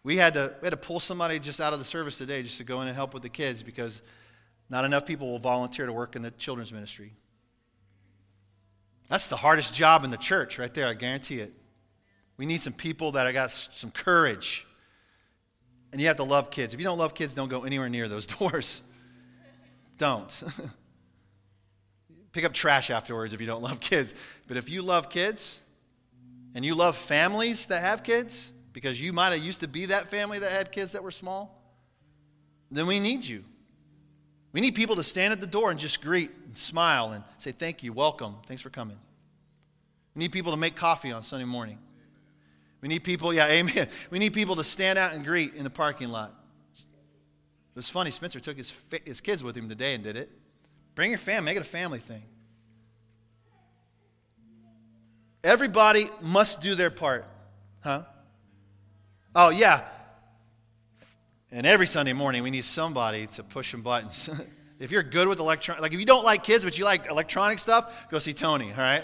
We 0.04 0.16
had, 0.16 0.34
to, 0.34 0.54
we 0.60 0.66
had 0.66 0.72
to 0.72 0.76
pull 0.76 0.98
somebody 0.98 1.38
just 1.38 1.60
out 1.60 1.72
of 1.72 1.78
the 1.78 1.84
service 1.84 2.18
today 2.18 2.42
just 2.42 2.58
to 2.58 2.64
go 2.64 2.80
in 2.80 2.88
and 2.88 2.96
help 2.96 3.14
with 3.14 3.22
the 3.22 3.28
kids 3.28 3.62
because 3.62 4.02
not 4.68 4.84
enough 4.84 5.06
people 5.06 5.30
will 5.30 5.38
volunteer 5.38 5.86
to 5.86 5.92
work 5.92 6.16
in 6.16 6.22
the 6.22 6.30
children's 6.32 6.72
ministry. 6.72 7.12
That's 9.12 9.28
the 9.28 9.36
hardest 9.36 9.74
job 9.74 10.04
in 10.04 10.10
the 10.10 10.16
church 10.16 10.58
right 10.58 10.72
there, 10.72 10.86
I 10.86 10.94
guarantee 10.94 11.40
it. 11.40 11.52
We 12.38 12.46
need 12.46 12.62
some 12.62 12.72
people 12.72 13.12
that 13.12 13.26
have 13.26 13.34
got 13.34 13.50
some 13.50 13.90
courage. 13.90 14.66
And 15.92 16.00
you 16.00 16.06
have 16.06 16.16
to 16.16 16.22
love 16.22 16.50
kids. 16.50 16.72
If 16.72 16.80
you 16.80 16.86
don't 16.86 16.96
love 16.96 17.12
kids, 17.12 17.34
don't 17.34 17.50
go 17.50 17.64
anywhere 17.64 17.90
near 17.90 18.08
those 18.08 18.26
doors. 18.38 18.80
don't. 19.98 20.42
Pick 22.32 22.44
up 22.44 22.54
trash 22.54 22.88
afterwards 22.88 23.34
if 23.34 23.40
you 23.42 23.46
don't 23.46 23.60
love 23.60 23.80
kids. 23.80 24.14
But 24.48 24.56
if 24.56 24.70
you 24.70 24.80
love 24.80 25.10
kids 25.10 25.60
and 26.54 26.64
you 26.64 26.74
love 26.74 26.96
families 26.96 27.66
that 27.66 27.82
have 27.82 28.02
kids, 28.02 28.50
because 28.72 28.98
you 28.98 29.12
might 29.12 29.32
have 29.32 29.44
used 29.44 29.60
to 29.60 29.68
be 29.68 29.84
that 29.86 30.08
family 30.08 30.38
that 30.38 30.52
had 30.52 30.72
kids 30.72 30.92
that 30.92 31.02
were 31.02 31.10
small, 31.10 31.62
then 32.70 32.86
we 32.86 32.98
need 32.98 33.26
you. 33.26 33.44
We 34.53 34.61
need 34.61 34.74
people 34.74 34.96
to 34.96 35.03
stand 35.03 35.32
at 35.32 35.40
the 35.40 35.46
door 35.46 35.70
and 35.70 35.80
just 35.80 36.03
greet 36.03 36.30
and 36.46 36.57
smile 36.57 37.12
and 37.12 37.24
say, 37.38 37.53
Thank 37.53 37.82
you, 37.82 37.92
welcome, 37.92 38.36
thanks 38.46 38.62
for 38.62 38.70
coming. 38.70 38.98
We 40.14 40.20
need 40.20 40.32
people 40.32 40.53
to 40.53 40.59
make 40.59 40.76
coffee 40.76 41.11
on 41.11 41.22
Sunday 41.22 41.46
morning. 41.46 41.78
We 42.82 42.88
need 42.88 43.05
people, 43.05 43.32
yeah, 43.32 43.46
amen. 43.50 43.88
We 44.11 44.18
need 44.18 44.34
people 44.34 44.57
to 44.57 44.64
stand 44.64 44.98
out 44.98 45.14
and 45.14 45.24
greet 45.24 45.55
in 45.55 45.64
the 45.64 45.70
parking 45.70 46.11
lot. 46.11 46.34
It 46.74 47.76
was 47.76 47.88
funny, 47.88 48.11
Spencer 48.11 48.38
took 48.38 48.59
his, 48.59 48.74
his 49.07 49.22
kids 49.22 49.42
with 49.42 49.57
him 49.57 49.68
today 49.68 49.94
and 49.94 50.05
did 50.05 50.16
it. 50.16 50.30
Bring 50.94 51.11
your 51.11 51.18
family, 51.18 51.46
make 51.46 51.57
it 51.57 51.62
a 51.62 51.64
family 51.64 52.00
thing. 52.00 52.22
Everybody 55.42 56.09
must 56.22 56.61
do 56.61 56.74
their 56.74 56.90
part. 56.90 57.26
Huh? 57.80 58.03
Oh, 59.34 59.48
yeah, 59.48 59.84
and 61.53 61.66
every 61.66 61.86
Sunday 61.86 62.14
morning, 62.14 62.42
we 62.42 62.50
need 62.50 62.64
somebody 62.64 63.26
to 63.28 63.42
push 63.42 63.70
some 63.70 63.82
buttons. 63.82 64.30
if 64.78 64.90
you're 64.90 65.03
good 65.03 65.28
with 65.28 65.38
electronic, 65.38 65.82
like 65.82 65.92
if 65.92 66.00
you 66.00 66.07
don't 66.07 66.24
like 66.24 66.42
kids, 66.42 66.64
but 66.64 66.78
you 66.78 66.84
like 66.84 67.07
electronic 67.07 67.59
stuff, 67.59 68.09
go 68.11 68.18
see 68.18 68.32
Tony, 68.32 68.70
all 68.70 68.78
right? 68.78 69.03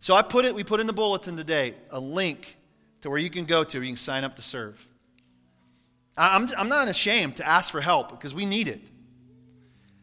So 0.00 0.14
I 0.14 0.22
put 0.22 0.44
it, 0.44 0.54
we 0.54 0.64
put 0.64 0.80
in 0.80 0.86
the 0.86 0.92
bulletin 0.92 1.36
today 1.36 1.74
a 1.90 1.98
link 1.98 2.56
to 3.00 3.08
where 3.08 3.18
you 3.18 3.30
can 3.30 3.46
go 3.46 3.64
to, 3.64 3.78
where 3.78 3.84
you 3.84 3.92
can 3.92 3.96
sign 3.96 4.22
up 4.22 4.36
to 4.36 4.42
serve. 4.42 4.86
I'm, 6.18 6.46
I'm 6.56 6.68
not 6.68 6.88
ashamed 6.88 7.36
to 7.36 7.48
ask 7.48 7.72
for 7.72 7.80
help 7.80 8.10
because 8.10 8.34
we 8.34 8.44
need 8.46 8.68
it. 8.68 8.80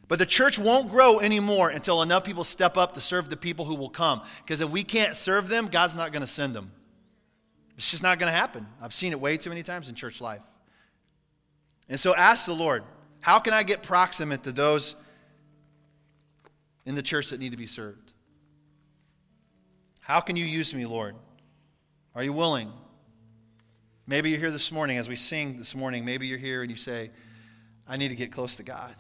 But 0.07 0.19
the 0.19 0.25
church 0.25 0.59
won't 0.59 0.89
grow 0.89 1.19
anymore 1.19 1.69
until 1.69 2.01
enough 2.01 2.23
people 2.23 2.43
step 2.43 2.77
up 2.77 2.93
to 2.95 3.01
serve 3.01 3.29
the 3.29 3.37
people 3.37 3.65
who 3.65 3.75
will 3.75 3.89
come. 3.89 4.21
Because 4.43 4.61
if 4.61 4.69
we 4.69 4.83
can't 4.83 5.15
serve 5.15 5.49
them, 5.49 5.67
God's 5.67 5.95
not 5.95 6.11
going 6.11 6.21
to 6.21 6.27
send 6.27 6.53
them. 6.53 6.71
It's 7.77 7.89
just 7.89 8.03
not 8.03 8.19
going 8.19 8.31
to 8.31 8.37
happen. 8.37 8.67
I've 8.81 8.93
seen 8.93 9.11
it 9.11 9.19
way 9.19 9.37
too 9.37 9.49
many 9.49 9.63
times 9.63 9.89
in 9.89 9.95
church 9.95 10.19
life. 10.19 10.43
And 11.89 11.99
so 11.99 12.15
ask 12.15 12.45
the 12.45 12.53
Lord, 12.53 12.83
how 13.19 13.39
can 13.39 13.53
I 13.53 13.63
get 13.63 13.83
proximate 13.83 14.43
to 14.43 14.51
those 14.51 14.95
in 16.85 16.95
the 16.95 17.01
church 17.01 17.29
that 17.29 17.39
need 17.39 17.51
to 17.51 17.57
be 17.57 17.67
served? 17.67 18.13
How 20.01 20.19
can 20.19 20.35
you 20.35 20.45
use 20.45 20.73
me, 20.73 20.85
Lord? 20.85 21.15
Are 22.15 22.23
you 22.23 22.33
willing? 22.33 22.71
Maybe 24.05 24.29
you're 24.29 24.39
here 24.39 24.51
this 24.51 24.71
morning 24.71 24.97
as 24.97 25.07
we 25.07 25.15
sing 25.15 25.57
this 25.57 25.75
morning. 25.75 26.03
Maybe 26.03 26.27
you're 26.27 26.37
here 26.37 26.61
and 26.61 26.69
you 26.69 26.75
say, 26.75 27.09
I 27.87 27.97
need 27.97 28.09
to 28.09 28.15
get 28.15 28.31
close 28.31 28.57
to 28.57 28.63
God. 28.63 28.93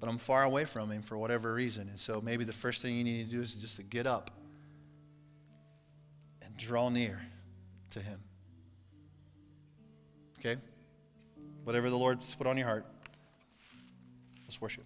But 0.00 0.08
I'm 0.08 0.18
far 0.18 0.44
away 0.44 0.64
from 0.64 0.90
Him 0.90 1.02
for 1.02 1.16
whatever 1.16 1.52
reason. 1.52 1.88
And 1.88 2.00
so 2.00 2.20
maybe 2.20 2.44
the 2.44 2.52
first 2.52 2.82
thing 2.82 2.96
you 2.96 3.04
need 3.04 3.30
to 3.30 3.36
do 3.36 3.42
is 3.42 3.54
just 3.54 3.76
to 3.76 3.82
get 3.82 4.06
up 4.06 4.30
and 6.42 6.56
draw 6.56 6.88
near 6.88 7.20
to 7.90 8.00
Him. 8.00 8.20
Okay? 10.38 10.56
Whatever 11.64 11.90
the 11.90 11.98
Lord's 11.98 12.34
put 12.34 12.46
on 12.46 12.58
your 12.58 12.66
heart, 12.66 12.86
let's 14.44 14.60
worship. 14.60 14.84